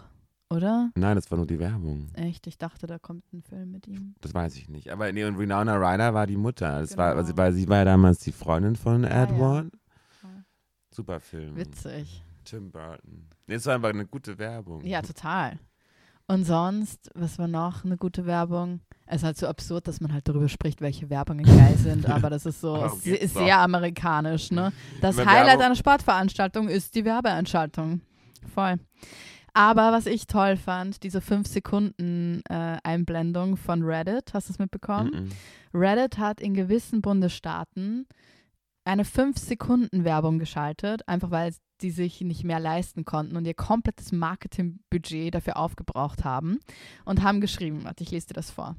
[0.50, 0.90] oder?
[0.96, 2.08] Nein, das war nur die Werbung.
[2.14, 2.46] Echt?
[2.46, 4.14] Ich dachte, da kommt ein Film mit ihm.
[4.20, 4.90] Das weiß ich nicht.
[4.90, 6.80] Aber nee, und Winona Ryder war die Mutter.
[6.80, 7.20] Das war, Genau.
[7.22, 9.24] also, weil sie war ja damals die Freundin von ja.
[9.24, 9.66] Edward.
[9.72, 9.76] Ah.
[10.90, 11.56] Super Film.
[11.56, 12.22] Witzig.
[12.44, 13.26] Tim Burton.
[13.46, 14.84] Nee, es war einfach eine gute Werbung.
[14.84, 15.58] Ja, total.
[16.26, 18.80] Und sonst, was war noch eine gute Werbung?
[19.06, 22.30] Es ist halt so absurd, dass man halt darüber spricht, welche Werbungen geil sind, aber
[22.30, 23.40] das ist so Darum se geht's doch.
[23.42, 24.72] sehr amerikanisch, ne?
[25.00, 28.00] Das Über Highlight Werbung- einer Sportveranstaltung ist die Werbeeinschaltung.
[28.54, 28.76] Voll.
[29.52, 34.58] Aber was ich toll fand, diese 5 Sekunden äh, Einblendung von Reddit, hast du es
[34.60, 35.28] mitbekommen?
[35.74, 35.78] Mhm.
[35.80, 38.06] Reddit hat in gewissen Bundesstaaten
[38.84, 45.34] eine 5-Sekunden-Werbung geschaltet, einfach weil die sich nicht mehr leisten konnten und ihr komplettes Marketingbudget
[45.34, 46.58] dafür aufgebraucht haben
[47.04, 48.76] und haben geschrieben, warte, ich lese dir das vor.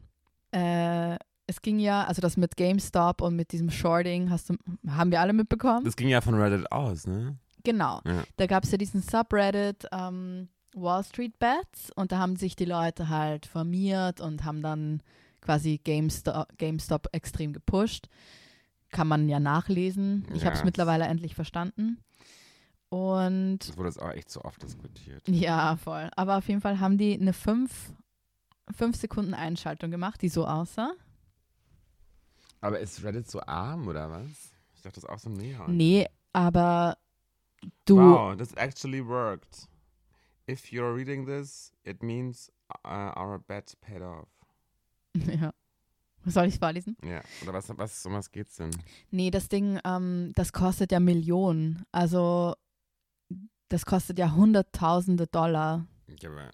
[0.52, 4.56] Äh, es ging ja, also das mit GameStop und mit diesem Shorting, hast du,
[4.88, 5.84] haben wir alle mitbekommen?
[5.84, 7.38] Das ging ja von Reddit aus, ne?
[7.64, 8.02] Genau.
[8.06, 8.24] Ja.
[8.38, 12.66] Da gab es ja diesen Subreddit ähm, Wall Street Bets und da haben sich die
[12.66, 15.02] Leute halt formiert und haben dann
[15.42, 18.08] quasi GameStop, GameStop extrem gepusht.
[18.92, 20.26] Kann man ja nachlesen.
[20.34, 20.66] Ich habe es Ja.
[20.66, 21.98] mittlerweile endlich verstanden.
[22.90, 25.26] Und Das wurde jetzt auch echt so oft diskutiert.
[25.30, 26.10] ja, voll.
[26.16, 27.94] Aber auf jeden Fall haben die eine 5
[28.94, 30.92] Sekunden Einschaltung gemacht, die so aussah.
[32.60, 34.52] Aber ist Reddit so arm oder was?
[34.76, 35.68] Ich dachte, das ist auch so Mega.
[35.68, 36.98] Nee, aber
[37.86, 37.98] du.
[37.98, 39.68] Wow, this actually worked.
[40.50, 42.52] If you're reading this, it means
[42.86, 44.28] uh, our bet paid off.
[45.42, 45.54] Ja.
[46.26, 46.96] Soll ich es vorlesen?
[47.04, 48.72] Ja, oder was, was, um was geht's denn?
[49.10, 51.84] Nee, das Ding, ähm, das kostet ja Millionen.
[51.92, 52.56] Also
[53.70, 55.88] das kostet ja Hunderttausende Dollar.
[56.08, 56.52] Ja, aber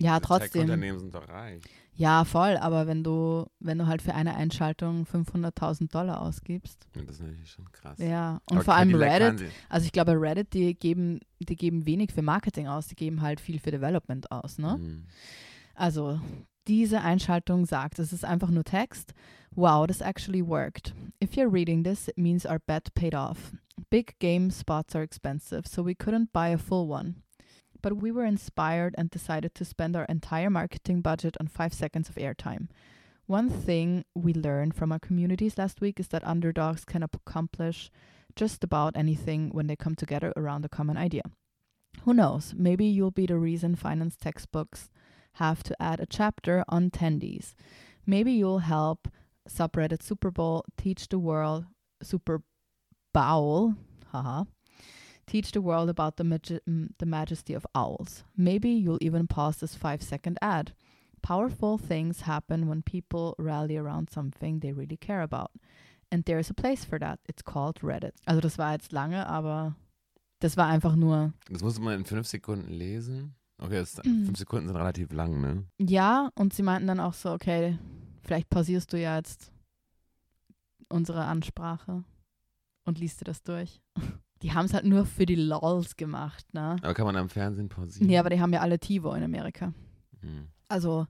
[0.00, 0.62] Ja, trotzdem.
[0.62, 1.62] Tech-Unternehmen sind doch reich.
[1.92, 2.56] Ja, voll.
[2.56, 6.86] Aber wenn du, wenn du halt für eine Einschaltung 500.000 Dollar ausgibst.
[6.94, 7.98] Ja, das ist natürlich schon krass.
[7.98, 8.40] Ja.
[8.48, 9.50] Und Aber vor allem Reddit.
[9.68, 12.86] Also ich glaube, Reddit, die geben, die geben wenig für Marketing aus.
[12.86, 14.78] Die geben halt viel für Development aus, ne?
[14.78, 15.06] Mhm.
[15.74, 16.20] Also,
[16.68, 19.14] diese Einschaltung sagt, es ist einfach nur Text.
[19.56, 20.92] Wow, this actually worked.
[21.18, 23.52] If you're reading this, it means our bet paid off.
[23.90, 27.22] Big game spots are expensive, so we couldn't buy a full one.
[27.80, 32.08] But we were inspired and decided to spend our entire marketing budget on five seconds
[32.08, 32.68] of airtime.
[33.26, 37.90] One thing we learned from our communities last week is that underdogs can accomplish
[38.36, 41.22] just about anything when they come together around a common idea.
[42.02, 42.54] Who knows?
[42.56, 44.90] Maybe you'll be the reason finance textbooks
[45.34, 47.54] have to add a chapter on tendies.
[48.06, 49.08] Maybe you'll help
[49.48, 51.66] subreddit Super Bowl teach the world
[52.02, 52.42] Super
[53.12, 53.74] Bowl,
[54.12, 54.44] haha,
[55.26, 58.24] teach the world about the magi- mm, the majesty of owls.
[58.36, 60.72] Maybe you'll even pause this 5 second ad.
[61.22, 65.50] Powerful things happen when people rally around something they really care about.
[66.10, 67.18] And there's a place for that.
[67.28, 68.12] It's called Reddit.
[68.26, 69.74] Also das war jetzt lange, aber
[70.40, 73.34] das war einfach nur Das muss man in fünf Sekunden lesen.
[73.58, 74.26] Okay, das, Mhm.
[74.26, 75.64] fünf Sekunden sind relativ lang, ne?
[75.78, 77.78] Ja, und sie meinten dann auch so, okay,
[78.22, 79.52] vielleicht pausierst du ja jetzt
[80.88, 82.04] unsere Ansprache
[82.84, 83.80] und liest dir das durch.
[84.42, 86.76] Die haben es halt nur für die LOLs gemacht, ne?
[86.82, 88.08] Aber kann man am Fernsehen pausieren?
[88.08, 89.72] Ja, aber die haben ja alle TiVo in Amerika.
[90.20, 90.46] Mhm.
[90.68, 91.08] Also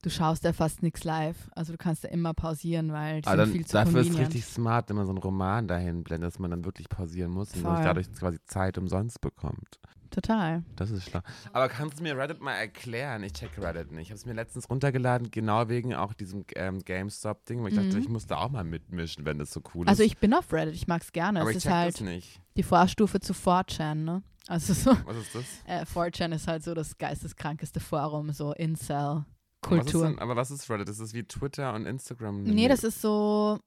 [0.00, 1.50] du schaust ja fast nichts live.
[1.54, 4.18] Also du kannst ja immer pausieren, weil die Aber sind viel zu dafür ist es
[4.18, 7.54] richtig smart, wenn man so einen Roman dahin blendet, dass man dann wirklich pausieren muss
[7.54, 7.76] und Voll.
[7.76, 9.78] sich dadurch quasi Zeit umsonst bekommt.
[10.10, 10.64] Total.
[10.74, 11.20] Das ist schlau.
[11.52, 13.22] Aber kannst du mir Reddit mal erklären?
[13.22, 14.02] Ich checke Reddit nicht.
[14.02, 17.94] Ich habe es mir letztens runtergeladen, genau wegen auch diesem ähm, GameStop-Ding, weil ich dachte,
[17.96, 18.02] Mhm.
[18.02, 20.08] ich muss da auch mal mitmischen, wenn das so cool Also ist.
[20.08, 21.40] ich bin auf Reddit, ich mag es gerne.
[21.42, 22.40] Aber es ich ist halt nicht.
[22.56, 24.22] die Vorstufe zu 4chan, ne?
[24.48, 25.44] Also so, Was ist das?
[25.66, 30.06] äh, 4chan ist halt so das geisteskrankeste Forum, so Was ist Incel-Kultur.
[30.08, 30.88] denn, aber was ist Reddit?
[30.88, 32.42] Das ist wie Twitter und Instagram.
[32.42, 33.60] Nee, das ist so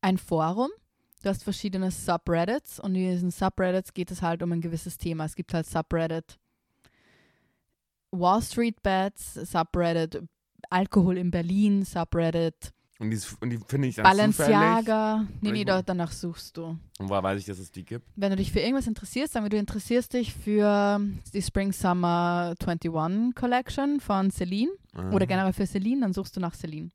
[0.00, 0.70] ein Forum.
[1.22, 5.24] Du hast verschiedene Subreddits und in diesen Subreddits geht es halt um ein gewisses Thema.
[5.24, 6.38] Es gibt halt Subreddit
[8.10, 10.22] Wall Street Bets, Subreddit
[10.70, 14.52] Alkohol in Berlin, Subreddit Und die, und die finde ich dann zufällig.
[14.52, 15.26] Balenciaga.
[15.40, 16.64] Nee, Oder nee, ich- da, danach suchst du.
[16.98, 18.06] Und woher weiß ich, dass es die gibt?
[18.16, 21.00] Wenn du dich für irgendwas interessierst, sagen wir, du interessierst dich für
[21.32, 24.70] die Spring Summer 21 Collection von Celine
[25.12, 25.26] oder Ah.
[25.26, 26.90] generell für Celine, dann suchst du nach Celine.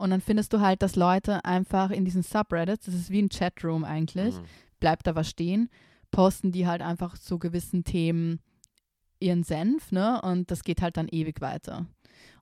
[0.00, 3.28] Und dann findest du halt, dass Leute einfach in diesen Subreddits, das ist wie ein
[3.28, 4.44] Chatroom eigentlich, Mhm.
[4.80, 5.68] bleibt da was stehen,
[6.10, 8.40] posten die halt einfach zu gewissen Themen
[9.20, 10.20] ihren Senf, ne?
[10.22, 11.86] Und das geht halt dann ewig weiter.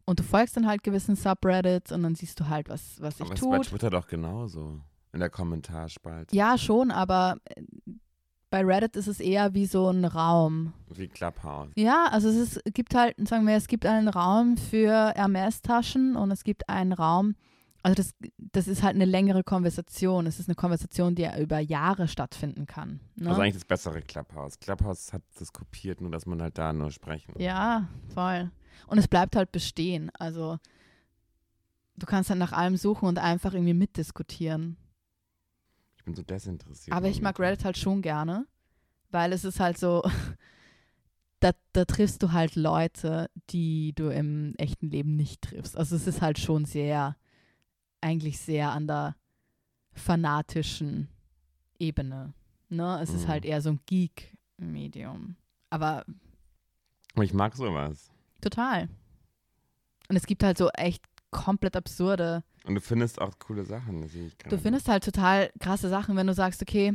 [0.05, 3.27] Und du folgst dann halt gewissen Subreddits und dann siehst du halt, was, was sich
[3.27, 3.59] Aber es ist bei.
[3.59, 4.81] Twitter doch genauso.
[5.13, 6.37] In der Kommentarspalte.
[6.37, 7.63] Ja, schon, aber äh,
[8.51, 10.73] bei Reddit ist es eher wie so ein Raum.
[10.95, 11.71] Wie Clubhouse.
[11.77, 16.31] Ja, also es ist, gibt halt, sagen wir, es gibt einen Raum für Hermes-Taschen und
[16.31, 17.35] es gibt einen Raum,
[17.83, 20.27] also das, das ist halt eine längere Konversation.
[20.27, 23.01] Es ist eine Konversation, die ja über Jahre stattfinden kann.
[23.15, 23.29] Ne?
[23.29, 24.59] Also eigentlich das bessere Clubhouse.
[24.59, 27.35] Clubhouse hat das kopiert, nur dass man halt da nur sprechen.
[27.39, 28.51] ja, voll.
[28.87, 30.11] Und es bleibt halt bestehen.
[30.19, 30.59] Also
[31.97, 34.77] du kannst halt nach allem suchen und einfach irgendwie mitdiskutieren.
[36.09, 36.97] Bin so desinteressiert.
[36.97, 37.39] Aber ich mag.
[37.39, 38.47] Reddit halt schon gerne,
[39.11, 40.03] weil es ist halt so,
[41.41, 45.77] da, da triffst du halt Leute, die du im echten Leben nicht triffst.
[45.77, 47.15] Also es ist halt schon sehr,
[48.01, 49.17] eigentlich sehr an der
[49.93, 51.09] fanatischen
[51.79, 52.33] Ebene.
[52.71, 53.01] Ne?
[53.03, 53.29] Es ist Mhm.
[53.29, 55.37] halt eher so ein Geek-Medium.
[55.71, 56.05] Aber
[57.23, 58.11] ich mag sowas.
[58.41, 58.89] total.
[60.09, 62.43] Und es gibt halt so echt komplett absurde.
[62.65, 64.03] Und du findest auch coole Sachen.
[64.03, 66.95] das sehe ich Du findest halt total krasse Sachen, wenn du sagst, okay,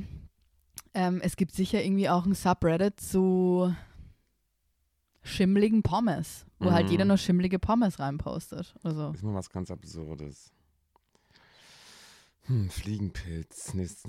[0.94, 3.76] ähm, es gibt sicher irgendwie auch ein Subreddit zu
[5.22, 6.92] schimmligen Pommes, wo halt Mhm.
[6.92, 8.76] jeder nur schimmlige Pommes reinpostet.
[8.84, 10.52] Also, Ist mal was ganz Absurdes.
[12.48, 13.74] Hm, Fliegenpilz.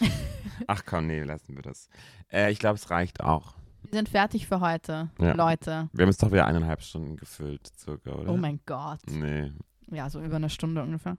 [0.66, 1.88] Ach komm, nee, lassen wir das.
[2.30, 3.54] Äh, ich glaube, es reicht auch.
[3.90, 5.34] Wir sind fertig für heute, Ja.
[5.34, 5.88] Leute.
[5.92, 8.32] Wir haben jetzt doch wieder eineinhalb Stunden gefüllt, circa, oder?
[8.32, 9.00] Oh mein Gott.
[9.08, 9.52] Nee.
[9.90, 11.16] Ja, so über eine Stunde ungefähr.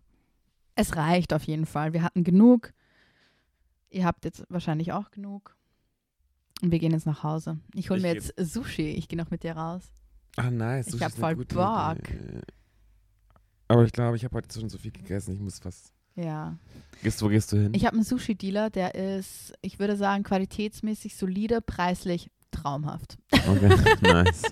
[0.76, 1.94] Es reicht auf jeden Fall.
[1.94, 2.74] Wir hatten genug.
[3.90, 5.56] Ihr habt jetzt wahrscheinlich auch genug.
[6.62, 7.60] Und wir gehen jetzt nach Hause.
[7.74, 8.90] Ich hole Ich mir jetzt Sushi.
[8.92, 9.84] Ich gehe noch mit dir raus.
[10.38, 10.88] Ach, nice.
[10.88, 12.10] Ich Sushi hab ist eine voll Bock.
[12.10, 12.42] Idee.
[13.68, 15.34] Aber ich glaube, ich habe heute schon so viel gegessen.
[15.34, 15.92] Ich muss was.
[16.16, 16.58] Ja.
[17.04, 17.74] Gehst, wo gehst du hin?
[17.74, 23.18] Ich habe einen Sushi-Dealer, der ist, ich würde sagen, qualitätsmäßig solide, preislich traumhaft.
[23.32, 24.44] Okay, nice.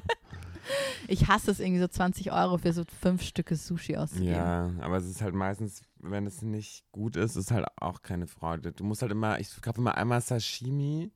[1.07, 4.33] Ich hasse es irgendwie so 20 Euro für so fünf Stücke Sushi auszugeben.
[4.33, 8.27] Ja, aber es ist halt meistens, wenn es nicht gut ist, ist halt auch keine
[8.27, 8.71] Freude.
[8.71, 11.11] Du musst halt immer, ich kaufe immer einmal Sashimi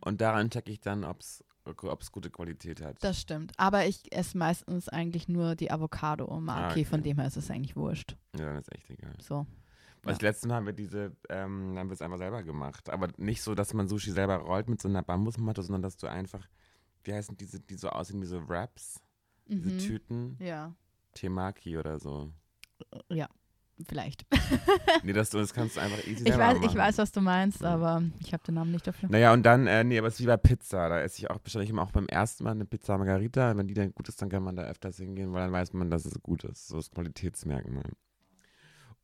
[0.00, 1.44] und daran checke ich dann, ob es
[2.12, 2.96] gute Qualität hat.
[3.00, 3.52] Das stimmt.
[3.56, 6.84] Aber ich esse meistens eigentlich nur die Avocado-Maki, Ah, okay.
[6.84, 8.16] von dem her ist es eigentlich wurscht.
[8.36, 9.14] ja, dann ist echt egal.
[9.22, 9.46] So.
[10.08, 12.90] Weil das letzte Mal haben wir diese, ähm, haben wir es einfach selber gemacht.
[12.90, 16.06] Aber nicht so, dass man Sushi selber rollt mit so einer Bambusmatte, sondern dass du
[16.06, 16.46] einfach,
[17.04, 19.00] wie heißen diese, die so aussehen wie so Wraps,
[19.46, 19.78] diese Mhm.
[19.78, 20.74] Tüten, Ja.
[21.14, 22.32] Temaki oder so.
[23.10, 23.28] Ja,
[23.88, 24.24] vielleicht.
[25.02, 26.68] nee, dass du, das kannst du einfach easy Ich selber weiß, machen.
[26.70, 29.08] ich weiß, was du meinst, aber ich habe den Namen nicht dafür.
[29.08, 30.88] Naja, und dann, äh, nee, aber es ist wie bei Pizza.
[30.88, 33.56] Da esse ich auch wahrscheinlich immer auch beim ersten Mal eine Pizza Margarita.
[33.56, 35.90] Wenn die dann gut ist, dann kann man da öfters hingehen, weil dann weiß man,
[35.90, 36.68] dass es gut ist.
[36.68, 37.90] So das Qualitätsmerkmal.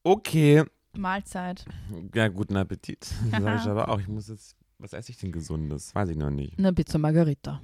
[0.03, 0.65] Okay,
[0.97, 1.65] Mahlzeit.
[2.15, 3.05] ja, guten Appetit.
[3.31, 4.01] Sag ich aber auch.
[4.01, 5.95] Ich muss jetzt, was esse ich denn Gesundes?
[5.95, 6.59] Weiß ich noch nicht.
[6.59, 7.61] Eine Pizza Margarita.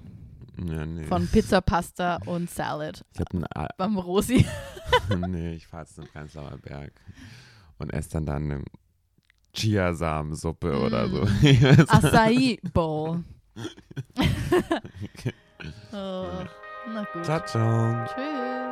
[0.58, 1.04] Ja, nee.
[1.04, 3.04] Von Pizza, Pasta und Salad.
[3.14, 4.44] ich habe einen, Beim Rosi.
[5.28, 6.92] nee, ich fahre jetzt zum Prenzlauer Berg
[7.78, 8.64] und esse dann dann eine
[9.54, 11.24] Chiasamensuppe oder so.
[11.24, 11.86] Mm.
[11.88, 13.24] Acai Bowl.
[15.92, 16.26] oh,
[16.92, 17.24] na gut.
[17.24, 18.06] Ciao, ciao.
[18.06, 18.69] Tschüss.